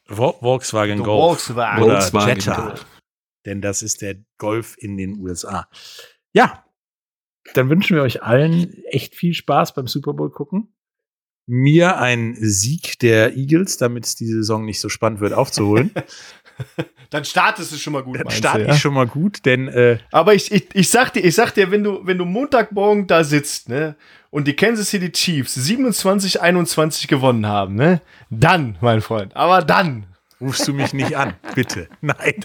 Vo 0.09 0.36
Volkswagen 0.41 1.03
Golf. 1.03 1.47
Volkswagen. 1.47 1.84
Oder 1.84 2.03
Volkswagen 2.03 2.36
Jetta. 2.36 2.61
Golf. 2.61 2.86
Denn 3.47 3.62
das 3.62 3.80
ist 3.80 4.03
der 4.03 4.16
Golf 4.36 4.74
in 4.76 4.99
den 4.99 5.20
USA. 5.20 5.70
Ja, 6.34 6.66
dann 7.55 7.70
wünschen 7.70 7.97
wir 7.97 8.03
euch 8.03 8.22
allen 8.22 8.84
echt 8.91 9.14
viel 9.14 9.32
Spaß 9.32 9.72
beim 9.72 9.86
Super 9.86 10.12
Bowl 10.12 10.30
gucken 10.30 10.74
mir 11.51 11.98
ein 11.98 12.36
Sieg 12.38 13.01
der 13.01 13.36
Eagles, 13.36 13.76
damit 13.76 14.07
es 14.07 14.14
die 14.14 14.26
Saison 14.26 14.64
nicht 14.64 14.80
so 14.80 14.88
spannend 14.88 15.20
wird, 15.20 15.32
aufzuholen. 15.32 15.90
Dann 17.11 17.24
startest 17.24 17.72
du 17.72 17.76
schon 17.76 17.92
mal 17.92 18.05
gut. 18.05 18.20
Dann 18.20 18.30
starte 18.30 18.68
ich 18.70 18.78
schon 18.78 18.94
mal 18.94 19.09
gut, 19.09 19.44
denn. 19.44 19.66
Äh 19.66 19.98
Aber 20.12 20.34
ich, 20.34 20.53
ich, 20.53 20.68
ich 20.74 20.88
sag 20.90 21.12
dir, 21.12 21.24
ich 21.24 21.34
sag 21.34 21.51
dir, 21.53 21.72
wenn 21.72 21.82
du, 21.82 22.07
wenn 22.07 22.18
du 22.18 22.24
Montagmorgen 22.24 23.09
da 23.09 23.24
sitzt, 23.24 23.68
ne, 23.68 23.96
und 24.30 24.46
die 24.46 24.55
Kansas 24.55 24.90
City 24.90 25.11
Chiefs 25.11 25.57
27-21 25.57 27.09
gewonnen 27.09 27.46
haben, 27.46 27.74
ne, 27.74 28.01
dann, 28.28 28.78
mein 28.80 29.01
Freund, 29.01 29.34
aber 29.34 29.62
dann. 29.62 30.07
Rufst 30.40 30.68
du 30.68 30.72
mich 30.72 30.92
nicht 30.94 31.16
an, 31.16 31.34
bitte. 31.55 31.88
Nein. 32.01 32.44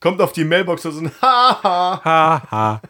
Kommt 0.00 0.20
auf 0.20 0.32
die 0.32 0.44
Mailbox 0.44 0.84
und 0.86 0.92
so 0.92 1.00
ein 1.02 1.12
Haha. 1.22 2.02
Haha. 2.04 2.82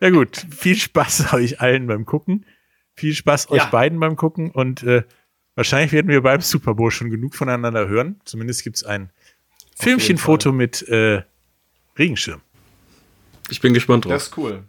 Ja 0.00 0.10
gut, 0.10 0.46
viel 0.50 0.76
Spaß 0.76 1.32
euch 1.32 1.60
allen 1.60 1.86
beim 1.86 2.04
Gucken. 2.04 2.44
Viel 2.94 3.14
Spaß 3.14 3.50
euch 3.50 3.58
ja. 3.58 3.66
beiden 3.66 4.00
beim 4.00 4.16
Gucken 4.16 4.50
und 4.50 4.82
äh, 4.82 5.04
wahrscheinlich 5.54 5.92
werden 5.92 6.08
wir 6.08 6.22
beim 6.22 6.40
Super 6.40 6.74
Bowl 6.74 6.90
schon 6.90 7.10
genug 7.10 7.34
voneinander 7.34 7.88
hören. 7.88 8.20
Zumindest 8.24 8.64
gibt 8.64 8.76
es 8.76 8.84
ein 8.84 9.10
Filmchenfoto 9.76 10.52
mit 10.52 10.82
äh, 10.88 11.22
Regenschirm. 11.96 12.40
Ich 13.50 13.60
bin 13.60 13.72
gespannt 13.74 14.04
drauf. 14.04 14.12
Das 14.12 14.24
ist 14.24 14.36
cool. 14.36 14.64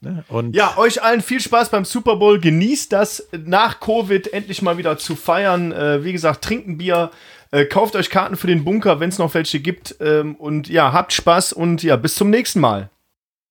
Ne? 0.00 0.24
Und 0.28 0.54
ja, 0.54 0.76
euch 0.78 1.02
allen 1.02 1.20
viel 1.20 1.40
Spaß 1.40 1.70
beim 1.70 1.84
Super 1.84 2.16
Bowl. 2.16 2.40
Genießt 2.40 2.92
das 2.92 3.28
nach 3.32 3.80
Covid 3.80 4.32
endlich 4.32 4.62
mal 4.62 4.78
wieder 4.78 4.98
zu 4.98 5.14
feiern. 5.16 5.72
Äh, 5.72 6.04
wie 6.04 6.12
gesagt, 6.12 6.42
trinken 6.42 6.78
Bier, 6.78 7.10
äh, 7.52 7.66
kauft 7.66 7.94
euch 7.94 8.10
Karten 8.10 8.36
für 8.36 8.48
den 8.48 8.64
Bunker, 8.64 8.98
wenn 9.00 9.10
es 9.10 9.18
noch 9.18 9.34
welche 9.34 9.60
gibt. 9.60 9.96
Ähm, 10.00 10.34
und 10.36 10.68
ja, 10.68 10.92
habt 10.92 11.12
Spaß 11.12 11.52
und 11.52 11.82
ja, 11.82 11.96
bis 11.96 12.16
zum 12.16 12.30
nächsten 12.30 12.60
Mal. 12.60 12.90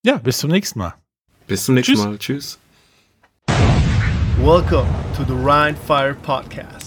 Ja, 0.04 0.18
bis 0.18 0.40
zum 0.40 0.52
nächsten 0.52 0.80
Mal. 0.80 0.96
Bis 1.52 1.66
zum 1.66 1.76
nächsten 1.76 1.96
Tschüss. 1.96 2.06
Mal. 2.06 2.18
Tschüss. 2.18 2.60
Welcome 4.40 4.88
to 5.18 5.26
the 5.26 5.34
Rhine 5.34 5.76
Fire 5.76 6.14
Podcast. 6.14 6.81